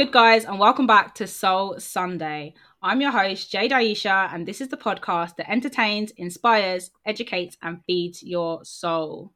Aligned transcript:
good, 0.00 0.12
guys, 0.12 0.46
and 0.46 0.58
welcome 0.58 0.86
back 0.86 1.14
to 1.14 1.26
Soul 1.26 1.78
Sunday. 1.78 2.54
I'm 2.80 3.02
your 3.02 3.10
host, 3.10 3.52
Jade 3.52 3.72
Aisha, 3.72 4.32
and 4.32 4.48
this 4.48 4.62
is 4.62 4.68
the 4.68 4.78
podcast 4.78 5.36
that 5.36 5.50
entertains, 5.50 6.10
inspires, 6.12 6.90
educates, 7.04 7.58
and 7.60 7.84
feeds 7.84 8.22
your 8.22 8.64
soul. 8.64 9.34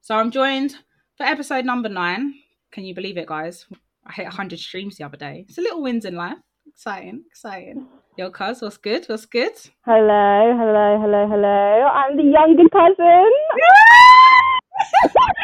So 0.00 0.16
I'm 0.16 0.32
joined 0.32 0.74
for 1.16 1.22
episode 1.22 1.64
number 1.64 1.88
nine. 1.88 2.34
Can 2.72 2.82
you 2.82 2.96
believe 2.96 3.16
it, 3.16 3.28
guys? 3.28 3.64
I 4.04 4.12
hit 4.12 4.24
100 4.24 4.58
streams 4.58 4.96
the 4.96 5.04
other 5.04 5.16
day. 5.16 5.44
It's 5.48 5.58
a 5.58 5.60
little 5.60 5.84
wins 5.84 6.04
in 6.04 6.16
life. 6.16 6.38
Exciting, 6.66 7.22
exciting. 7.30 7.86
Yo, 8.18 8.28
cuz, 8.32 8.62
what's 8.62 8.78
good? 8.78 9.06
What's 9.06 9.26
good? 9.26 9.52
Hello, 9.84 10.52
hello, 10.58 10.98
hello, 11.00 11.28
hello. 11.28 11.86
I'm 11.94 12.16
the 12.16 12.24
younger 12.24 12.68
cousin. 12.72 13.30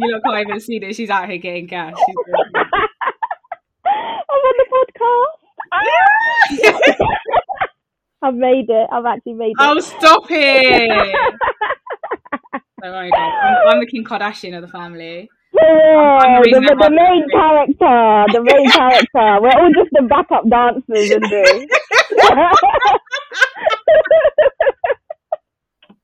you 0.00 0.12
lot 0.12 0.22
can't 0.24 0.48
even 0.48 0.60
see 0.60 0.80
this. 0.80 0.96
She's 0.96 1.10
out 1.10 1.28
here 1.28 1.38
getting 1.38 1.66
gas. 1.66 1.94
I'm 4.30 4.42
on 4.48 4.54
the 4.58 4.66
podcast. 4.74 5.38
I've 8.22 8.34
made 8.34 8.68
it. 8.68 8.88
I've 8.92 9.06
actually 9.06 9.34
made 9.34 9.50
it. 9.50 9.56
oh, 9.60 9.78
stop 9.80 10.24
it! 10.30 10.90
Worry. 12.82 13.10
I'm, 13.12 13.68
I'm 13.68 13.80
the 13.80 13.86
Kim 13.86 14.04
Kardashian 14.04 14.54
of 14.56 14.62
the 14.62 14.68
family. 14.68 15.28
Yeah, 15.52 16.18
I'm 16.22 16.42
the 16.42 16.50
the, 16.50 16.76
the, 16.78 16.90
main 16.90 17.26
character, 17.32 18.26
the 18.32 18.40
main 18.42 18.70
character. 18.78 19.40
We're 19.42 19.58
all 19.58 19.72
just 19.74 19.90
the 19.92 20.02
backup 20.08 20.48
dancers 20.48 21.10
in 21.10 21.22
this. 21.22 21.66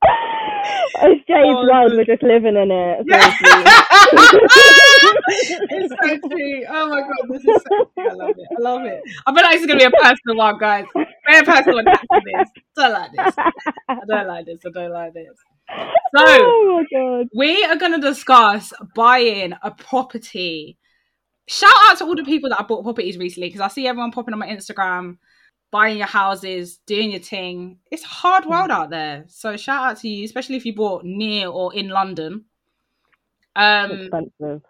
It's 0.07 1.25
Jade's 1.27 1.55
Oh, 1.57 1.67
world. 1.67 1.93
We're 1.95 2.05
just 2.05 2.23
living 2.23 2.55
in 2.55 2.71
it. 2.71 3.05
It's 5.27 5.93
so 5.93 6.29
true. 6.29 6.63
Oh 6.69 6.89
my 6.89 7.01
god, 7.01 7.29
this 7.29 7.41
is 7.41 7.63
so 7.67 7.89
true. 7.93 8.09
I 8.09 8.13
love 8.13 8.29
it. 8.37 8.47
I 8.57 8.61
love 8.61 8.81
it. 8.85 9.01
I 9.25 9.33
feel 9.33 9.43
like 9.43 9.53
this 9.53 9.61
is 9.61 9.67
gonna 9.67 9.79
be 9.79 9.85
a 9.85 9.91
personal 9.91 10.37
one, 10.37 10.57
guys. 10.59 10.85
Very 11.29 11.45
personal 11.45 11.83
to 11.83 12.21
this. 12.25 12.49
Don't 12.75 12.93
like 12.93 13.11
this. 13.11 13.35
I 13.89 13.97
don't 14.07 14.27
like 14.27 14.45
this. 14.45 14.59
I 14.65 14.69
don't 14.69 14.91
like 14.91 15.13
this. 15.13 15.37
So 16.15 16.23
oh 16.27 17.25
we 17.35 17.63
are 17.65 17.75
gonna 17.75 17.99
discuss 17.99 18.71
buying 18.95 19.53
a 19.61 19.71
property. 19.71 20.77
Shout 21.47 21.73
out 21.89 21.97
to 21.99 22.05
all 22.05 22.15
the 22.15 22.23
people 22.23 22.49
that 22.49 22.59
have 22.59 22.67
bought 22.67 22.83
properties 22.83 23.17
recently 23.17 23.49
because 23.49 23.61
I 23.61 23.67
see 23.67 23.87
everyone 23.87 24.11
popping 24.11 24.33
on 24.33 24.39
my 24.39 24.47
Instagram, 24.47 25.17
buying 25.75 25.97
your 25.97 26.07
houses, 26.07 26.77
doing 26.85 27.11
your 27.11 27.19
thing. 27.19 27.77
It's 27.91 28.05
a 28.05 28.07
hard 28.07 28.45
world 28.45 28.71
out 28.71 28.89
there. 28.89 29.25
So 29.27 29.57
shout 29.57 29.83
out 29.83 29.97
to 29.97 30.07
you, 30.07 30.23
especially 30.23 30.55
if 30.55 30.65
you 30.65 30.73
bought 30.73 31.03
near 31.03 31.49
or 31.49 31.75
in 31.75 31.89
London. 31.89 32.45
Um, 33.57 33.91
Expensive. 33.91 34.61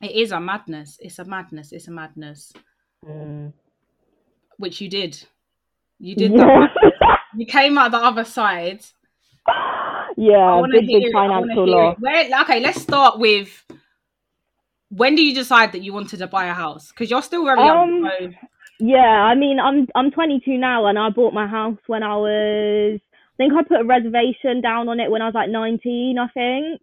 it 0.00 0.12
is 0.12 0.32
a 0.32 0.40
madness. 0.40 0.96
It's 0.98 1.18
a 1.18 1.26
madness. 1.26 1.72
It's 1.72 1.88
a 1.88 1.90
madness. 1.90 2.54
Mm. 3.06 3.52
Which 4.56 4.80
you 4.80 4.88
did. 4.88 5.22
You 5.98 6.16
did 6.16 6.32
that. 6.32 6.70
You 7.36 7.44
came 7.44 7.76
out 7.76 7.90
the 7.90 7.98
other 7.98 8.24
side. 8.24 8.80
Yeah, 10.18 10.62
big, 10.72 10.86
big 10.86 11.02
it. 11.02 11.14
I 11.14 11.28
wanna 11.28 11.42
financial 11.42 11.90
it. 11.90 11.98
Where, 12.00 12.40
okay, 12.40 12.58
let's 12.60 12.80
start 12.80 13.18
with 13.18 13.66
when 14.88 15.14
do 15.14 15.22
you 15.22 15.34
decide 15.34 15.72
that 15.72 15.82
you 15.82 15.92
wanted 15.92 16.20
to 16.20 16.26
buy 16.26 16.46
a 16.46 16.54
house? 16.54 16.90
Because 16.90 17.10
you're 17.10 17.20
still 17.20 17.44
very 17.44 17.60
young. 17.60 18.06
Um, 18.06 18.10
So, 18.18 18.46
Yeah, 18.78 18.98
I 19.00 19.34
mean, 19.34 19.58
I'm 19.58 19.86
I'm 19.94 20.10
22 20.10 20.58
now, 20.58 20.86
and 20.86 20.98
I 20.98 21.08
bought 21.10 21.32
my 21.32 21.46
house 21.46 21.78
when 21.86 22.02
I 22.02 22.16
was. 22.16 23.00
I 23.02 23.36
think 23.38 23.52
I 23.54 23.62
put 23.62 23.80
a 23.80 23.84
reservation 23.84 24.60
down 24.62 24.88
on 24.88 25.00
it 25.00 25.10
when 25.10 25.22
I 25.22 25.26
was 25.26 25.34
like 25.34 25.50
19. 25.50 26.18
I 26.18 26.28
think. 26.28 26.82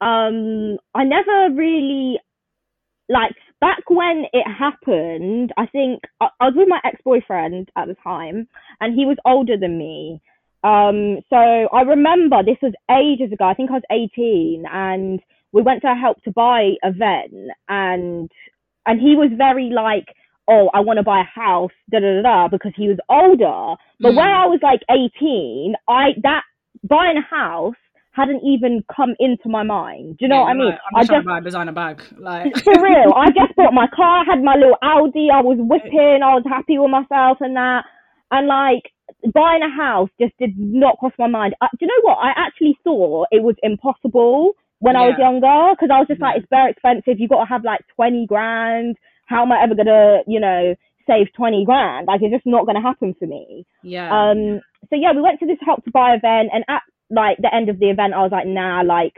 Um, 0.00 0.78
I 0.94 1.04
never 1.04 1.54
really 1.54 2.18
like 3.08 3.32
back 3.60 3.82
when 3.88 4.24
it 4.32 4.46
happened. 4.48 5.52
I 5.56 5.66
think 5.66 6.02
I, 6.20 6.28
I 6.40 6.46
was 6.46 6.54
with 6.56 6.68
my 6.68 6.80
ex 6.84 7.00
boyfriend 7.04 7.70
at 7.76 7.88
the 7.88 7.96
time, 8.02 8.48
and 8.80 8.94
he 8.94 9.04
was 9.04 9.16
older 9.24 9.56
than 9.56 9.78
me. 9.78 10.20
Um, 10.64 11.18
so 11.28 11.36
I 11.36 11.82
remember 11.82 12.42
this 12.44 12.58
was 12.62 12.72
ages 12.90 13.32
ago. 13.32 13.44
I 13.46 13.54
think 13.54 13.70
I 13.70 13.74
was 13.74 13.82
18, 13.90 14.64
and 14.72 15.20
we 15.52 15.62
went 15.62 15.82
to 15.82 15.90
a 15.90 15.94
help 15.96 16.22
to 16.22 16.30
buy 16.30 16.72
event, 16.84 17.34
and 17.68 18.30
and 18.86 19.00
he 19.00 19.16
was 19.16 19.30
very 19.36 19.70
like 19.70 20.06
oh, 20.52 20.70
I 20.74 20.80
want 20.80 20.98
to 20.98 21.04
buy 21.04 21.20
a 21.22 21.40
house, 21.40 21.72
da 21.90 22.00
da 22.00 22.22
da 22.22 22.48
because 22.48 22.72
he 22.76 22.88
was 22.88 22.98
older. 23.08 23.80
But 24.02 24.12
Mm. 24.12 24.16
when 24.18 24.26
I 24.28 24.46
was 24.46 24.60
like 24.62 24.82
18, 24.90 25.74
I 25.88 26.04
that 26.22 26.42
buying 26.84 27.18
a 27.18 27.22
house 27.36 27.76
hadn't 28.12 28.42
even 28.44 28.84
come 28.94 29.14
into 29.20 29.48
my 29.48 29.62
mind. 29.64 30.18
Do 30.18 30.24
you 30.26 30.28
know 30.28 30.36
yeah, 30.36 30.42
what 30.42 30.50
I 30.50 30.54
mean? 30.54 30.72
I'm 30.96 31.00
I 31.00 31.04
just 31.04 31.26
buy 31.26 31.38
a 31.38 31.40
designer 31.40 31.72
bag. 31.72 32.02
Like, 32.18 32.54
for 32.64 32.74
real, 32.82 33.12
I 33.16 33.28
just 33.40 33.56
bought 33.56 33.74
my 33.74 33.88
car, 33.94 34.24
had 34.24 34.42
my 34.42 34.56
little 34.56 34.78
Audi, 34.82 35.28
I 35.32 35.42
was 35.42 35.58
whipping, 35.60 36.20
I 36.24 36.34
was 36.34 36.44
happy 36.48 36.78
with 36.78 36.90
myself 36.90 37.38
and 37.40 37.56
that. 37.56 37.84
And 38.30 38.46
like 38.48 38.84
buying 39.34 39.62
a 39.62 39.70
house 39.70 40.10
just 40.20 40.34
did 40.38 40.52
not 40.58 40.98
cross 40.98 41.12
my 41.18 41.28
mind. 41.28 41.54
Uh, 41.62 41.68
do 41.78 41.86
you 41.86 41.88
know 41.88 42.02
what? 42.10 42.18
I 42.18 42.32
actually 42.36 42.78
thought 42.84 43.28
it 43.32 43.42
was 43.42 43.56
impossible 43.62 44.52
when 44.80 44.96
I 44.96 45.06
was 45.08 45.16
younger 45.18 45.74
because 45.74 45.90
I 45.94 45.98
was 46.00 46.08
just 46.08 46.20
like, 46.20 46.38
it's 46.38 46.46
very 46.50 46.72
expensive. 46.72 47.20
You've 47.20 47.30
got 47.30 47.44
to 47.44 47.48
have 47.48 47.64
like 47.64 47.80
20 47.96 48.26
grand. 48.26 48.96
How 49.26 49.42
am 49.42 49.52
I 49.52 49.62
ever 49.62 49.74
going 49.74 49.86
to, 49.86 50.22
you 50.26 50.40
know, 50.40 50.74
save 51.06 51.32
20 51.34 51.64
grand? 51.64 52.06
Like, 52.06 52.22
it's 52.22 52.32
just 52.34 52.46
not 52.46 52.66
going 52.66 52.76
to 52.76 52.82
happen 52.82 53.14
for 53.18 53.26
me. 53.26 53.66
yeah. 53.82 54.08
Um, 54.10 54.60
so 54.90 54.96
yeah, 54.96 55.12
we 55.12 55.22
went 55.22 55.38
to 55.40 55.46
this 55.46 55.58
help 55.64 55.84
to 55.84 55.90
buy 55.90 56.14
event, 56.14 56.50
and 56.52 56.64
at 56.68 56.82
like 57.10 57.38
the 57.38 57.54
end 57.54 57.68
of 57.68 57.78
the 57.78 57.88
event, 57.90 58.14
I 58.14 58.22
was 58.22 58.32
like, 58.32 58.46
nah, 58.46 58.82
like 58.82 59.14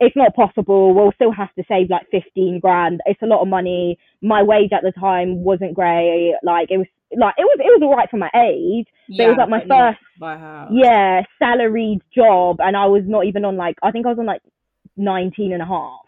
it's 0.00 0.16
not 0.16 0.34
possible. 0.34 0.94
We'll 0.94 1.12
still 1.12 1.32
have 1.32 1.52
to 1.54 1.64
save 1.68 1.90
like 1.90 2.06
15 2.10 2.60
grand. 2.60 3.00
It's 3.06 3.22
a 3.22 3.26
lot 3.26 3.42
of 3.42 3.48
money. 3.48 3.98
My 4.22 4.42
wage 4.42 4.72
at 4.72 4.82
the 4.82 4.92
time 4.92 5.42
wasn't 5.42 5.74
great. 5.74 6.34
Like 6.42 6.70
it 6.70 6.78
was 6.78 6.86
like 7.16 7.34
it 7.38 7.42
was 7.42 7.58
it 7.58 7.64
was 7.64 7.80
all 7.82 7.96
right 7.96 8.10
for 8.10 8.18
my 8.18 8.30
age. 8.34 8.86
yeah, 9.08 9.26
it 9.26 9.28
was 9.28 9.38
like 9.38 9.48
my 9.48 9.60
first 9.60 9.68
house. 10.20 10.68
yeah 10.72 11.22
salaried 11.38 12.00
job, 12.14 12.58
and 12.60 12.76
I 12.76 12.86
was 12.86 13.02
not 13.06 13.26
even 13.26 13.44
on 13.44 13.56
like 13.56 13.76
I 13.82 13.90
think 13.90 14.06
I 14.06 14.10
was 14.10 14.18
on 14.18 14.26
like 14.26 14.42
19 14.96 15.52
and 15.52 15.62
a 15.62 15.66
half. 15.66 16.00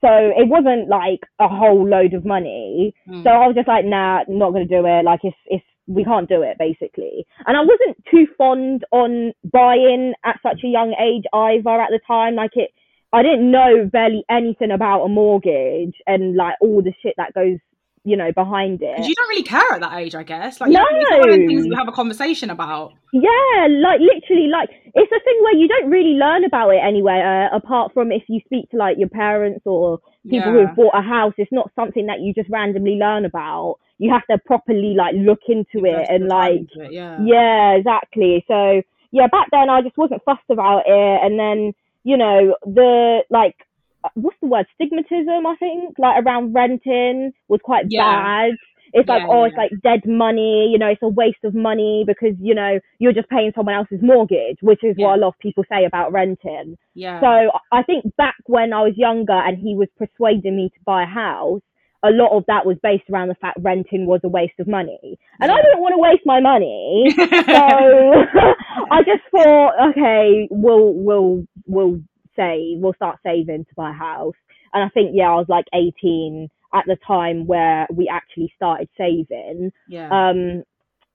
So 0.00 0.08
it 0.08 0.48
wasn't 0.48 0.88
like 0.88 1.20
a 1.38 1.48
whole 1.48 1.86
load 1.86 2.14
of 2.14 2.24
money. 2.24 2.94
Mm. 3.08 3.22
So 3.22 3.30
I 3.30 3.46
was 3.46 3.54
just 3.54 3.68
like, 3.68 3.84
nah, 3.84 4.24
not 4.28 4.52
gonna 4.52 4.66
do 4.66 4.86
it. 4.86 5.04
Like 5.04 5.20
it's 5.22 5.36
it's 5.46 5.64
we 5.86 6.04
can't 6.04 6.28
do 6.28 6.42
it 6.42 6.56
basically. 6.58 7.26
And 7.46 7.56
I 7.56 7.60
wasn't 7.60 8.02
too 8.10 8.26
fond 8.38 8.84
on 8.92 9.32
buying 9.44 10.14
at 10.24 10.40
such 10.42 10.60
a 10.64 10.68
young 10.68 10.94
age 11.00 11.24
either 11.32 11.80
at 11.80 11.90
the 11.90 12.00
time. 12.06 12.34
Like 12.34 12.52
it 12.54 12.70
I 13.12 13.22
didn't 13.22 13.50
know 13.50 13.88
barely 13.92 14.24
anything 14.30 14.70
about 14.70 15.04
a 15.04 15.08
mortgage 15.08 15.96
and 16.06 16.36
like 16.36 16.54
all 16.60 16.80
the 16.80 16.94
shit 17.02 17.14
that 17.16 17.34
goes, 17.34 17.58
you 18.04 18.16
know, 18.16 18.32
behind 18.32 18.80
it. 18.82 18.98
you 19.06 19.14
don't 19.14 19.28
really 19.28 19.42
care 19.42 19.72
at 19.72 19.80
that 19.80 19.98
age, 19.98 20.14
I 20.14 20.22
guess. 20.22 20.60
Like, 20.60 20.70
you- 20.70 20.78
it's 20.80 21.10
not 21.10 21.20
one 21.20 21.30
of 21.30 21.36
the 21.38 21.46
things 21.46 21.66
we 21.68 21.74
have 21.76 21.88
a 21.88 21.92
conversation 21.92 22.48
about. 22.50 22.92
Yeah, 23.12 23.66
like 23.68 24.00
literally, 24.00 24.48
like 24.48 24.70
it's 24.94 25.12
a 25.12 25.20
thing 25.20 25.38
where 25.42 25.54
you 25.54 25.68
don't 25.68 25.90
really 25.90 26.14
learn 26.14 26.44
about 26.44 26.70
it 26.70 26.80
anywhere, 26.82 27.48
uh, 27.52 27.56
apart 27.56 27.92
from 27.92 28.10
if 28.12 28.22
you 28.28 28.40
speak 28.46 28.70
to 28.70 28.76
like 28.78 28.96
your 28.98 29.08
parents 29.10 29.60
or 29.66 29.98
people 30.28 30.54
Yeah. 30.54 30.66
who've 30.66 30.76
bought 30.76 30.94
a 30.94 31.02
house. 31.02 31.34
It's 31.36 31.52
not 31.52 31.70
something 31.74 32.06
that 32.06 32.20
you 32.20 32.32
just 32.32 32.48
randomly 32.48 32.96
learn 32.96 33.24
about. 33.24 33.76
You 33.98 34.10
have 34.12 34.26
to 34.30 34.38
properly 34.46 34.94
like 34.96 35.14
look 35.16 35.40
into 35.48 35.84
it 35.84 36.06
and 36.08 36.26
like, 36.28 36.60
it, 36.74 36.92
yeah. 36.92 37.18
yeah, 37.22 37.72
exactly. 37.72 38.44
So 38.48 38.80
yeah, 39.12 39.26
back 39.26 39.48
then 39.50 39.68
I 39.68 39.82
just 39.82 39.98
wasn't 39.98 40.22
fussed 40.24 40.48
about 40.48 40.84
it, 40.86 41.20
and 41.24 41.38
then 41.38 41.74
you 42.04 42.16
know 42.16 42.54
the 42.64 43.24
like. 43.28 43.56
Uh, 44.04 44.08
What's 44.14 44.36
the 44.40 44.48
word? 44.48 44.66
Stigmatism, 44.80 45.46
I 45.46 45.56
think, 45.56 45.98
like 45.98 46.24
around 46.24 46.52
renting 46.54 47.32
was 47.48 47.60
quite 47.62 47.86
Yeah. 47.88 48.04
bad. 48.04 48.52
It's 48.92 49.08
like, 49.08 49.22
oh, 49.30 49.42
yeah. 49.42 49.48
it's 49.48 49.56
like 49.56 49.70
dead 49.84 50.00
money, 50.04 50.68
you 50.72 50.78
know, 50.78 50.88
it's 50.88 51.02
a 51.02 51.08
waste 51.08 51.44
of 51.44 51.54
money 51.54 52.02
because, 52.06 52.34
you 52.40 52.54
know, 52.56 52.80
you're 52.98 53.12
just 53.12 53.28
paying 53.28 53.52
someone 53.54 53.76
else's 53.76 54.02
mortgage, 54.02 54.58
which 54.62 54.82
is 54.82 54.96
Yeah. 54.98 55.06
what 55.06 55.18
a 55.18 55.20
lot 55.20 55.28
of 55.28 55.38
people 55.38 55.64
say 55.70 55.84
about 55.84 56.10
renting. 56.12 56.76
Yeah. 56.94 57.20
So 57.20 57.52
I 57.70 57.82
think 57.84 58.04
back 58.16 58.34
when 58.46 58.72
I 58.72 58.82
was 58.82 58.94
younger 58.96 59.32
and 59.32 59.56
he 59.58 59.76
was 59.76 59.88
persuading 59.96 60.56
me 60.56 60.70
to 60.70 60.80
buy 60.84 61.04
a 61.04 61.06
house, 61.06 61.60
a 62.02 62.10
lot 62.10 62.36
of 62.36 62.44
that 62.48 62.66
was 62.66 62.78
based 62.82 63.04
around 63.12 63.28
the 63.28 63.34
fact 63.36 63.58
renting 63.60 64.06
was 64.06 64.22
a 64.24 64.28
waste 64.28 64.58
of 64.58 64.66
money. 64.66 65.18
And 65.40 65.52
I 65.52 65.56
Yeah. 65.56 65.62
didn't 65.62 65.82
want 65.82 65.92
to 65.92 65.98
waste 65.98 66.26
my 66.26 66.40
money. 66.40 67.14
So 67.50 68.14
I 68.90 69.02
just 69.04 69.22
thought, 69.30 69.90
okay, 69.90 70.48
we'll 70.50 70.92
we'll 70.94 71.44
we'll 71.66 72.00
say 72.40 72.74
we'll 72.76 72.94
start 72.94 73.18
saving 73.24 73.64
to 73.64 73.74
buy 73.76 73.90
a 73.90 73.92
house. 73.92 74.34
And 74.72 74.84
I 74.84 74.88
think 74.88 75.10
yeah, 75.14 75.30
I 75.30 75.36
was 75.36 75.48
like 75.48 75.66
18 75.74 76.48
at 76.72 76.84
the 76.86 76.96
time 77.06 77.46
where 77.46 77.86
we 77.92 78.08
actually 78.08 78.52
started 78.56 78.88
saving. 78.96 79.72
yeah. 79.88 80.08
Um, 80.10 80.62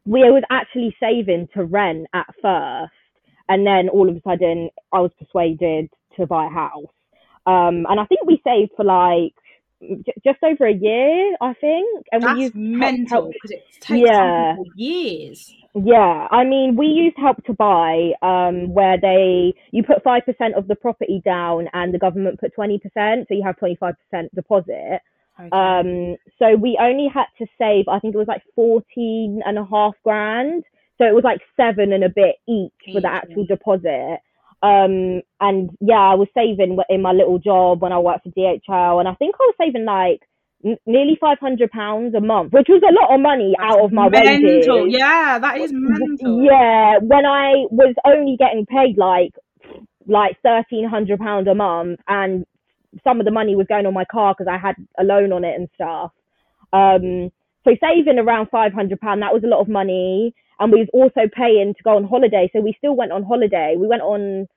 we 0.07 0.19
was 0.19 0.43
actually 0.51 0.95
saving 0.99 1.47
to 1.55 1.65
rent 1.65 2.05
at 2.13 2.27
first, 2.39 2.93
and 3.49 3.65
then 3.65 3.89
all 3.89 4.07
of 4.07 4.15
a 4.15 4.21
sudden 4.21 4.69
I 4.93 4.99
was 4.99 5.11
persuaded 5.17 5.89
to 6.17 6.27
buy 6.27 6.45
a 6.45 6.49
house. 6.49 6.93
Um, 7.47 7.85
and 7.89 7.99
I 7.99 8.05
think 8.05 8.21
we 8.25 8.41
saved 8.43 8.71
for 8.75 8.85
like 8.85 9.33
just 10.23 10.39
over 10.43 10.65
a 10.65 10.73
year, 10.73 11.35
I 11.41 11.53
think. 11.53 12.05
And 12.11 12.23
we 12.23 12.27
That's 12.27 12.39
used 12.39 12.55
help- 12.55 12.65
mental 12.79 13.29
because 13.31 13.51
it 13.51 13.63
takes 13.81 14.07
Yeah. 14.07 14.55
years. 14.75 15.55
Yeah, 15.73 16.27
I 16.31 16.45
mean, 16.45 16.77
we 16.77 16.87
used 16.87 17.17
Help 17.17 17.43
to 17.45 17.53
Buy, 17.53 18.13
um, 18.21 18.73
where 18.73 18.97
they 18.97 19.53
you 19.71 19.83
put 19.83 20.03
five 20.03 20.25
percent 20.25 20.55
of 20.55 20.67
the 20.67 20.75
property 20.75 21.21
down, 21.25 21.67
and 21.73 21.93
the 21.93 21.99
government 21.99 22.39
put 22.39 22.53
twenty 22.53 22.79
percent, 22.79 23.27
so 23.27 23.33
you 23.33 23.43
have 23.43 23.57
twenty 23.57 23.75
five 23.75 23.95
percent 23.99 24.33
deposit. 24.33 25.01
Okay. 25.37 25.49
Um, 25.51 26.15
so 26.39 26.55
we 26.55 26.77
only 26.79 27.09
had 27.13 27.25
to 27.39 27.45
save, 27.57 27.89
I 27.89 27.99
think 27.99 28.15
it 28.15 28.17
was 28.17 28.27
like 28.29 28.41
14 28.55 29.41
and 29.45 29.57
a 29.59 29.65
half 29.65 29.93
grand. 30.01 30.63
So 30.97 31.05
it 31.05 31.13
was 31.13 31.25
like 31.25 31.41
seven 31.57 31.91
and 31.91 32.05
a 32.05 32.09
bit 32.09 32.37
each 32.47 32.71
for 32.93 33.01
the 33.01 33.09
actual 33.11 33.45
deposit. 33.45 34.19
Um, 34.65 35.21
and 35.39 35.69
yeah, 35.79 36.01
I 36.13 36.15
was 36.15 36.27
saving 36.33 36.77
in 36.89 37.01
my 37.01 37.11
little 37.11 37.37
job 37.39 37.81
when 37.81 37.91
I 37.93 37.99
worked 37.99 38.23
for 38.23 38.31
DHL, 38.31 38.99
and 38.99 39.07
I 39.07 39.13
think 39.15 39.35
I 39.35 39.45
was 39.51 39.55
saving 39.61 39.85
like 39.85 40.21
n- 40.65 40.77
nearly 40.87 41.17
500 41.21 41.69
pounds 41.71 42.15
a 42.15 42.21
month, 42.21 42.53
which 42.53 42.67
was 42.69 42.81
a 42.81 42.93
lot 42.93 43.13
of 43.13 43.21
money 43.21 43.53
out 43.61 43.83
of 43.85 43.91
my 43.91 44.09
mental. 44.09 44.87
wages. 44.87 44.95
Yeah, 44.97 45.37
that 45.39 45.57
is 45.59 45.71
mental. 45.73 46.43
Yeah, 46.43 46.97
when 47.01 47.25
I 47.27 47.67
was 47.69 47.93
only 48.05 48.37
getting 48.39 48.65
paid 48.65 48.97
like 48.97 49.33
like 50.07 50.37
thirteen 50.43 50.87
hundred 50.89 51.19
pounds 51.19 51.47
a 51.47 51.55
month, 51.55 51.99
and 52.07 52.45
some 53.03 53.19
of 53.19 53.25
the 53.25 53.31
money 53.31 53.55
was 53.55 53.67
going 53.67 53.85
on 53.85 53.93
my 53.93 54.05
car 54.05 54.33
because 54.37 54.51
I 54.51 54.57
had 54.57 54.75
a 54.99 55.03
loan 55.03 55.31
on 55.31 55.43
it 55.43 55.55
and 55.59 55.69
stuff. 55.75 56.11
Um, 56.73 57.29
so 57.67 57.75
saving 57.81 58.19
around 58.19 58.49
five 58.49 58.73
hundred 58.73 58.99
pound 58.99 59.21
that 59.21 59.33
was 59.33 59.43
a 59.43 59.47
lot 59.47 59.61
of 59.61 59.67
money, 59.67 60.33
and 60.59 60.71
we 60.71 60.79
was 60.79 60.89
also 60.93 61.29
paying 61.35 61.73
to 61.75 61.83
go 61.83 61.97
on 61.97 62.05
holiday. 62.05 62.49
So 62.53 62.61
we 62.61 62.73
still 62.77 62.95
went 62.95 63.11
on 63.11 63.23
holiday. 63.23 63.75
We 63.77 63.87
went 63.87 64.01
on 64.01 64.47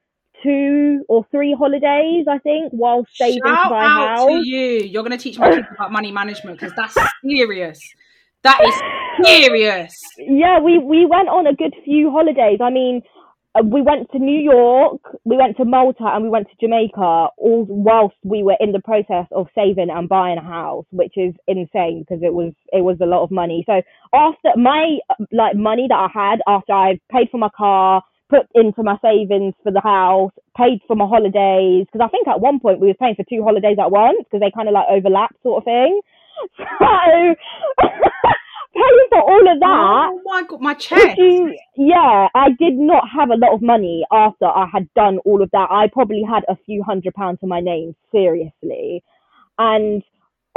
two 0.43 1.05
or 1.09 1.27
three 1.31 1.55
holidays, 1.59 2.27
I 2.29 2.39
think, 2.39 2.73
while 2.73 3.05
saving 3.15 3.41
Shout 3.45 3.65
to 3.65 3.71
buy 3.71 3.85
a 3.85 3.87
out 3.87 4.19
house. 4.19 4.29
to 4.29 4.49
you. 4.49 4.81
You're 4.81 5.03
going 5.03 5.17
to 5.17 5.23
teach 5.23 5.39
my 5.39 5.51
kids 5.51 5.67
about 5.75 5.93
money 5.93 6.13
management 6.13 6.59
because 6.59 6.75
that's 6.77 6.97
serious. 7.25 7.81
That 8.45 8.61
is 8.65 8.75
serious. 9.27 10.01
yeah, 10.19 10.61
we 10.61 10.79
we 10.79 11.07
went 11.07 11.29
on 11.29 11.47
a 11.47 11.55
good 11.55 11.75
few 11.85 12.11
holidays. 12.11 12.61
I 12.63 12.71
mean, 12.71 13.03
uh, 13.59 13.63
we 13.65 13.83
went 13.83 14.11
to 14.13 14.19
New 14.19 14.39
York, 14.39 15.01
we 15.25 15.37
went 15.37 15.57
to 15.57 15.65
Malta, 15.65 16.05
and 16.05 16.25
we 16.25 16.31
went 16.31 16.49
to 16.49 16.57
Jamaica, 16.61 17.29
all 17.37 17.67
whilst 17.69 18.17
we 18.23 18.43
were 18.43 18.57
in 18.61 18.73
the 18.73 18.81
process 18.81 19.27
of 19.33 19.49
saving 19.55 19.89
and 19.91 20.09
buying 20.09 20.39
a 20.39 20.43
house, 20.43 20.85
which 20.91 21.15
is 21.17 21.35
insane 21.47 22.05
because 22.07 22.23
it 22.23 22.33
was 22.33 22.53
it 22.73 22.83
was 22.83 22.99
a 23.01 23.07
lot 23.07 23.23
of 23.25 23.31
money. 23.31 23.65
So 23.67 23.83
after 24.15 24.51
my 24.57 24.99
uh, 25.11 25.25
like 25.33 25.57
money 25.57 25.87
that 25.89 25.95
I 25.95 26.09
had 26.13 26.41
after 26.47 26.73
I 26.73 27.01
paid 27.11 27.29
for 27.31 27.39
my 27.39 27.51
car, 27.57 28.03
put 28.31 28.47
into 28.55 28.83
my 28.83 28.97
savings 29.03 29.55
for 29.63 29.73
the 29.73 29.81
house, 29.81 30.33
paid 30.57 30.81
for 30.87 30.97
my 30.97 31.07
holidays, 31.07 31.87
because 31.87 32.05
I 32.05 32.09
think 32.09 32.29
at 32.29 32.41
one 32.41 32.61
point 32.61 32.81
we 32.81 32.89
were 32.89 32.95
paying 32.95 33.15
for 33.15 33.25
two 33.29 33.43
holidays 33.43 33.79
at 33.81 33.91
once 33.91 34.19
because 34.25 34.41
they 34.41 34.51
kind 34.55 34.69
of 34.69 34.75
like 34.75 34.87
overlap 34.91 35.35
sort 35.43 35.59
of 35.63 35.65
thing. 35.65 36.01
So 36.57 37.35
paying 38.75 39.09
for 39.11 39.21
all 39.23 39.53
of 39.53 39.59
that. 39.61 40.11
Oh 40.13 40.21
my 40.25 40.43
god, 40.49 40.61
my 40.61 40.75
chest. 40.75 41.19
yeah, 41.77 42.29
I 42.35 42.51
did 42.59 42.75
not 42.75 43.05
have 43.13 43.31
a 43.31 43.37
lot 43.37 43.53
of 43.55 43.63
money 43.63 44.05
after 44.13 44.47
I 44.47 44.67
had 44.73 44.93
done 44.95 45.19
all 45.25 45.43
of 45.43 45.51
that. 45.53 45.69
I 45.71 45.89
probably 45.93 46.23
had 46.23 46.45
a 46.49 46.57
few 46.65 46.83
hundred 46.85 47.15
pounds 47.15 47.41
to 47.41 47.47
my 47.47 47.61
name, 47.61 47.97
seriously. 48.13 49.03
And 49.59 50.03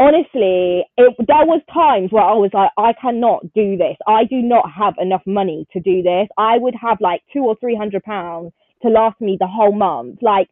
honestly, 0.01 0.83
it, 0.97 1.15
there 1.19 1.45
was 1.45 1.61
times 1.71 2.11
where 2.11 2.23
I 2.23 2.33
was 2.33 2.49
like, 2.53 2.71
I 2.77 2.93
cannot 2.99 3.53
do 3.53 3.77
this. 3.77 3.95
I 4.07 4.25
do 4.25 4.41
not 4.41 4.65
have 4.71 4.95
enough 4.99 5.21
money 5.27 5.67
to 5.73 5.79
do 5.79 6.01
this. 6.01 6.27
I 6.37 6.57
would 6.57 6.73
have 6.81 6.97
like 6.99 7.21
two 7.31 7.41
or 7.41 7.55
three 7.59 7.75
hundred 7.75 8.03
pounds 8.03 8.51
to 8.81 8.89
last 8.89 9.21
me 9.21 9.37
the 9.39 9.47
whole 9.47 9.73
month. 9.73 10.19
Like 10.21 10.49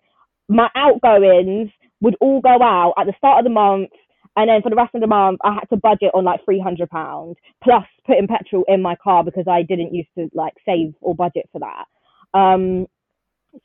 my 0.48 0.70
outgoings 0.76 1.70
would 2.02 2.16
all 2.22 2.42
go 2.42 2.62
out 2.62 2.94
at 2.98 3.08
the 3.08 3.14
start 3.18 3.40
of 3.40 3.46
the 3.46 3.50
month. 3.50 3.90
And 4.36 4.48
then 4.50 4.62
for 4.62 4.70
the 4.70 4.76
rest 4.76 4.96
of 4.96 5.02
the 5.02 5.08
month, 5.08 5.40
I 5.44 5.56
had 5.56 5.70
to 5.72 5.78
budget 5.78 6.12
on 6.14 6.24
like 6.24 6.46
three 6.46 6.62
hundred 6.62 6.90
pounds 6.90 7.36
plus 7.64 7.86
putting 8.06 8.28
petrol 8.28 8.64
in 8.68 8.82
my 8.82 8.96
car 9.04 9.24
because 9.24 9.48
I 9.50 9.64
didn't 9.64 9.96
used 9.96 10.10
to 10.18 10.30
like 10.34 10.54
save 10.66 10.94
or 11.02 11.16
budget 11.16 11.50
for 11.52 11.60
that. 11.60 11.86
Um, 12.38 12.88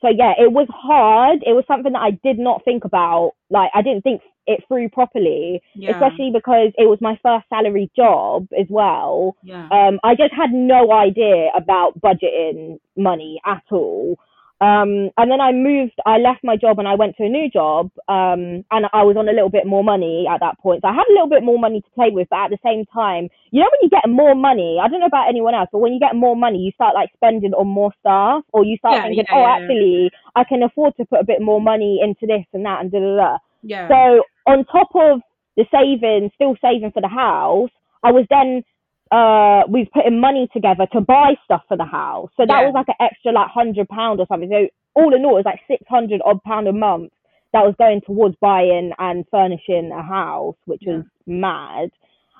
so 0.01 0.09
yeah, 0.09 0.33
it 0.37 0.51
was 0.51 0.67
hard. 0.69 1.39
It 1.45 1.53
was 1.53 1.63
something 1.67 1.93
that 1.93 2.01
I 2.01 2.11
did 2.23 2.39
not 2.39 2.63
think 2.65 2.85
about. 2.85 3.33
Like 3.49 3.69
I 3.73 3.81
didn't 3.81 4.01
think 4.03 4.21
it 4.47 4.63
through 4.67 4.89
properly, 4.89 5.61
Yeah. 5.73 5.91
especially 5.91 6.31
because 6.33 6.71
it 6.77 6.87
was 6.87 6.99
my 7.01 7.17
first 7.23 7.45
salary 7.49 7.89
job 7.95 8.47
as 8.59 8.67
well. 8.69 9.35
yeah. 9.43 9.67
Um, 9.71 9.99
I 10.03 10.15
just 10.15 10.33
had 10.33 10.51
no 10.53 10.91
idea 10.91 11.49
about 11.55 11.99
budgeting 11.99 12.79
money 12.95 13.41
at 13.45 13.63
all. 13.71 14.17
Um, 14.65 14.91
and 15.17 15.27
then 15.31 15.41
I 15.41 15.51
moved, 15.51 15.97
I 16.05 16.17
left 16.17 16.41
my 16.43 16.55
job 16.57 16.79
and 16.79 16.87
I 16.87 16.95
went 16.95 17.15
to 17.17 17.23
a 17.25 17.29
new 17.29 17.47
job. 17.49 17.91
Um, 18.07 18.41
and 18.73 18.83
I 18.99 19.03
was 19.03 19.15
on 19.17 19.29
a 19.29 19.33
little 19.37 19.49
bit 19.57 19.67
more 19.67 19.83
money 19.83 20.25
at 20.33 20.39
that 20.39 20.57
point. 20.59 20.81
So 20.81 20.87
I 20.87 20.93
had 20.93 21.07
a 21.09 21.13
little 21.13 21.29
bit 21.35 21.43
more 21.43 21.59
money 21.59 21.81
to 21.81 21.89
play 21.97 22.09
with, 22.11 22.27
but 22.29 22.39
at 22.45 22.49
the 22.55 22.57
same 22.63 22.85
time, 23.01 23.29
you 23.51 23.59
know, 23.61 23.69
when 23.71 23.81
you 23.85 23.89
get 23.89 24.09
more 24.09 24.33
money, 24.33 24.79
I 24.81 24.87
don't 24.87 25.01
know 25.01 25.05
about 25.15 25.29
anyone 25.29 25.53
else, 25.53 25.69
but 25.71 25.79
when 25.79 25.93
you 25.93 25.99
get 25.99 26.15
more 26.15 26.35
money, 26.35 26.57
you 26.59 26.71
start 26.71 26.95
like 26.95 27.09
spending 27.13 27.53
on 27.53 27.67
more 27.67 27.91
stuff 27.99 28.43
or 28.53 28.65
you 28.65 28.77
start 28.77 28.95
Yeah, 28.95 29.03
thinking, 29.03 29.25
yeah, 29.29 29.35
oh, 29.35 29.41
yeah. 29.45 29.55
actually, 29.55 30.11
I 30.35 30.43
can 30.43 30.63
afford 30.63 30.95
to 30.97 31.05
put 31.05 31.19
a 31.19 31.25
bit 31.31 31.41
more 31.41 31.61
money 31.61 31.99
into 32.01 32.25
this 32.25 32.45
and 32.53 32.65
that 32.65 32.81
and 32.81 32.91
da 32.91 32.99
da 32.99 33.15
da. 33.23 33.37
yeah. 33.61 33.87
So 33.87 34.23
on 34.51 34.65
top 34.65 34.89
of 34.95 35.21
the 35.57 35.65
saving, 35.71 36.31
still 36.35 36.55
saving 36.61 36.91
for 36.91 37.01
the 37.01 37.07
house, 37.07 37.69
I 38.03 38.11
was 38.11 38.25
then 38.29 38.63
uh 39.11 39.63
we 39.69 39.81
was 39.81 39.87
putting 39.93 40.19
money 40.19 40.47
together 40.53 40.87
to 40.93 41.01
buy 41.01 41.33
stuff 41.45 41.63
for 41.67 41.77
the 41.77 41.85
house. 41.85 42.29
So 42.37 42.45
that 42.45 42.61
Yeah. 42.61 42.65
was 42.65 42.73
like 42.73 42.87
an 42.89 42.95
extra 42.99 43.31
like 43.31 43.49
hundred 43.49 43.87
pound 43.89 44.19
or 44.19 44.27
something. 44.27 44.49
So 44.49 44.67
all 44.95 45.13
in 45.15 45.25
all 45.25 45.33
it 45.37 45.43
was 45.43 45.45
like 45.45 45.61
six 45.67 45.83
hundred 45.87 46.21
odd 46.25 46.41
pound 46.43 46.67
a 46.67 46.73
month 46.73 47.11
that 47.53 47.63
was 47.65 47.75
going 47.77 48.01
towards 48.01 48.35
buying 48.41 48.91
and 48.99 49.25
furnishing 49.31 49.91
a 49.91 50.03
house, 50.03 50.55
which 50.65 50.83
was 50.85 51.05
mad. 51.27 51.89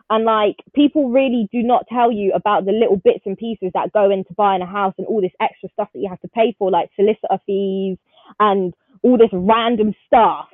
And 0.10 0.26
like 0.26 0.58
people 0.74 1.10
really 1.10 1.48
do 1.52 1.64
not 1.64 1.86
tell 1.88 2.12
you 2.12 2.34
about 2.34 2.66
the 2.66 2.72
little 2.72 2.98
bits 2.98 3.22
and 3.26 3.38
pieces 3.38 3.72
that 3.74 3.94
go 3.94 4.12
into 4.12 4.34
buying 4.34 4.62
a 4.62 4.66
house 4.66 4.94
and 4.98 5.08
all 5.08 5.22
this 5.22 5.32
extra 5.42 5.70
stuff 5.74 5.90
that 5.94 6.00
you 6.00 6.10
have 6.10 6.22
to 6.22 6.28
pay 6.30 6.56
for, 6.60 6.70
like 6.72 6.90
solicitor 6.96 7.40
fees 7.46 7.98
and 8.40 8.74
all 9.04 9.18
this 9.18 9.30
random 9.34 9.94
stuff 10.06 10.48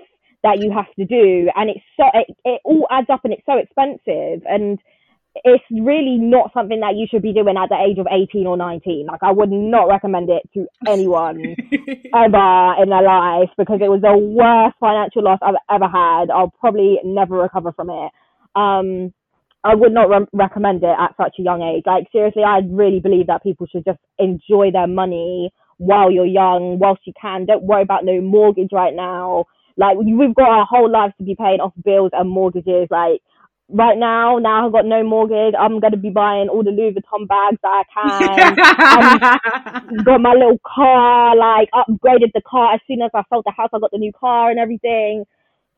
that 0.43 0.59
you 0.59 0.71
have 0.71 0.93
to 0.97 1.05
do. 1.05 1.49
And 1.55 1.69
it's 1.69 1.85
so 1.97 2.05
it, 2.13 2.27
it 2.45 2.61
all 2.63 2.87
adds 2.91 3.09
up 3.09 3.21
and 3.25 3.33
it's 3.33 3.45
so 3.45 3.57
expensive 3.57 4.43
and 4.47 4.79
it's 5.35 5.63
really 5.71 6.17
not 6.17 6.51
something 6.53 6.81
that 6.81 6.95
you 6.95 7.07
should 7.09 7.21
be 7.21 7.33
doing 7.33 7.55
at 7.57 7.69
the 7.69 7.79
age 7.79 7.97
of 7.97 8.07
18 8.11 8.45
or 8.45 8.57
19. 8.57 9.05
Like 9.05 9.23
I 9.23 9.31
would 9.31 9.51
not 9.51 9.87
recommend 9.87 10.29
it 10.29 10.43
to 10.53 10.67
anyone 10.87 11.39
ever 12.13 12.75
in 12.83 12.89
their 12.89 13.03
life 13.03 13.49
because 13.57 13.79
it 13.81 13.89
was 13.89 14.01
the 14.01 14.17
worst 14.17 14.75
financial 14.79 15.23
loss 15.23 15.39
I've 15.41 15.55
ever 15.69 15.87
had. 15.87 16.29
I'll 16.29 16.53
probably 16.59 16.99
never 17.03 17.37
recover 17.37 17.71
from 17.71 17.89
it. 17.89 18.11
Um, 18.55 19.13
I 19.63 19.75
would 19.75 19.93
not 19.93 20.09
re- 20.09 20.27
recommend 20.33 20.83
it 20.83 20.95
at 20.99 21.15
such 21.15 21.35
a 21.39 21.43
young 21.43 21.61
age. 21.61 21.83
Like 21.85 22.07
seriously, 22.11 22.43
I 22.43 22.59
really 22.67 22.99
believe 22.99 23.27
that 23.27 23.43
people 23.43 23.67
should 23.71 23.85
just 23.85 23.99
enjoy 24.19 24.71
their 24.71 24.87
money 24.87 25.51
while 25.77 26.11
you're 26.11 26.25
young, 26.25 26.77
whilst 26.79 27.01
you 27.05 27.13
can. 27.19 27.45
Don't 27.45 27.63
worry 27.63 27.83
about 27.83 28.03
no 28.03 28.19
mortgage 28.19 28.69
right 28.73 28.93
now. 28.93 29.45
Like 29.77 29.97
we've 29.97 30.35
got 30.35 30.49
our 30.49 30.65
whole 30.65 30.91
lives 30.91 31.13
to 31.19 31.23
be 31.23 31.35
paying 31.35 31.61
off 31.61 31.73
bills 31.83 32.11
and 32.13 32.29
mortgages. 32.29 32.87
Like 32.91 33.21
right 33.71 33.97
now, 33.97 34.37
now 34.37 34.65
I've 34.65 34.71
got 34.71 34.85
no 34.85 35.03
mortgage. 35.03 35.53
I'm 35.59 35.79
gonna 35.79 35.97
be 35.97 36.09
buying 36.09 36.49
all 36.49 36.63
the 36.63 36.71
Louis 36.71 36.93
Vuitton 36.93 37.27
bags 37.27 37.57
that 37.63 37.83
I 37.95 38.53
can 38.53 39.89
um, 39.91 40.03
got 40.03 40.21
my 40.21 40.33
little 40.33 40.59
car, 40.65 41.35
like 41.35 41.69
upgraded 41.73 42.31
the 42.33 42.41
car 42.45 42.73
as 42.75 42.81
soon 42.87 43.01
as 43.01 43.11
I 43.13 43.23
sold 43.29 43.43
the 43.45 43.51
house. 43.51 43.69
I 43.73 43.79
got 43.79 43.91
the 43.91 43.97
new 43.97 44.11
car 44.13 44.49
and 44.49 44.59
everything. 44.59 45.25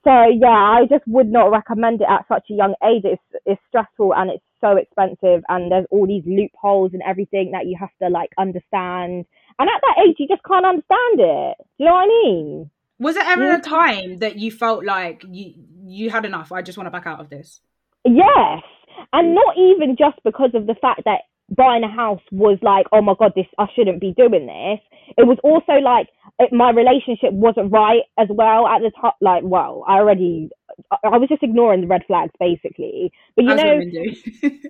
So 0.03 0.11
yeah, 0.11 0.47
I 0.49 0.85
just 0.89 1.07
would 1.07 1.29
not 1.31 1.51
recommend 1.51 2.01
it 2.01 2.07
at 2.09 2.27
such 2.27 2.45
a 2.49 2.53
young 2.53 2.75
age. 2.83 3.03
It's 3.05 3.21
it's 3.45 3.61
stressful 3.69 4.13
and 4.13 4.29
it's 4.31 4.43
so 4.59 4.75
expensive, 4.77 5.43
and 5.49 5.71
there's 5.71 5.85
all 5.91 6.07
these 6.07 6.23
loopholes 6.25 6.91
and 6.93 7.01
everything 7.07 7.51
that 7.51 7.65
you 7.67 7.77
have 7.79 7.89
to 8.01 8.09
like 8.09 8.31
understand. 8.37 9.25
And 9.59 9.69
at 9.69 9.81
that 9.81 10.03
age, 10.07 10.15
you 10.19 10.27
just 10.27 10.43
can't 10.43 10.65
understand 10.65 11.19
it. 11.19 11.55
Do 11.77 11.83
you 11.83 11.85
know 11.85 11.93
what 11.93 12.03
I 12.03 12.07
mean? 12.07 12.69
Was 12.99 13.15
it 13.15 13.25
ever 13.25 13.45
Yeah. 13.45 13.57
a 13.57 13.61
time 13.61 14.17
that 14.19 14.37
you 14.37 14.51
felt 14.51 14.83
like 14.85 15.23
you 15.27 15.53
you 15.85 16.09
had 16.09 16.25
enough? 16.25 16.51
I 16.51 16.61
just 16.61 16.77
want 16.77 16.87
to 16.87 16.91
back 16.91 17.05
out 17.07 17.19
of 17.19 17.29
this. 17.29 17.61
Yes, 18.05 18.63
and 19.11 19.29
mm. 19.29 19.35
not 19.35 19.57
even 19.57 19.95
just 19.97 20.23
because 20.23 20.51
of 20.53 20.67
the 20.67 20.75
fact 20.75 21.01
that 21.05 21.21
buying 21.49 21.83
a 21.83 21.91
house 21.91 22.21
was 22.31 22.57
like, 22.61 22.87
oh 22.91 23.01
my 23.01 23.13
god, 23.17 23.33
this 23.35 23.45
I 23.57 23.65
shouldn't 23.75 24.01
be 24.01 24.13
doing 24.17 24.47
this. 24.47 24.79
It 25.17 25.27
was 25.27 25.37
also 25.43 25.73
like 25.81 26.07
it, 26.39 26.51
my 26.51 26.71
relationship 26.71 27.33
wasn't 27.33 27.71
right 27.71 28.01
as 28.17 28.27
well 28.29 28.67
at 28.67 28.79
the 28.79 28.91
time. 28.99 29.11
Like, 29.21 29.43
well, 29.43 29.83
I 29.87 29.95
already, 29.95 30.49
I, 30.91 31.17
was 31.17 31.29
just 31.29 31.43
ignoring 31.43 31.81
the 31.81 31.87
red 31.87 32.03
flags 32.07 32.31
basically. 32.39 33.11
But 33.35 33.45
you 33.45 33.51
As 33.51 33.61
know, 33.61 33.79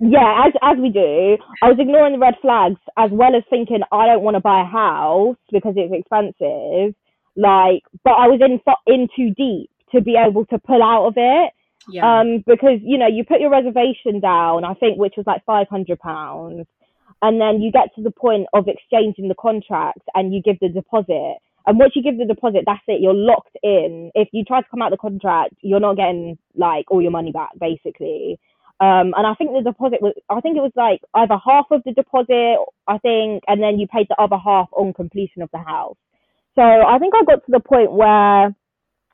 yeah, 0.02 0.44
as 0.46 0.52
as 0.62 0.78
we 0.80 0.90
do, 0.90 1.38
I 1.62 1.68
was 1.68 1.78
ignoring 1.78 2.14
the 2.14 2.18
red 2.18 2.34
flags 2.42 2.80
as 2.98 3.10
well 3.12 3.34
as 3.34 3.42
thinking 3.48 3.80
I 3.92 4.06
don't 4.06 4.22
want 4.22 4.36
to 4.36 4.40
buy 4.40 4.62
a 4.62 4.64
house 4.64 5.36
because 5.50 5.74
it's 5.76 5.94
expensive. 5.94 6.94
Like, 7.36 7.82
but 8.04 8.12
I 8.12 8.28
was 8.28 8.40
in 8.40 8.60
in 8.86 9.08
too 9.16 9.30
deep 9.34 9.70
to 9.92 10.00
be 10.00 10.16
able 10.16 10.44
to 10.46 10.58
pull 10.58 10.82
out 10.82 11.06
of 11.06 11.14
it 11.16 11.52
yeah. 11.88 12.20
um, 12.20 12.44
because 12.46 12.80
you 12.82 12.98
know 12.98 13.06
you 13.06 13.24
put 13.24 13.40
your 13.40 13.50
reservation 13.50 14.20
down, 14.20 14.64
I 14.64 14.74
think, 14.74 14.98
which 14.98 15.14
was 15.16 15.26
like 15.26 15.44
five 15.44 15.68
hundred 15.68 15.98
pounds, 15.98 16.66
and 17.22 17.40
then 17.40 17.60
you 17.60 17.72
get 17.72 17.94
to 17.96 18.02
the 18.02 18.10
point 18.10 18.46
of 18.52 18.68
exchanging 18.68 19.28
the 19.28 19.34
contract 19.34 20.02
and 20.14 20.34
you 20.34 20.42
give 20.42 20.58
the 20.60 20.68
deposit. 20.68 21.38
And 21.66 21.78
once 21.78 21.92
you 21.96 22.02
give 22.02 22.18
the 22.18 22.26
deposit, 22.26 22.64
that's 22.66 22.82
it. 22.86 23.00
You're 23.00 23.14
locked 23.14 23.56
in. 23.62 24.10
If 24.14 24.28
you 24.32 24.44
try 24.44 24.60
to 24.60 24.66
come 24.70 24.82
out 24.82 24.90
the 24.90 24.98
contract, 24.98 25.54
you're 25.62 25.80
not 25.80 25.96
getting 25.96 26.36
like 26.54 26.90
all 26.90 27.00
your 27.00 27.10
money 27.10 27.32
back, 27.32 27.52
basically. 27.58 28.38
Um, 28.80 29.14
and 29.16 29.26
I 29.26 29.34
think 29.34 29.52
the 29.52 29.62
deposit 29.62 30.02
was, 30.02 30.14
I 30.28 30.40
think 30.40 30.58
it 30.58 30.60
was 30.60 30.72
like 30.76 31.00
either 31.14 31.38
half 31.42 31.66
of 31.70 31.82
the 31.84 31.92
deposit, 31.92 32.58
I 32.86 32.98
think, 32.98 33.44
and 33.48 33.62
then 33.62 33.78
you 33.78 33.86
paid 33.86 34.08
the 34.10 34.20
other 34.20 34.36
half 34.36 34.68
on 34.72 34.92
completion 34.92 35.40
of 35.40 35.48
the 35.52 35.58
house. 35.58 35.96
So 36.54 36.62
I 36.62 36.98
think 36.98 37.14
I 37.16 37.24
got 37.24 37.44
to 37.46 37.52
the 37.52 37.60
point 37.60 37.92
where 37.92 38.54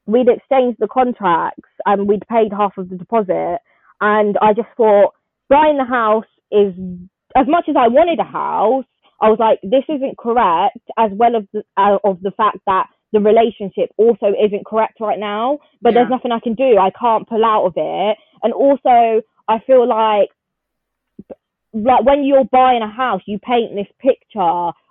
we'd 0.07 0.29
exchanged 0.29 0.79
the 0.81 0.89
contracts 0.89 1.70
and 1.87 2.09
we'd 2.09 2.27
paid 2.29 2.53
half 2.53 2.77
of 2.79 2.89
the 2.89 2.97
deposit. 2.97 3.59
And 4.01 4.37
I 4.41 4.53
just 4.55 4.69
thought 4.77 5.15
buying 5.49 5.77
the 5.79 5.85
house 5.85 6.25
is 6.51 6.75
as 7.37 7.47
much 7.47 7.65
as 7.69 7.77
I 7.79 7.89
wanted 7.89 8.19
a 8.19 8.25
house, 8.25 8.85
I 9.21 9.29
was 9.29 9.39
like, 9.39 9.61
this 9.63 9.85
isn't 9.89 10.17
correct, 10.19 10.79
as 10.99 11.11
well 11.13 11.37
as 11.37 11.45
the, 11.53 11.63
uh, 11.77 11.99
of 12.05 12.21
the 12.23 12.31
fact 12.33 12.59
that 12.67 12.87
the 13.13 13.21
relationship 13.21 13.91
also 13.99 14.33
isn't 14.43 14.65
correct 14.67 14.99
right 15.01 15.19
now. 15.19 15.59
But 15.83 15.91
Yeah. 15.93 16.01
there's 16.01 16.11
nothing 16.11 16.33
I 16.33 16.41
can 16.41 16.55
do. 16.55 16.79
I 16.79 16.91
can't 16.91 17.29
pull 17.29 17.45
out 17.45 17.67
of 17.67 17.75
it. 17.77 18.17
And 18.43 18.53
also, 18.53 19.23
I 19.49 19.59
feel 19.67 19.87
like 19.87 20.31
like 21.73 22.05
when 22.05 22.25
you're 22.25 22.45
buying 22.45 22.83
a 22.83 22.91
house, 22.91 23.23
you 23.27 23.39
paint 23.39 23.75
this 23.75 23.87
picture 24.01 24.41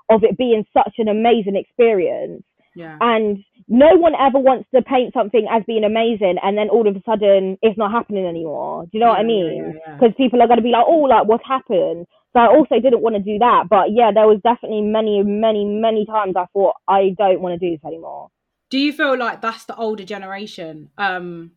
of 0.10 0.24
it 0.24 0.38
being 0.38 0.65
such 0.74 0.93
an 0.98 1.08
amazing 1.10 1.55
experience 1.55 2.43
Yeah. 2.75 2.97
and 3.01 3.43
no 3.67 3.95
one 3.95 4.13
ever 4.15 4.39
wants 4.39 4.67
to 4.73 4.81
paint 4.81 5.13
something 5.13 5.47
as 5.49 5.63
being 5.67 5.83
amazing 5.83 6.38
and 6.43 6.57
then 6.57 6.69
all 6.69 6.88
of 6.88 6.95
a 6.95 7.01
sudden 7.05 7.57
it's 7.61 7.77
not 7.77 7.91
happening 7.91 8.25
anymore 8.25 8.83
do 8.83 8.89
you 8.93 8.99
know 8.99 9.09
what 9.09 9.19
i 9.19 9.23
Yeah, 9.23 9.27
yeah, 9.27 9.33
mean 9.33 9.63
yeah, 9.73 9.79
yeah. 9.88 9.93
because 9.97 10.15
people 10.17 10.41
are 10.41 10.47
going 10.47 10.57
to 10.57 10.63
be 10.63 10.69
like 10.71 10.85
oh 10.88 11.01
like 11.01 11.27
what's 11.27 11.45
happened 11.45 12.05
so 12.33 12.39
i 12.39 12.47
also 12.47 12.79
didn't 12.79 13.01
want 13.01 13.15
to 13.15 13.21
do 13.21 13.38
that 13.39 13.67
but 13.69 13.91
yeah 13.91 14.11
there 14.13 14.27
was 14.27 14.39
definitely 14.43 14.81
many 14.81 15.23
many 15.23 15.65
many 15.65 16.05
times 16.05 16.35
i 16.35 16.45
thought 16.53 16.75
i 16.88 17.13
don't 17.17 17.41
want 17.41 17.59
to 17.59 17.63
do 17.65 17.71
this 17.75 17.85
anymore 17.85 18.29
Do 18.69 18.77
you 18.77 18.93
feel 18.93 19.17
like 19.17 19.41
that's 19.41 19.65
the 19.65 19.75
older 19.75 20.03
generation 20.05 20.89
um 20.97 21.51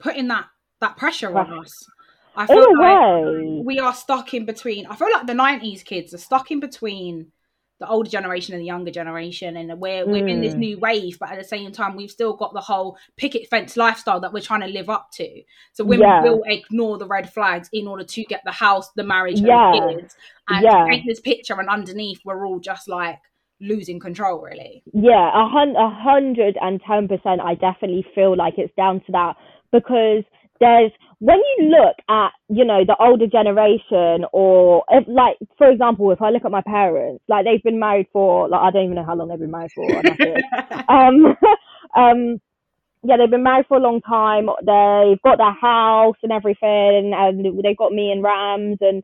putting 0.00 0.28
that 0.28 0.46
that 0.80 0.96
pressure 0.96 1.36
on 1.36 1.58
us? 1.58 1.72
I 2.36 2.42
in 2.42 2.48
feel 2.48 2.64
a 2.68 2.82
like 2.82 3.64
we 3.64 3.78
are 3.78 3.94
stuck 3.94 4.34
in 4.34 4.44
between. 4.44 4.86
I 4.86 4.94
feel 4.96 5.08
like 5.12 5.26
the 5.26 5.32
'90s 5.32 5.84
kids 5.84 6.12
are 6.12 6.18
stuck 6.18 6.50
in 6.50 6.60
between 6.60 7.32
the 7.78 7.88
older 7.88 8.08
generation 8.08 8.54
and 8.54 8.62
the 8.62 8.66
younger 8.66 8.90
generation, 8.90 9.56
and 9.56 9.78
we're 9.78 10.06
we're 10.06 10.26
in 10.26 10.40
this 10.40 10.54
Mm. 10.54 10.58
new 10.58 10.78
wave, 10.78 11.18
but 11.18 11.30
at 11.30 11.38
the 11.38 11.44
same 11.44 11.70
time, 11.72 11.94
we've 11.96 12.10
still 12.10 12.34
got 12.34 12.54
the 12.54 12.60
whole 12.60 12.96
picket 13.16 13.48
fence 13.48 13.76
lifestyle 13.76 14.20
that 14.20 14.32
we're 14.32 14.40
trying 14.40 14.62
to 14.62 14.66
live 14.66 14.88
up 14.88 15.10
to. 15.12 15.42
So 15.72 15.84
women 15.84 16.08
Yeah. 16.08 16.22
will 16.22 16.42
ignore 16.46 16.96
the 16.96 17.06
red 17.06 17.30
flags 17.30 17.68
in 17.72 17.86
order 17.86 18.04
to 18.04 18.24
get 18.24 18.42
the 18.44 18.52
house, 18.52 18.90
the 18.92 19.04
marriage, 19.04 19.38
and 19.38 19.46
Yeah. 19.48 19.70
the 19.72 19.80
kids, 19.96 20.16
and 20.48 20.64
Yeah. 20.64 20.86
paint 20.88 21.04
this 21.06 21.20
picture. 21.20 21.58
And 21.60 21.68
underneath, 21.68 22.20
we're 22.24 22.46
all 22.46 22.60
just 22.60 22.88
like 22.88 23.18
losing 23.60 24.00
control, 24.00 24.40
really. 24.40 24.82
Yeah, 24.92 25.30
a 25.34 25.46
hundred 25.90 26.56
and 26.60 26.80
ten 26.82 27.08
percent. 27.08 27.40
I 27.42 27.54
definitely 27.54 28.06
feel 28.14 28.36
like 28.36 28.54
it's 28.58 28.74
down 28.74 29.00
to 29.00 29.12
that 29.12 29.36
because 29.72 30.24
there's 30.60 30.92
when 31.20 31.38
you 31.38 31.70
look 31.70 31.96
at 32.08 32.30
you 32.48 32.64
know 32.64 32.84
the 32.86 32.96
older 33.00 33.26
generation 33.26 34.26
or 34.32 34.84
if, 34.90 35.04
like 35.08 35.36
for 35.56 35.70
example 35.70 36.10
if 36.12 36.20
I 36.20 36.30
look 36.30 36.44
at 36.44 36.50
my 36.50 36.62
parents 36.62 37.24
like 37.28 37.44
they've 37.46 37.62
been 37.62 37.78
married 37.80 38.08
for 38.12 38.48
like 38.48 38.60
I 38.60 38.70
don't 38.70 38.84
even 38.84 38.96
know 38.96 39.04
how 39.04 39.14
long 39.14 39.28
they've 39.28 39.38
been 39.38 39.50
married 39.50 39.72
for. 39.74 39.84
and 39.84 40.04
that's 40.04 40.20
it. 40.20 40.44
um, 40.88 41.36
um, 41.96 42.40
yeah, 43.06 43.16
they've 43.18 43.30
been 43.30 43.42
married 43.42 43.66
for 43.68 43.76
a 43.76 43.80
long 43.80 44.00
time. 44.00 44.46
They've 44.60 45.22
got 45.22 45.38
their 45.38 45.52
house 45.54 46.16
and 46.22 46.32
everything, 46.32 47.12
and 47.14 47.64
they've 47.64 47.76
got 47.76 47.92
me 47.92 48.10
and 48.10 48.22
Rams. 48.22 48.78
And 48.80 49.02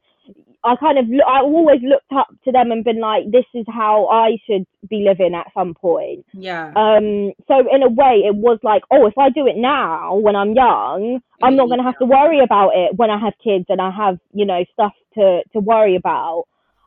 I 0.64 0.76
kind 0.76 0.98
of, 0.98 1.06
I 1.26 1.40
always 1.40 1.80
looked 1.82 2.12
up 2.12 2.28
to 2.44 2.52
them 2.52 2.70
and 2.70 2.84
been 2.84 3.00
like, 3.00 3.30
this 3.30 3.44
is 3.52 3.66
how 3.68 4.06
I 4.06 4.38
should 4.46 4.64
be 4.88 5.04
living 5.06 5.34
at 5.34 5.52
some 5.54 5.74
point. 5.74 6.24
yeah, 6.32 6.72
Um, 6.76 7.32
so 7.48 7.58
in 7.72 7.82
a 7.82 7.88
way, 7.88 8.22
it 8.24 8.34
was 8.36 8.58
like, 8.62 8.82
oh, 8.90 9.06
if 9.06 9.18
I 9.18 9.30
do 9.30 9.46
it 9.46 9.56
now 9.56 10.14
when 10.14 10.36
I'm 10.36 10.52
young, 10.52 11.20
I'm 11.42 11.56
not 11.56 11.66
going 11.66 11.78
to 11.78 11.84
have 11.84 11.98
to 11.98 12.04
worry 12.04 12.40
about 12.40 12.70
it 12.74 12.96
when 12.96 13.10
I 13.10 13.18
have 13.18 13.34
kids 13.42 13.66
and 13.68 13.80
I 13.80 13.90
have, 13.90 14.18
you 14.32 14.46
know, 14.46 14.64
stuff 14.72 14.92
to 15.14 15.42
to 15.52 15.58
worry 15.58 15.96
about. 15.96 16.44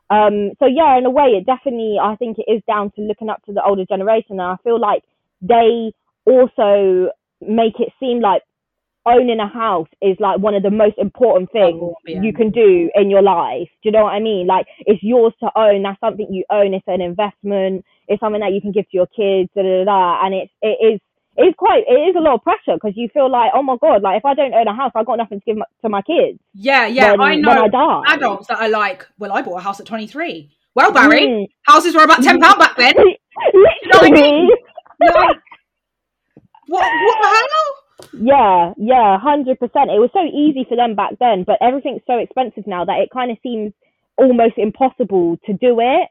Um, 0.09 0.51
so 0.59 0.65
yeah, 0.67 0.97
in 0.97 1.05
a 1.05 1.09
way, 1.09 1.35
it 1.35 1.45
definitely, 1.45 1.97
I 2.01 2.15
think 2.15 2.37
it 2.37 2.49
is 2.49 2.61
down 2.67 2.91
to 2.91 3.01
looking 3.01 3.29
up 3.29 3.43
to 3.45 3.53
the 3.53 3.63
older 3.63 3.85
generation, 3.85 4.39
and 4.39 4.41
I 4.41 4.55
feel 4.63 4.79
like 4.79 5.03
they 5.41 5.91
also 6.25 7.09
make 7.41 7.79
it 7.79 7.91
seem 7.99 8.19
like 8.21 8.43
owning 9.05 9.39
a 9.39 9.47
house 9.47 9.87
is 10.01 10.17
like 10.19 10.39
one 10.39 10.55
of 10.55 10.63
the 10.63 10.71
most 10.71 10.97
important 10.97 11.51
things 11.51 11.81
yeah. 12.05 12.21
you 12.21 12.33
can 12.33 12.51
do 12.51 12.89
in 12.95 13.09
your 13.09 13.21
life. 13.21 13.69
Do 13.83 13.89
you 13.89 13.91
know 13.91 14.03
what 14.03 14.13
I 14.13 14.19
mean? 14.19 14.47
Like 14.47 14.67
it's 14.79 15.01
yours 15.03 15.33
to 15.41 15.49
own. 15.55 15.83
That's 15.83 15.99
something 15.99 16.27
you 16.29 16.43
own. 16.49 16.73
It's 16.73 16.87
an 16.87 17.01
investment. 17.01 17.85
It's 18.07 18.19
something 18.19 18.41
that 18.41 18.53
you 18.53 18.61
can 18.61 18.71
give 18.71 18.85
to 18.85 18.97
your 18.97 19.07
kids. 19.07 19.49
Da, 19.55 19.61
da, 19.63 19.83
da, 19.83 19.85
da. 19.85 20.25
And 20.25 20.33
it's 20.35 20.51
it 20.61 20.77
is 20.93 20.99
it's 21.37 21.55
quite 21.57 21.83
it 21.87 21.93
is 22.09 22.15
a 22.15 22.19
lot 22.19 22.35
of 22.35 22.43
pressure 22.43 22.75
because 22.75 22.93
you 22.95 23.09
feel 23.13 23.29
like 23.29 23.51
oh 23.53 23.61
my 23.61 23.75
god 23.81 24.01
like 24.01 24.17
if 24.17 24.25
I 24.25 24.33
don't 24.33 24.53
own 24.53 24.67
a 24.67 24.75
house 24.75 24.93
I've 24.95 25.05
got 25.05 25.17
nothing 25.17 25.39
to 25.41 25.45
give 25.45 25.57
my, 25.57 25.65
to 25.81 25.89
my 25.89 26.01
kids. 26.01 26.39
yeah, 26.53 26.87
yeah. 26.87 27.11
when, 27.11 27.21
I 27.21 27.35
know 27.35 28.03
I 28.07 28.15
adults 28.15 28.47
that 28.47 28.59
are 28.59 28.69
like, 28.69 29.05
well, 29.17 29.33
I 29.33 29.41
bought 29.41 29.57
a 29.57 29.61
house 29.61 29.79
at 29.79 29.85
23. 29.85 30.51
Well, 30.75 30.91
Barry, 30.91 31.21
Mm. 31.21 31.47
houses 31.63 31.95
were 31.95 32.03
about 32.03 32.21
ten 32.21 32.39
pound 32.39 32.59
back 32.59 32.75
then. 32.75 32.93
know 32.97 33.99
what 33.99 34.03
I 34.03 34.11
mean? 34.11 34.49
Like, 34.99 35.37
what? 36.67 36.83
What 36.83 37.17
the 37.21 37.27
hell? 37.27 37.74
Yeah, 38.13 38.73
yeah, 38.77 39.17
hundred 39.19 39.59
percent. 39.59 39.89
It 39.91 39.99
was 39.99 40.09
so 40.13 40.23
easy 40.23 40.65
for 40.67 40.75
them 40.75 40.95
back 40.95 41.13
then, 41.19 41.43
but 41.43 41.57
everything's 41.61 42.01
so 42.07 42.17
expensive 42.17 42.65
now 42.67 42.85
that 42.85 42.99
it 42.99 43.09
kind 43.11 43.31
of 43.31 43.37
seems 43.43 43.73
almost 44.17 44.57
impossible 44.57 45.37
to 45.45 45.53
do 45.53 45.79
it. 45.79 46.09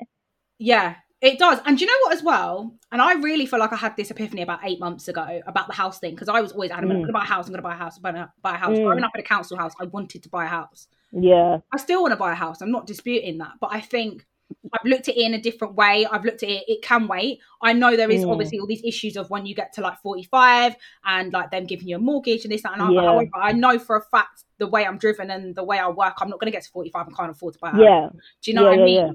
Yeah, 0.59 0.97
it 1.21 1.39
does. 1.39 1.59
And 1.65 1.79
do 1.79 1.85
you 1.85 1.91
know 1.91 1.99
what? 2.05 2.13
As 2.15 2.23
well, 2.23 2.75
and 2.93 3.01
I 3.01 3.15
really 3.15 3.47
feel 3.47 3.59
like 3.59 3.73
I 3.73 3.77
had 3.77 3.97
this 3.97 4.11
epiphany 4.11 4.43
about 4.43 4.61
eight 4.65 4.81
months 4.81 5.09
ago 5.09 5.41
about 5.47 5.67
the 5.67 5.73
house 5.75 5.99
thing 5.99 6.15
because 6.15 6.29
I 6.29 6.41
was 6.41 6.53
always 6.53 6.71
adamant, 6.71 6.99
I'm 6.99 7.03
Mm. 7.05 7.13
going 7.13 7.15
to 7.15 7.19
buy 7.21 7.25
a 7.25 7.27
house, 7.27 7.47
I'm 7.47 7.53
going 7.53 7.63
to 7.63 7.69
buy 7.69 7.75
a 7.75 7.79
house, 7.79 7.97
I'm 7.97 8.03
going 8.03 8.15
to 8.17 8.33
buy 8.43 8.55
a 8.55 8.59
house. 8.59 8.77
Mm. 8.77 8.85
Growing 8.85 9.05
up 9.05 9.13
in 9.15 9.21
a 9.21 9.25
council 9.25 9.57
house, 9.57 9.73
I 9.81 9.85
wanted 9.85 10.23
to 10.23 10.29
buy 10.29 10.45
a 10.45 10.49
house. 10.49 10.89
Yeah, 11.13 11.59
I 11.73 11.77
still 11.79 12.03
want 12.03 12.13
to 12.13 12.17
buy 12.17 12.33
a 12.33 12.37
house. 12.37 12.61
I'm 12.61 12.71
not 12.73 12.87
disputing 12.87 13.39
that, 13.39 13.53
but 13.61 13.71
I 13.73 13.81
think 13.81 14.27
I've 14.73 14.85
looked 14.85 15.09
at 15.09 15.17
it 15.17 15.21
in 15.25 15.35
a 15.35 15.41
different 15.41 15.75
way. 15.75 16.05
I've 16.11 16.25
looked 16.25 16.43
at 16.43 16.49
it; 16.49 16.65
it 16.67 16.83
can 16.83 17.07
wait. 17.07 17.39
I 17.63 17.73
know 17.73 17.97
there 17.97 18.11
is 18.11 18.25
Mm. 18.25 18.33
obviously 18.33 18.59
all 18.59 18.67
these 18.67 18.83
issues 18.85 19.17
of 19.17 19.31
when 19.31 19.47
you 19.47 19.55
get 19.55 19.73
to 19.75 19.81
like 19.81 19.99
45 20.03 20.75
and 21.05 21.33
like 21.33 21.51
them 21.51 21.65
giving 21.67 21.89
you 21.89 21.97
a 21.97 21.99
mortgage 22.01 22.45
and 22.45 22.53
this 22.53 22.63
that 22.63 22.73
and 22.73 22.81
that. 22.83 22.93
Yeah. 22.93 23.03
However, 23.03 23.31
I 23.37 23.53
know 23.53 23.79
for 23.79 23.97
a 23.97 24.03
fact 24.03 24.45
the 24.59 24.67
way 24.67 24.85
I'm 24.85 24.99
driven 24.99 25.31
and 25.31 25.55
the 25.55 25.65
way 25.65 25.79
I 25.79 25.89
work, 25.89 26.15
I'm 26.21 26.29
not 26.29 26.41
going 26.41 26.51
to 26.51 26.57
get 26.57 26.65
to 26.65 26.71
45 26.71 27.07
and 27.07 27.17
can't 27.17 27.31
afford 27.31 27.55
to 27.55 27.61
buy 27.61 27.69
a 27.69 27.73
house. 27.73 27.81
yeah, 27.83 28.09
Do 28.43 28.51
you 28.51 28.55
know 28.55 28.63
Yeah, 28.65 28.71
what 28.71 28.79
I 28.81 28.85
mean? 28.85 28.95
yeah. 28.97 29.13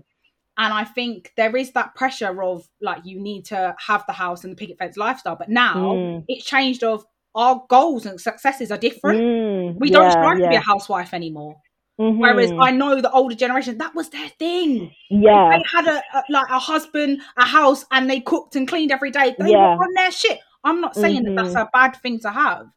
And 0.58 0.74
I 0.74 0.84
think 0.84 1.32
there 1.38 1.56
is 1.56 1.72
that 1.74 1.96
pressure 1.96 2.42
of 2.44 2.68
like 2.82 3.06
you 3.06 3.20
need 3.20 3.46
to 3.46 3.76
have 3.86 4.04
the 4.08 4.14
house 4.14 4.44
and 4.44 4.52
the 4.52 4.56
picket 4.58 4.78
fence 4.78 4.98
lifestyle, 4.98 5.36
but 5.36 5.50
now 5.50 5.76
Mm. 5.94 6.26
it's 6.28 6.46
changed. 6.46 6.84
Of 6.84 7.06
our 7.36 7.64
goals 7.70 8.06
and 8.06 8.20
successes 8.20 8.72
are 8.72 8.78
different. 8.78 9.20
Mm, 9.22 9.76
We 9.80 9.90
don't 9.90 10.12
strive 10.12 10.40
to 10.40 10.50
be 10.50 10.56
a 10.56 10.60
housewife 10.62 11.14
anymore. 11.14 11.56
Mhm. 12.00 12.18
Whereas 12.20 12.52
I 12.60 12.72
know 12.72 13.02
the 13.02 13.12
older 13.12 13.36
generation, 13.36 13.78
that 13.80 13.94
was 13.94 14.10
their 14.10 14.30
thing. 14.30 14.94
yeah, 15.10 15.50
They 15.52 15.64
had 15.72 15.86
a, 15.88 16.02
a 16.18 16.24
like 16.30 16.50
a 16.50 16.58
husband, 16.60 17.22
a 17.38 17.46
house, 17.46 17.86
and 17.92 18.10
they 18.10 18.22
cooked 18.22 18.56
and 18.56 18.68
cleaned 18.68 18.92
every 18.92 19.12
day. 19.12 19.36
They 19.38 19.52
Yeah. 19.52 19.76
were 19.76 19.84
on 19.84 19.94
their 19.96 20.12
shit. 20.12 20.40
I'm 20.64 20.80
not 20.82 20.96
saying 20.96 21.24
that 21.24 21.36
that's 21.36 21.56
Mhm. 21.56 21.62
a 21.62 21.70
bad 21.74 21.96
thing 21.98 22.20
to 22.22 22.30
have, 22.30 22.68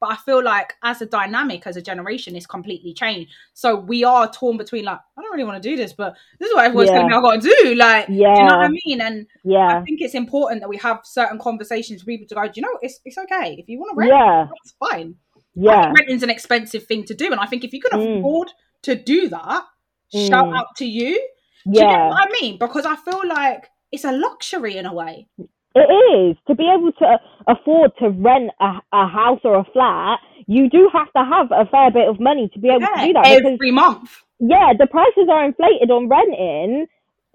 but 0.00 0.12
I 0.12 0.16
feel 0.16 0.42
like 0.42 0.74
as 0.82 1.02
a 1.02 1.06
dynamic, 1.06 1.66
as 1.66 1.76
a 1.76 1.82
generation, 1.82 2.36
it's 2.36 2.46
completely 2.46 2.94
changed. 2.94 3.30
So 3.52 3.76
we 3.76 4.02
are 4.04 4.30
torn 4.32 4.56
between 4.56 4.84
like, 4.86 4.98
I 5.16 5.20
don't 5.22 5.30
really 5.32 5.44
want 5.44 5.62
to 5.62 5.68
do 5.68 5.76
this, 5.76 5.92
but 5.92 6.14
this 6.38 6.48
is 6.48 6.54
what 6.54 6.64
everyone's 6.64 6.88
Yeah. 6.88 6.94
telling 6.94 7.08
me 7.08 7.14
I 7.16 7.20
got 7.20 7.42
to 7.42 7.54
do. 7.62 7.74
Like, 7.74 8.06
do 8.06 8.14
you 8.14 8.20
know 8.22 8.44
what 8.56 8.64
I 8.64 8.68
mean? 8.84 9.00
And 9.02 9.26
yeah, 9.44 9.78
I 9.78 9.82
think 9.82 10.00
it's 10.00 10.14
important 10.14 10.60
that 10.62 10.68
we 10.68 10.78
have 10.78 11.00
certain 11.04 11.38
conversations 11.38 12.00
with 12.02 12.06
people 12.06 12.26
to 12.28 12.34
go, 12.34 12.42
do 12.46 12.52
you 12.56 12.62
know, 12.62 12.78
it's 12.82 12.98
it's 13.04 13.18
okay 13.18 13.56
if 13.58 13.68
you 13.68 13.78
want 13.78 13.90
to 13.92 13.96
rent, 13.96 14.10
yeah, 14.10 14.46
it's 14.64 14.74
fine. 14.78 15.16
yeah, 15.54 15.92
renting's 15.98 16.22
an 16.22 16.30
expensive 16.30 16.84
thing 16.86 17.04
to 17.04 17.14
do, 17.14 17.30
and 17.32 17.40
I 17.40 17.46
think 17.46 17.64
if 17.64 17.72
you 17.74 17.80
can 17.82 17.98
Mm. 18.00 18.22
To 18.82 18.94
do 18.96 19.28
that, 19.28 19.64
shout 20.14 20.46
Mm. 20.46 20.58
out 20.58 20.76
to 20.76 20.86
you. 20.86 21.14
Do 21.72 21.80
you 21.80 21.86
get 21.86 21.90
yeah. 21.90 22.08
what 22.08 22.28
I 22.28 22.32
mean? 22.40 22.58
Because 22.58 22.86
I 22.86 22.96
feel 22.96 23.22
like 23.28 23.68
it's 23.92 24.04
a 24.04 24.12
luxury 24.12 24.76
in 24.76 24.86
a 24.86 24.92
way. 24.94 25.28
It 25.74 25.88
is 26.16 26.36
to 26.48 26.54
be 26.56 26.68
able 26.68 26.92
to 26.92 27.18
afford 27.46 27.92
to 28.00 28.10
rent 28.10 28.50
a, 28.60 28.80
a 28.92 29.06
house 29.06 29.40
or 29.44 29.56
a 29.58 29.64
flat. 29.72 30.18
You 30.46 30.68
do 30.68 30.90
have 30.92 31.12
to 31.12 31.24
have 31.24 31.52
a 31.52 31.64
fair 31.70 31.90
bit 31.92 32.08
of 32.08 32.18
money 32.20 32.50
to 32.54 32.58
be 32.58 32.68
able 32.68 32.80
to 32.80 33.06
do 33.06 33.12
that 33.12 33.24
because 33.24 33.52
every 33.54 33.70
month. 33.70 34.10
yeah, 34.40 34.72
the 34.78 34.88
prices 34.88 35.28
are 35.30 35.44
inflated 35.44 35.90
on 35.90 36.08
renting. 36.08 36.86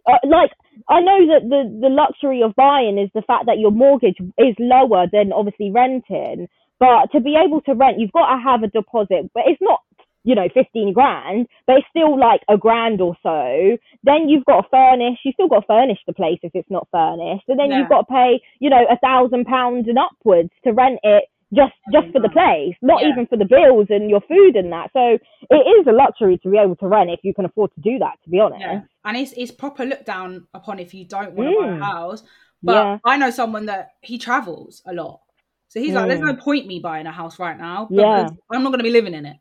Uh, 0.05 0.17
like 0.27 0.51
I 0.89 0.99
know 1.01 1.27
that 1.27 1.47
the 1.49 1.79
the 1.81 1.89
luxury 1.89 2.41
of 2.43 2.55
buying 2.55 2.97
is 2.99 3.09
the 3.15 3.21
fact 3.21 3.45
that 3.45 3.59
your 3.59 3.71
mortgage 3.71 4.17
is 4.37 4.55
lower 4.59 5.07
than 5.11 5.31
obviously 5.31 5.71
renting. 5.71 6.47
But 6.79 7.11
to 7.13 7.21
be 7.21 7.35
able 7.37 7.61
to 7.61 7.73
rent, 7.73 7.99
you've 7.99 8.11
got 8.11 8.35
to 8.35 8.41
have 8.43 8.63
a 8.63 8.67
deposit. 8.67 9.31
But 9.33 9.43
it's 9.47 9.61
not 9.61 9.79
you 10.25 10.35
know 10.35 10.47
fifteen 10.53 10.91
grand, 10.91 11.47
but 11.67 11.77
it's 11.77 11.87
still 11.89 12.19
like 12.19 12.41
a 12.49 12.57
grand 12.57 12.99
or 12.99 13.15
so. 13.23 13.77
Then 14.03 14.27
you've 14.27 14.45
got 14.45 14.61
to 14.61 14.67
furnish. 14.69 15.19
You 15.23 15.31
still 15.31 15.47
got 15.47 15.61
to 15.61 15.67
furnish 15.67 15.99
the 16.05 16.13
place 16.13 16.39
if 16.43 16.53
it's 16.53 16.69
not 16.69 16.87
furnished, 16.91 17.45
and 17.47 17.57
then 17.59 17.69
Yeah. 17.71 17.79
you've 17.79 17.89
got 17.89 18.07
to 18.07 18.13
pay 18.13 18.41
you 18.59 18.69
know 18.69 18.83
a 18.89 18.97
thousand 18.97 19.45
pounds 19.45 19.87
and 19.87 19.97
upwards 19.97 20.49
to 20.65 20.73
rent 20.73 20.99
it 21.03 21.23
just 21.53 21.73
just 21.93 22.07
for 22.11 22.19
the 22.19 22.29
place, 22.29 22.75
not 22.81 23.01
Yeah. 23.01 23.09
even 23.09 23.27
for 23.27 23.37
the 23.37 23.45
bills 23.45 23.87
and 23.89 24.09
your 24.09 24.21
food 24.21 24.55
and 24.55 24.71
that. 24.73 24.89
So 24.93 25.17
it 25.57 25.63
is 25.79 25.87
a 25.87 25.91
luxury 25.93 26.37
to 26.39 26.49
be 26.49 26.57
able 26.57 26.75
to 26.77 26.87
rent 26.87 27.11
if 27.11 27.19
you 27.23 27.33
can 27.33 27.45
afford 27.45 27.69
to 27.75 27.81
do 27.81 27.99
that. 27.99 28.15
To 28.23 28.29
be 28.29 28.39
honest, 28.39 28.61
Yeah. 28.61 28.81
And 29.05 29.15
it's 29.15 29.31
it's 29.33 29.51
proper 29.51 29.85
looked 29.85 30.07
down 30.07 30.47
upon 30.53 30.79
if 30.79 30.93
you 30.95 31.05
don't 31.05 31.33
want 31.35 31.49
to 31.49 31.55
buy 31.61 31.67
a 31.67 31.71
Mm. 31.79 31.81
house. 31.83 32.23
But 32.63 32.73
Yeah. 32.73 32.97
I 33.05 33.17
know 33.17 33.29
someone 33.29 33.67
that 33.67 33.91
he 34.01 34.17
travels 34.17 34.81
a 34.87 34.93
lot. 34.93 35.21
So 35.67 35.79
he's 35.79 35.93
like, 35.93 36.07
there's 36.07 36.21
Mm. 36.21 36.35
no 36.35 36.35
point 36.35 36.65
me 36.67 36.79
buying 36.79 37.05
a 37.05 37.11
house 37.11 37.37
right 37.37 37.57
now 37.57 37.87
Yeah. 37.91 38.23
because 38.23 38.37
I'm 38.51 38.63
not 38.63 38.69
going 38.69 38.79
to 38.79 38.83
be 38.91 38.97
living 38.99 39.13
in 39.13 39.25
it. 39.27 39.37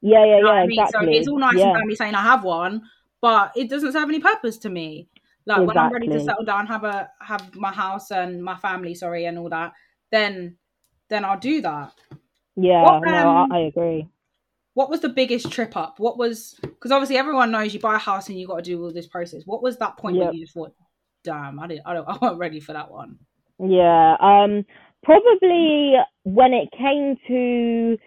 Yeah, 0.00 0.24
yeah, 0.24 0.36
You 0.36 0.42
know 0.42 0.48
yeah, 0.52 0.54
I 0.54 0.66
mean? 0.66 0.80
exactly. 0.80 1.14
So 1.14 1.18
it's 1.18 1.28
all 1.28 1.38
nice 1.38 1.56
yeah. 1.56 1.68
and 1.68 1.74
dandy 1.78 1.96
saying 1.96 2.14
I 2.14 2.22
have 2.22 2.44
one, 2.44 2.82
but 3.20 3.52
it 3.56 3.68
doesn't 3.68 3.92
serve 3.92 4.08
any 4.08 4.20
purpose 4.20 4.58
to 4.58 4.70
me. 4.70 5.08
Like 5.46 5.66
when 5.66 5.76
I'm 5.76 5.92
ready 5.92 6.06
to 6.08 6.20
settle 6.20 6.44
down, 6.44 6.66
have 6.66 6.84
a 6.84 7.10
have 7.20 7.54
my 7.56 7.72
house 7.72 8.10
and 8.10 8.42
my 8.42 8.56
family, 8.56 8.94
sorry, 8.94 9.24
and 9.24 9.38
all 9.38 9.48
that, 9.48 9.72
then 10.12 10.56
then 11.08 11.24
I'll 11.24 11.38
do 11.38 11.60
that. 11.62 11.92
Yeah, 12.56 12.82
What, 12.82 13.02
no, 13.04 13.12
I, 13.12 13.42
um, 13.42 13.52
I 13.52 13.58
agree. 13.60 14.08
What 14.74 14.90
was 14.90 15.00
the 15.00 15.08
biggest 15.08 15.50
trip 15.50 15.76
up? 15.76 15.98
What 15.98 16.18
was 16.18 16.58
because 16.62 16.92
obviously 16.92 17.16
everyone 17.16 17.50
knows 17.50 17.74
you 17.74 17.80
buy 17.80 17.96
a 17.96 17.98
house 17.98 18.28
and 18.28 18.38
you 18.38 18.46
got 18.46 18.56
to 18.56 18.62
do 18.62 18.82
all 18.82 18.92
this 18.92 19.06
process. 19.06 19.42
What 19.44 19.62
was 19.62 19.78
that 19.78 19.96
point 19.96 20.16
Yep. 20.16 20.24
where 20.24 20.34
you 20.34 20.44
just 20.44 20.54
thought, 20.54 20.74
"Damn, 21.24 21.58
I 21.58 21.66
didn't, 21.66 21.86
I 21.86 21.94
don't, 21.94 22.08
I 22.08 22.16
wasn't 22.20 22.38
ready 22.38 22.60
for 22.60 22.72
that 22.74 22.90
one." 22.90 23.18
Yeah, 23.58 24.16
um, 24.20 24.64
probably 25.02 25.94
when 26.24 26.52
it 26.52 26.70
came 26.72 27.16
to 27.28 27.98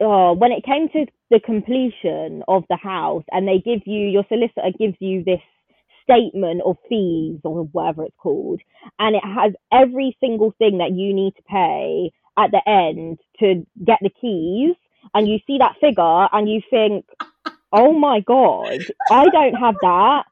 uh, 0.00 0.32
when 0.34 0.52
it 0.52 0.64
came 0.64 0.88
to 0.90 1.06
the 1.30 1.40
completion 1.40 2.42
of 2.48 2.64
the 2.68 2.76
house, 2.76 3.24
and 3.32 3.48
they 3.48 3.58
give 3.58 3.86
you 3.86 4.06
your 4.08 4.24
solicitor 4.28 4.70
gives 4.78 4.96
you 5.00 5.24
this 5.24 5.40
statement 6.02 6.62
of 6.64 6.76
fees 6.88 7.40
or 7.42 7.64
whatever 7.64 8.04
it's 8.04 8.14
called, 8.18 8.60
and 8.98 9.16
it 9.16 9.24
has 9.24 9.52
every 9.72 10.16
single 10.20 10.54
thing 10.58 10.78
that 10.78 10.92
you 10.92 11.12
need 11.12 11.34
to 11.36 11.42
pay 11.42 12.12
at 12.38 12.50
the 12.50 12.68
end 12.68 13.18
to 13.40 13.66
get 13.84 13.98
the 14.02 14.10
keys, 14.10 14.76
and 15.14 15.26
you 15.26 15.38
see 15.46 15.58
that 15.58 15.76
figure 15.80 16.28
and 16.32 16.48
you 16.48 16.60
think, 16.70 17.06
oh 17.72 17.92
my 17.92 18.20
god, 18.20 18.78
I 19.10 19.28
don't 19.30 19.54
have 19.54 19.76
that 19.82 20.24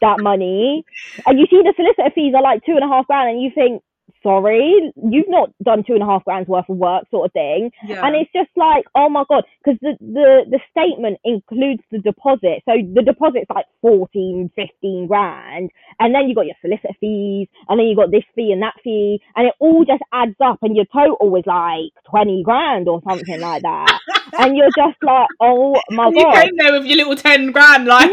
that 0.00 0.20
money, 0.20 0.84
and 1.26 1.38
you 1.38 1.46
see 1.50 1.62
the 1.62 1.72
solicitor 1.74 2.10
fees 2.14 2.34
are 2.34 2.42
like 2.42 2.64
two 2.64 2.72
and 2.72 2.84
a 2.84 2.88
half 2.88 3.06
grand, 3.06 3.30
and 3.30 3.42
you 3.42 3.50
think, 3.54 3.82
sorry, 4.22 4.92
you've 4.96 5.28
not 5.28 5.50
done 5.62 5.84
two 5.86 5.94
and 5.94 6.02
a 6.02 6.06
half 6.06 6.24
grand's 6.24 6.48
worth 6.48 6.68
of 6.68 6.76
work, 6.76 7.04
sort 7.10 7.26
of 7.26 7.32
thing. 7.32 7.70
Yeah, 7.84 8.04
And 8.04 8.16
it's 8.16 8.30
just 8.32 8.50
like, 8.56 8.84
oh 8.94 9.08
my 9.08 9.24
god, 9.28 9.44
because 9.64 9.78
the, 9.80 9.96
the 10.00 10.44
the 10.50 10.60
statement 10.70 11.18
includes 11.24 11.82
the 11.90 11.98
deposit. 11.98 12.62
So 12.66 12.72
the 12.94 13.02
deposit's 13.02 13.50
like 13.54 13.66
14, 13.82 14.50
15 14.56 15.06
grand, 15.06 15.70
and 16.00 16.14
then 16.14 16.28
you 16.28 16.34
got 16.34 16.46
your 16.46 16.56
solicitor 16.60 16.94
fees, 17.00 17.48
and 17.68 17.78
then 17.78 17.86
you 17.86 17.96
got 17.96 18.10
this 18.10 18.24
fee 18.34 18.52
and 18.52 18.62
that 18.62 18.74
fee, 18.82 19.20
and 19.36 19.46
it 19.48 19.54
all 19.58 19.84
just 19.84 20.02
adds 20.12 20.36
up, 20.44 20.58
and 20.62 20.76
your 20.76 20.86
total 20.92 21.34
is 21.36 21.44
like 21.46 21.92
20 22.10 22.42
grand 22.44 22.88
or 22.88 23.00
something 23.08 23.40
like 23.40 23.62
that. 23.62 23.98
and 24.38 24.56
you're 24.56 24.70
just 24.76 24.98
like, 25.02 25.28
oh 25.40 25.76
my 25.90 26.08
you 26.08 26.22
god. 26.22 26.42
came 26.42 26.56
there 26.56 26.72
with 26.72 26.84
your 26.86 26.96
little 26.98 27.16
ten 27.16 27.50
grand, 27.52 27.86
like 27.86 28.10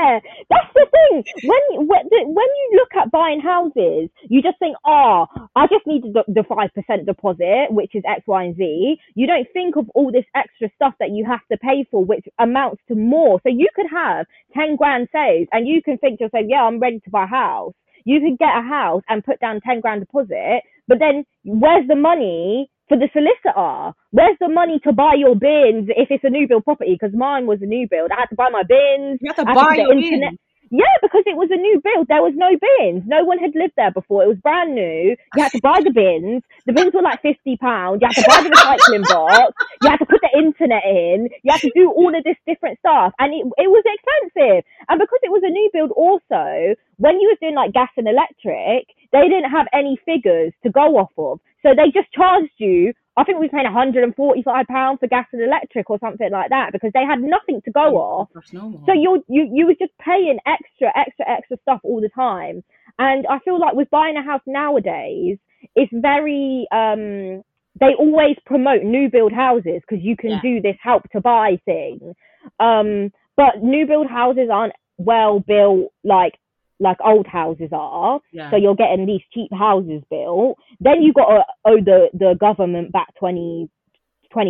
yeah, 0.00 0.20
that's 0.48 0.72
the 0.74 0.86
thing. 0.90 1.24
When 1.44 1.86
when 1.86 2.00
when 2.10 2.48
you 2.58 2.70
look 2.74 2.90
at 3.02 3.10
buying 3.10 3.40
houses, 3.40 4.08
you 4.28 4.42
just 4.42 4.59
think, 4.60 4.76
oh, 4.86 5.26
ah, 5.34 5.48
I 5.56 5.66
just 5.66 5.86
need 5.86 6.02
the 6.14 6.44
five 6.48 6.70
percent 6.74 7.06
deposit, 7.06 7.66
which 7.70 7.96
is 7.96 8.04
X, 8.06 8.22
Y, 8.28 8.44
and 8.44 8.56
Z. 8.56 8.96
You 9.16 9.26
don't 9.26 9.48
think 9.52 9.74
of 9.76 9.90
all 9.96 10.12
this 10.12 10.24
extra 10.36 10.70
stuff 10.76 10.94
that 11.00 11.10
you 11.10 11.26
have 11.26 11.40
to 11.50 11.58
pay 11.58 11.84
for, 11.90 12.04
which 12.04 12.26
amounts 12.38 12.80
to 12.88 12.94
more. 12.94 13.40
So 13.42 13.48
you 13.48 13.66
could 13.74 13.86
have 13.90 14.26
ten 14.54 14.76
grand 14.76 15.08
saved, 15.12 15.48
and 15.52 15.66
you 15.66 15.82
can 15.82 15.98
think 15.98 16.18
to 16.18 16.24
yourself, 16.24 16.44
yeah, 16.48 16.62
I'm 16.62 16.78
ready 16.78 17.00
to 17.00 17.10
buy 17.10 17.24
a 17.24 17.26
house. 17.26 17.74
You 18.04 18.20
could 18.20 18.38
get 18.38 18.56
a 18.56 18.62
house 18.62 19.02
and 19.08 19.24
put 19.24 19.40
down 19.40 19.60
ten 19.66 19.80
grand 19.80 20.00
deposit, 20.00 20.62
but 20.86 20.98
then 21.00 21.24
where's 21.44 21.88
the 21.88 21.96
money? 21.96 22.70
For 22.88 22.98
the 22.98 23.08
solicitor, 23.12 23.94
where's 24.10 24.36
the 24.40 24.48
money 24.48 24.80
to 24.82 24.92
buy 24.92 25.14
your 25.16 25.36
bins 25.36 25.86
if 25.96 26.10
it's 26.10 26.24
a 26.24 26.28
new 26.28 26.48
build 26.48 26.64
property? 26.64 26.98
Because 27.00 27.14
mine 27.16 27.46
was 27.46 27.60
a 27.62 27.66
new 27.66 27.86
build. 27.88 28.10
I 28.10 28.18
had 28.18 28.30
to 28.30 28.34
buy 28.34 28.48
my 28.50 28.64
bins. 28.64 29.20
you 29.22 29.30
have 29.30 29.36
to 29.36 29.48
I 29.48 29.54
buy 29.54 29.74
your 29.76 29.92
internet- 29.92 30.30
bin. 30.30 30.38
Yeah, 30.70 30.86
because 31.02 31.24
it 31.26 31.36
was 31.36 31.50
a 31.50 31.56
new 31.58 31.80
build. 31.82 32.06
There 32.06 32.22
was 32.22 32.34
no 32.36 32.50
bins. 32.54 33.02
No 33.06 33.24
one 33.24 33.38
had 33.38 33.54
lived 33.56 33.74
there 33.76 33.90
before. 33.90 34.22
It 34.22 34.28
was 34.28 34.38
brand 34.38 34.74
new. 34.74 35.16
You 35.34 35.42
had 35.42 35.50
to 35.50 35.60
buy 35.60 35.80
the 35.82 35.90
bins. 35.90 36.44
The 36.64 36.72
bins 36.72 36.94
were 36.94 37.02
like 37.02 37.22
fifty 37.22 37.56
pounds. 37.56 37.98
You 38.00 38.06
had 38.06 38.22
to 38.22 38.26
buy 38.28 38.42
the 38.46 38.54
recycling 38.54 39.02
box. 39.02 39.50
You 39.82 39.90
had 39.90 39.98
to 39.98 40.06
put 40.06 40.20
the 40.22 40.30
internet 40.38 40.84
in. 40.86 41.28
You 41.42 41.50
had 41.50 41.60
to 41.62 41.72
do 41.74 41.90
all 41.90 42.14
of 42.14 42.22
this 42.22 42.38
different 42.46 42.78
stuff, 42.78 43.12
and 43.18 43.34
it 43.34 43.42
it 43.58 43.66
was 43.70 43.82
expensive. 43.82 44.62
And 44.88 44.98
because 45.00 45.18
it 45.22 45.32
was 45.34 45.42
a 45.44 45.50
new 45.50 45.70
build, 45.72 45.90
also 45.90 46.76
when 46.98 47.18
you 47.18 47.28
was 47.34 47.38
doing 47.40 47.56
like 47.56 47.72
gas 47.72 47.90
and 47.96 48.06
electric, 48.06 48.86
they 49.12 49.26
didn't 49.26 49.50
have 49.50 49.66
any 49.72 49.98
figures 50.06 50.52
to 50.62 50.70
go 50.70 50.98
off 51.02 51.10
of, 51.18 51.40
so 51.62 51.70
they 51.74 51.90
just 51.92 52.10
charged 52.12 52.52
you. 52.58 52.92
I 53.16 53.24
think 53.24 53.38
we 53.38 53.46
were 53.46 53.50
paying 53.50 53.64
145 53.64 54.66
pounds 54.66 54.98
for 55.00 55.06
gas 55.08 55.26
and 55.32 55.42
electric 55.42 55.90
or 55.90 55.98
something 55.98 56.30
like 56.30 56.50
that 56.50 56.72
because 56.72 56.90
they 56.94 57.04
had 57.04 57.20
nothing 57.20 57.60
to 57.64 57.70
go 57.70 57.96
off. 57.96 58.28
That's 58.34 58.52
normal. 58.52 58.82
So 58.86 58.92
you're 58.94 59.18
you 59.28 59.50
you 59.52 59.66
were 59.66 59.74
just 59.74 59.92
paying 59.98 60.38
extra, 60.46 60.88
extra, 60.96 61.28
extra 61.28 61.56
stuff 61.62 61.80
all 61.82 62.00
the 62.00 62.08
time. 62.14 62.62
And 62.98 63.26
I 63.28 63.38
feel 63.40 63.58
like 63.60 63.74
with 63.74 63.90
buying 63.90 64.16
a 64.16 64.22
house 64.22 64.42
nowadays, 64.46 65.38
it's 65.74 65.92
very 65.92 66.66
um 66.72 67.42
they 67.78 67.94
always 67.98 68.36
promote 68.46 68.82
new 68.82 69.08
build 69.10 69.32
houses 69.32 69.80
because 69.86 70.02
you 70.02 70.16
can 70.16 70.30
Yeah. 70.30 70.40
do 70.42 70.60
this 70.62 70.76
help 70.82 71.02
to 71.12 71.20
buy 71.20 71.58
thing. 71.66 72.14
Um 72.58 73.12
but 73.36 73.62
new 73.62 73.86
build 73.86 74.06
houses 74.08 74.48
aren't 74.52 74.74
well 74.98 75.40
built 75.40 75.92
like 76.04 76.34
like 76.80 76.96
old 77.04 77.26
houses 77.26 77.68
are. 77.72 78.20
yeah. 78.32 78.50
So 78.50 78.56
you're 78.56 78.74
getting 78.74 79.06
these 79.06 79.20
cheap 79.32 79.52
houses 79.52 80.02
built. 80.10 80.58
Then 80.80 81.02
you 81.02 81.12
got 81.12 81.26
to 81.28 81.44
owe 81.66 81.80
the, 81.80 82.08
the 82.14 82.34
government 82.40 82.90
back 82.92 83.14
20, 83.18 83.68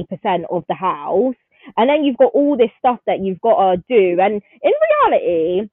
percent 0.09 0.45
of 0.51 0.65
the 0.69 0.75
house. 0.75 1.35
And 1.77 1.91
then 1.91 2.05
you've 2.05 2.17
got 2.17 2.33
all 2.33 2.57
this 2.57 2.71
stuff 2.79 3.01
that 3.07 3.21
you've 3.21 3.41
got 3.41 3.57
to 3.75 3.77
do. 3.89 4.21
And 4.21 4.41
in 4.63 4.73
reality, 5.11 5.69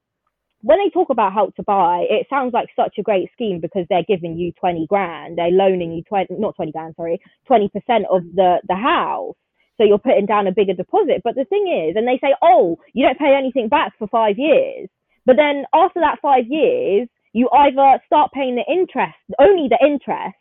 when 0.62 0.78
they 0.78 0.90
talk 0.90 1.10
about 1.10 1.32
help 1.32 1.54
to 1.56 1.62
buy, 1.62 2.04
it 2.10 2.26
sounds 2.28 2.52
like 2.52 2.68
such 2.74 2.96
a 2.98 3.02
great 3.02 3.30
scheme 3.32 3.60
because 3.60 3.86
they're 3.88 4.02
giving 4.06 4.36
you 4.36 4.52
20 4.60 4.86
grand. 4.88 5.38
They're 5.38 5.50
loaning 5.50 5.92
you 5.92 6.02
20, 6.02 6.34
not 6.38 6.56
20 6.56 6.72
grand, 6.72 6.94
sorry, 6.96 7.20
20% 7.48 7.66
of 8.10 8.22
the, 8.34 8.60
the 8.68 8.74
house. 8.74 9.34
So 9.76 9.84
you're 9.84 9.98
putting 9.98 10.26
down 10.26 10.48
a 10.48 10.52
bigger 10.52 10.74
deposit. 10.74 11.22
But 11.22 11.36
the 11.36 11.44
thing 11.44 11.68
is, 11.88 11.96
and 11.96 12.06
they 12.06 12.18
say, 12.20 12.34
oh, 12.42 12.78
you 12.92 13.06
don't 13.06 13.18
pay 13.18 13.34
anything 13.38 13.68
back 13.68 13.92
for 13.98 14.08
five 14.08 14.36
years. 14.38 14.88
But 15.28 15.36
then 15.36 15.66
after 15.74 16.00
that 16.00 16.20
five 16.22 16.46
years, 16.48 17.06
you 17.34 17.50
either 17.52 18.00
start 18.06 18.32
paying 18.32 18.56
the 18.56 18.64
interest, 18.66 19.18
only 19.38 19.68
the 19.68 19.76
interest 19.86 20.38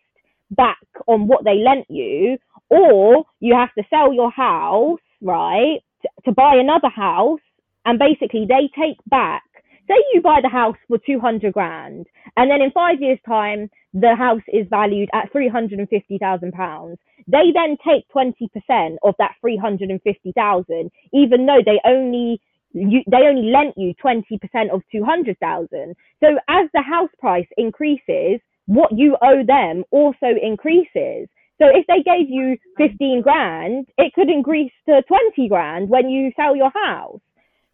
back 0.52 0.78
on 1.08 1.28
what 1.28 1.43
they 1.43 1.56
lent 1.56 1.88
you, 1.89 2.38
or 2.69 3.26
you 3.41 3.54
have 3.54 3.73
to 3.78 3.84
sell 3.89 4.13
your 4.13 4.32
house, 4.32 5.02
right, 5.21 5.80
to, 6.04 6.10
to 6.23 6.32
buy 6.32 6.56
another 6.56 6.88
house. 6.88 7.41
And 7.84 8.00
basically, 8.00 8.45
they 8.47 8.69
take 8.80 8.95
back, 9.08 9.43
say 9.89 9.95
you 10.13 10.21
buy 10.21 10.39
the 10.41 10.47
house 10.47 10.78
for 10.88 10.97
200 11.06 11.52
grand, 11.52 12.08
and 12.38 12.50
then 12.50 12.62
in 12.62 12.71
five 12.71 13.02
years' 13.02 13.19
time, 13.28 13.69
the 13.93 14.15
house 14.15 14.41
is 14.47 14.67
valued 14.69 15.10
at 15.13 15.30
350,000 15.34 16.54
pounds. 16.54 16.97
They 17.28 17.52
then 17.54 17.76
take 17.86 18.08
20% 18.15 18.95
of 19.04 19.15
that 19.19 19.36
350,000, 19.41 20.91
even 21.12 21.45
though 21.45 21.62
they 21.65 21.82
only 21.84 22.39
you, 22.77 23.01
they 23.09 23.27
only 23.27 23.51
lent 23.51 23.75
you 23.77 23.93
20% 24.03 24.73
of 24.73 24.81
200,000. 24.91 25.95
So 26.19 26.27
as 26.47 26.69
the 26.73 26.81
house 26.81 27.09
price 27.19 27.47
increases, 27.57 28.39
what 28.65 28.91
you 28.91 29.17
owe 29.21 29.43
them 29.45 29.83
also 29.91 30.27
increases. 30.41 31.27
So 31.59 31.65
if 31.73 31.87
they 31.87 32.03
gave 32.03 32.29
you 32.29 32.57
15 32.77 33.21
grand, 33.21 33.87
it 33.97 34.13
could 34.13 34.29
increase 34.29 34.71
to 34.87 35.01
20 35.07 35.49
grand 35.49 35.89
when 35.89 36.09
you 36.09 36.31
sell 36.35 36.55
your 36.55 36.71
house. 36.71 37.19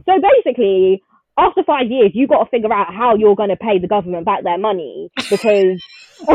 So 0.06 0.14
basically, 0.22 1.04
after 1.38 1.64
five 1.64 1.90
years, 1.90 2.12
you've 2.14 2.30
got 2.30 2.44
to 2.44 2.50
figure 2.50 2.72
out 2.72 2.94
how 2.94 3.16
you're 3.16 3.36
going 3.36 3.50
to 3.50 3.56
pay 3.56 3.80
the 3.80 3.88
government 3.88 4.26
back 4.26 4.44
their 4.44 4.58
money 4.58 5.10
because 5.30 5.84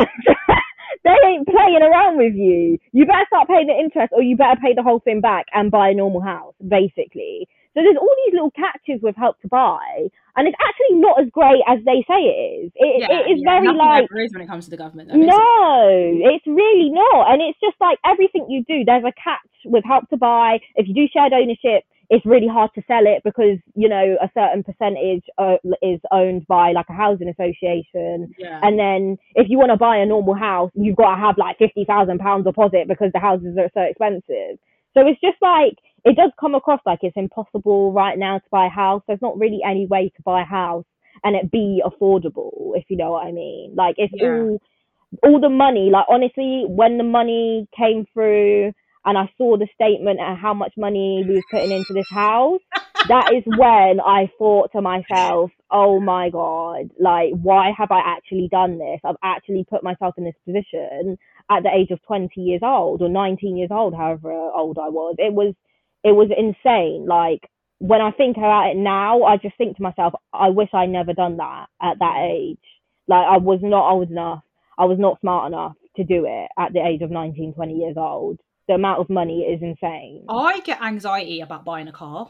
they 1.04 1.16
ain't 1.26 1.46
playing 1.46 1.83
around 1.83 2.18
with 2.18 2.35
you. 2.35 2.78
You 2.92 3.07
better 3.07 3.24
start 3.28 3.48
paying 3.48 3.68
the 3.68 3.78
interest 3.78 4.12
or 4.12 4.22
you 4.22 4.37
better 4.37 4.61
pay 4.61 4.74
the 4.74 4.83
whole 4.83 5.00
thing 5.00 5.20
back 5.20 5.46
and 5.54 5.70
buy 5.70 5.90
a 5.90 5.94
normal 5.94 6.20
house, 6.20 6.54
basically. 6.66 7.48
So 7.74 7.83
there's 7.85 7.96
all 8.00 8.14
these 8.26 8.35
little 8.35 8.50
catches 8.50 9.02
with 9.02 9.14
help 9.16 9.40
to 9.42 9.48
buy, 9.48 10.09
and 10.37 10.48
it's 10.48 10.57
actually 10.59 10.98
not 10.98 11.20
as 11.20 11.28
great 11.31 11.62
as 11.68 11.78
they 11.85 12.04
say 12.09 12.20
it 12.26 12.38
is. 12.64 12.72
It, 12.74 13.04
yeah, 13.04 13.12
it 13.12 13.24
is 13.31 13.40
yeah, 13.44 13.61
very 13.61 13.66
nothing 13.66 13.78
like 13.78 14.04
is 14.24 14.33
when 14.33 14.42
it 14.42 14.48
comes 14.48 14.64
to 14.66 14.70
the 14.70 14.76
government. 14.76 15.11
Though, 15.11 15.18
no, 15.18 16.31
it's 16.33 16.46
really 16.46 16.90
not. 16.90 17.31
And 17.31 17.42
it's 17.42 17.59
just 17.61 17.76
like 17.81 17.98
everything 18.04 18.46
you 18.48 18.64
do, 18.64 18.85
there's 18.85 19.04
a 19.04 19.12
catch 19.12 19.52
with 19.64 19.85
help 19.85 20.09
to 20.11 20.16
buy. 20.16 20.59
If 20.76 20.88
you 20.88 20.94
do 20.94 21.07
shared 21.12 21.33
ownership, 21.33 21.85
it's 22.11 22.24
really 22.24 22.48
hard 22.48 22.70
to 22.74 22.83
sell 22.87 23.04
it 23.04 23.22
because, 23.22 23.59
you 23.74 23.88
know, 23.88 24.16
a 24.22 24.31
certain 24.33 24.64
percentage 24.64 25.24
uh, 25.37 25.57
is 25.83 26.00
owned 26.11 26.46
by 26.46 26.72
like 26.72 26.87
a 26.88 26.94
housing 26.94 27.28
association. 27.28 28.33
Yeah. 28.38 28.61
And 28.62 28.78
then 28.78 29.18
if 29.35 29.48
you 29.50 29.59
want 29.59 29.72
to 29.72 29.76
buy 29.76 29.98
a 29.98 30.07
normal 30.07 30.35
house, 30.35 30.70
you've 30.74 30.96
got 30.96 31.14
to 31.14 31.20
have 31.20 31.37
like 31.37 31.59
£50,000 31.59 32.44
deposit 32.44 32.88
because 32.88 33.11
the 33.12 33.20
houses 33.20 33.59
are 33.59 33.70
so 33.74 33.83
expensive. 33.83 34.57
So 34.94 35.07
it's 35.07 35.20
just 35.20 35.37
like, 35.42 35.76
it 36.04 36.16
does 36.16 36.32
come 36.40 36.54
across 36.54 36.80
like 36.87 37.00
it's 37.02 37.16
impossible 37.16 37.92
right 37.92 38.18
now 38.18 38.38
to 38.38 38.44
buy 38.50 38.66
a 38.66 38.70
house. 38.70 39.02
There's 39.06 39.22
not 39.22 39.38
really 39.38 39.61
any 39.66 39.87
way 39.87 40.12
to 40.16 40.22
buy 40.22 40.42
a 40.42 40.46
house 40.46 40.84
and 41.24 41.37
it 41.37 41.50
be 41.50 41.82
affordable, 41.84 42.72
if 42.76 42.84
you 42.88 42.96
know 42.96 43.12
what 43.12 43.26
I 43.26 43.32
mean. 43.32 43.74
Like 43.76 43.96
it's 43.98 44.12
Yeah. 44.12 44.20
all 44.20 44.61
all 45.22 45.40
the 45.40 45.48
money, 45.50 45.90
like 45.92 46.06
honestly, 46.08 46.64
when 46.68 46.98
the 46.98 47.04
money 47.04 47.68
came 47.76 48.06
through 48.14 48.72
and 49.04 49.18
I 49.18 49.30
saw 49.38 49.56
the 49.56 49.68
statement 49.74 50.20
and 50.20 50.38
how 50.38 50.54
much 50.54 50.72
money 50.76 51.24
we 51.26 51.37
was 51.37 51.44
putting 51.50 51.72
into 51.72 51.94
this 51.94 52.06
house, 52.11 52.61
that 53.04 53.26
is 53.37 53.44
when 53.46 54.00
I 54.04 54.30
thought 54.38 54.72
to 54.72 54.82
myself, 54.82 55.50
oh 55.70 56.00
my 56.00 56.30
God, 56.30 56.90
like, 57.00 57.30
why 57.40 57.70
have 57.76 57.90
I 57.90 58.00
actually 58.04 58.48
done 58.50 58.78
this? 58.78 59.00
I've 59.04 59.16
actually 59.24 59.66
put 59.70 59.84
myself 59.84 60.14
in 60.18 60.24
this 60.24 60.34
position 60.44 61.18
at 61.50 61.62
the 61.62 61.70
age 61.74 61.90
of 61.90 62.02
20 62.06 62.40
years 62.40 62.61
old 62.62 63.02
or 63.02 63.08
19 63.08 63.56
years 63.56 63.70
old, 63.72 63.94
however 63.94 64.32
old 64.32 64.78
I 64.78 64.88
was. 64.90 65.14
It 65.18 65.32
was, 65.32 65.54
it 66.09 66.14
was 66.14 66.31
insane. 66.37 67.07
Like, 67.07 67.49
when 67.79 68.01
I 68.01 68.11
think 68.11 68.37
about 68.37 68.71
it 68.71 68.77
now, 68.77 69.23
I 69.23 69.37
just 69.37 69.57
think 69.57 69.77
to 69.77 69.83
myself, 69.83 70.14
I 70.33 70.49
wish 70.49 70.71
I 70.73 70.87
never 70.87 71.12
done 71.12 71.37
that 71.37 71.66
at 71.81 71.99
that 72.01 72.29
age. 72.31 72.59
Like, 73.07 73.27
I 73.27 73.38
was 73.38 73.61
not 73.62 73.90
old 73.90 74.11
enough. 74.11 74.42
I 74.79 74.85
was 74.85 74.99
not 74.99 75.21
smart 75.21 75.53
enough 75.53 75.75
to 75.97 76.05
do 76.05 76.25
it 76.27 76.49
at 76.59 76.73
the 76.73 76.85
age 76.85 77.03
of 77.03 77.11
19, 77.11 77.55
20 77.55 77.75
years 77.75 77.97
old. 77.97 78.38
The 78.68 78.75
amount 78.75 79.01
of 79.01 79.11
money 79.11 79.40
is 79.40 79.62
insane. 79.62 80.27
I 80.29 80.61
get 80.61 80.83
anxiety 80.83 81.40
about 81.40 81.64
buying 81.64 81.88
a 81.88 81.92
car. 81.92 82.29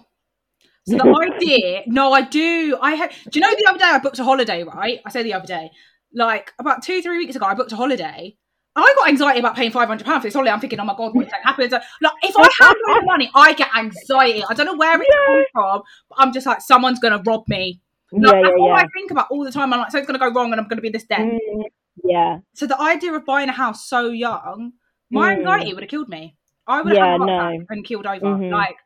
So 0.87 0.97
the 0.97 1.33
idea, 1.37 1.83
no, 1.87 2.13
I 2.13 2.23
do. 2.23 2.79
I 2.81 2.95
had. 2.95 3.11
Do 3.31 3.39
you 3.39 3.41
know 3.41 3.55
the 3.55 3.67
other 3.69 3.79
day 3.79 3.85
I 3.85 3.99
booked 3.99 4.19
a 4.19 4.25
holiday? 4.25 4.63
Right, 4.63 5.01
I 5.05 5.11
say 5.11 5.23
the 5.23 5.35
other 5.35 5.47
day, 5.47 5.71
like 6.15 6.53
about 6.59 6.83
two, 6.83 7.03
three 7.03 7.19
weeks 7.19 7.37
ago, 7.37 7.45
I 7.45 7.55
booked 7.55 7.73
a 7.73 7.77
holiday. 7.77 8.37
I 8.77 8.95
got 8.97 9.09
anxiety 9.09 9.41
about 9.41 9.57
paying 9.57 9.71
five 9.71 9.89
hundred 9.89 10.05
pounds 10.05 10.23
for 10.23 10.29
this 10.29 10.35
holiday. 10.35 10.53
I'm 10.53 10.61
thinking, 10.61 10.79
oh 10.81 10.85
my 10.85 10.95
god, 10.97 11.15
what 11.15 11.29
happens? 11.43 11.73
Like, 11.73 11.83
if 12.23 12.35
I 12.37 12.49
have 12.65 12.77
no 12.87 13.01
money, 13.05 13.31
I 13.35 13.53
get 13.55 13.75
anxiety. 13.77 14.45
I 14.49 14.55
don't 14.55 14.67
know 14.67 14.77
where 14.77 15.01
it's 15.01 15.11
yeah. 15.13 15.43
from, 15.53 15.83
but 16.09 16.19
I'm 16.19 16.33
just 16.33 16.47
like, 16.47 16.61
someone's 16.61 17.01
gonna 17.01 17.23
rob 17.27 17.45
me. 17.49 17.81
Like, 18.13 18.23
yeah, 18.23 18.43
that's 18.43 18.55
yeah, 18.57 18.63
all 18.63 18.73
I 18.73 18.87
think 18.95 19.11
about 19.11 19.27
all 19.31 19.45
the 19.45 19.53
time. 19.53 19.73
I'm 19.73 19.81
like, 19.81 19.91
something's 19.91 20.07
gonna 20.07 20.19
go 20.19 20.33
wrong, 20.33 20.53
and 20.53 20.61
I'm 20.61 20.69
gonna 20.69 20.81
be 20.81 20.91
this 20.91 21.05
debt. 21.05 21.21
Mm, 21.21 21.63
yeah. 22.05 22.39
So 22.55 22.67
the 22.67 22.81
idea 22.81 23.13
of 23.13 23.25
buying 23.25 23.49
a 23.49 23.53
house 23.53 23.89
so 23.89 24.11
young, 24.11 24.73
my 25.11 25.35
mm. 25.35 25.39
anxiety 25.39 25.75
would 25.75 25.83
have 25.83 25.91
killed 25.91 26.09
me. 26.09 26.37
I 26.67 26.83
would 26.83 26.97
have 26.97 27.21
no. 27.21 27.65
and 27.71 27.85
killed 27.85 28.07
over. 28.07 28.25
Mm-hmm. 28.25 28.53
Like 28.53 28.77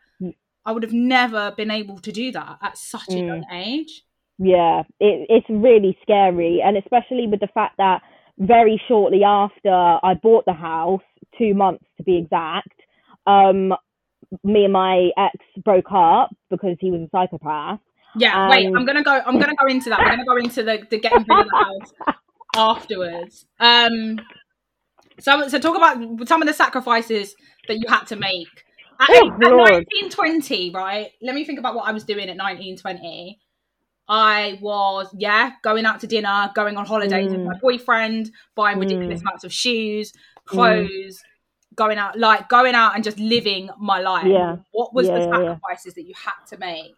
I 0.65 0.73
would 0.73 0.83
have 0.85 0.93
never 0.93 1.53
been 1.57 1.71
able 1.71 1.99
to 1.99 2.13
do 2.13 2.33
that 2.33 2.59
at 2.63 2.79
such 2.79 3.09
a 3.09 3.13
mm. 3.13 3.27
young 3.27 3.45
age. 3.53 4.03
Yeah, 4.39 4.83
it, 5.01 5.27
it's 5.29 5.47
really 5.49 5.97
scary, 6.03 6.63
and 6.65 6.77
especially 6.77 7.27
with 7.27 7.41
the 7.41 7.49
fact 7.49 7.77
that 7.79 8.03
very 8.47 8.81
shortly 8.89 9.25
after 9.25 9.71
I 9.71 10.15
bought 10.23 10.45
the 10.47 10.53
house, 10.53 11.03
two 11.39 11.55
months 11.55 11.85
to 11.97 12.03
be 12.03 12.19
exact, 12.19 12.75
um, 13.27 13.73
me 14.45 14.65
and 14.65 14.73
my 14.73 15.11
ex 15.17 15.37
broke 15.65 15.93
up 15.93 16.31
because 16.51 16.77
he 16.81 16.91
was 16.91 17.03
a 17.03 17.09
psychopath. 17.11 17.81
Yeah, 18.17 18.51
wait, 18.51 18.67
I'm 18.67 18.85
gonna 18.85 19.03
go. 19.03 19.21
I'm 19.25 19.39
gonna 19.39 19.55
go 19.55 19.67
into 19.67 19.89
that. 19.91 20.01
We're 20.01 20.11
gonna 20.11 20.25
go 20.25 20.37
into 20.37 20.63
the, 20.63 20.87
the 20.91 20.99
getting 20.99 21.25
rid 21.29 21.41
of 21.41 21.47
the 21.47 21.57
house 21.57 22.17
afterwards. 22.57 23.47
Um, 23.59 24.21
so 25.19 25.49
so 25.49 25.59
talk 25.59 25.77
about 25.77 26.29
some 26.29 26.43
of 26.43 26.49
the 26.49 26.55
sacrifices 26.55 27.35
that 27.69 27.79
you 27.79 27.85
had 27.89 28.05
to 28.05 28.17
make 28.17 28.49
at, 29.01 29.09
oh, 29.11 29.29
at 29.29 29.51
1920, 29.51 30.71
right? 30.71 31.11
Let 31.23 31.35
me 31.35 31.45
think 31.45 31.59
about 31.59 31.75
what 31.75 31.89
I 31.89 31.93
was 31.93 32.05
doing 32.05 32.29
at 32.29 32.37
1920. 32.37 33.39
I 34.09 34.59
was, 34.61 35.09
yeah, 35.17 35.53
going 35.63 35.87
out 35.87 36.01
to 36.01 36.07
dinner, 36.07 36.51
going 36.55 36.77
on 36.77 36.87
holidays 36.87 37.31
mm. 37.31 37.39
with 37.39 37.47
my 37.47 37.59
boyfriend, 37.61 38.31
buying 38.55 38.79
ridiculous 38.79 39.21
mm. 39.21 39.23
amounts 39.23 39.45
of 39.45 39.53
shoes, 39.53 40.13
clothes, 40.45 40.89
mm. 40.89 41.77
going 41.77 41.99
out, 41.99 42.19
like 42.19 42.49
going 42.49 42.75
out 42.75 42.95
and 42.95 43.05
just 43.05 43.19
living 43.19 43.71
my 43.79 44.01
life. 44.01 44.27
Yeah. 44.27 44.57
What 44.73 44.95
was 44.95 45.07
yeah, 45.07 45.19
the 45.19 45.25
sacrifices 45.25 45.87
yeah. 45.87 45.93
that 45.97 46.09
you 46.09 46.15
had 46.17 46.45
to 46.49 46.59
make? 46.59 46.95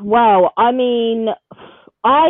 Well, 0.00 0.52
I 0.56 0.72
mean, 0.72 1.28
I 2.02 2.28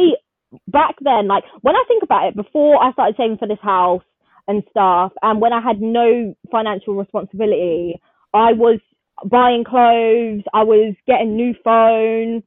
back 0.68 0.96
then, 1.00 1.28
like 1.28 1.44
when 1.62 1.74
I 1.74 1.84
think 1.88 2.02
about 2.02 2.28
it, 2.28 2.36
before 2.36 2.82
I 2.82 2.92
started 2.92 3.16
saving 3.16 3.38
for 3.38 3.48
this 3.48 3.60
house 3.62 4.02
and 4.48 4.62
stuff, 4.70 5.12
and 5.22 5.40
when 5.40 5.52
I 5.52 5.60
had 5.60 5.80
no 5.80 6.34
financial 6.50 6.94
responsibility, 6.94 8.00
I 8.34 8.52
was 8.52 8.80
buying 9.24 9.64
clothes, 9.64 10.42
I 10.52 10.64
was 10.64 10.94
getting 11.06 11.36
new 11.36 11.54
phone. 11.64 12.42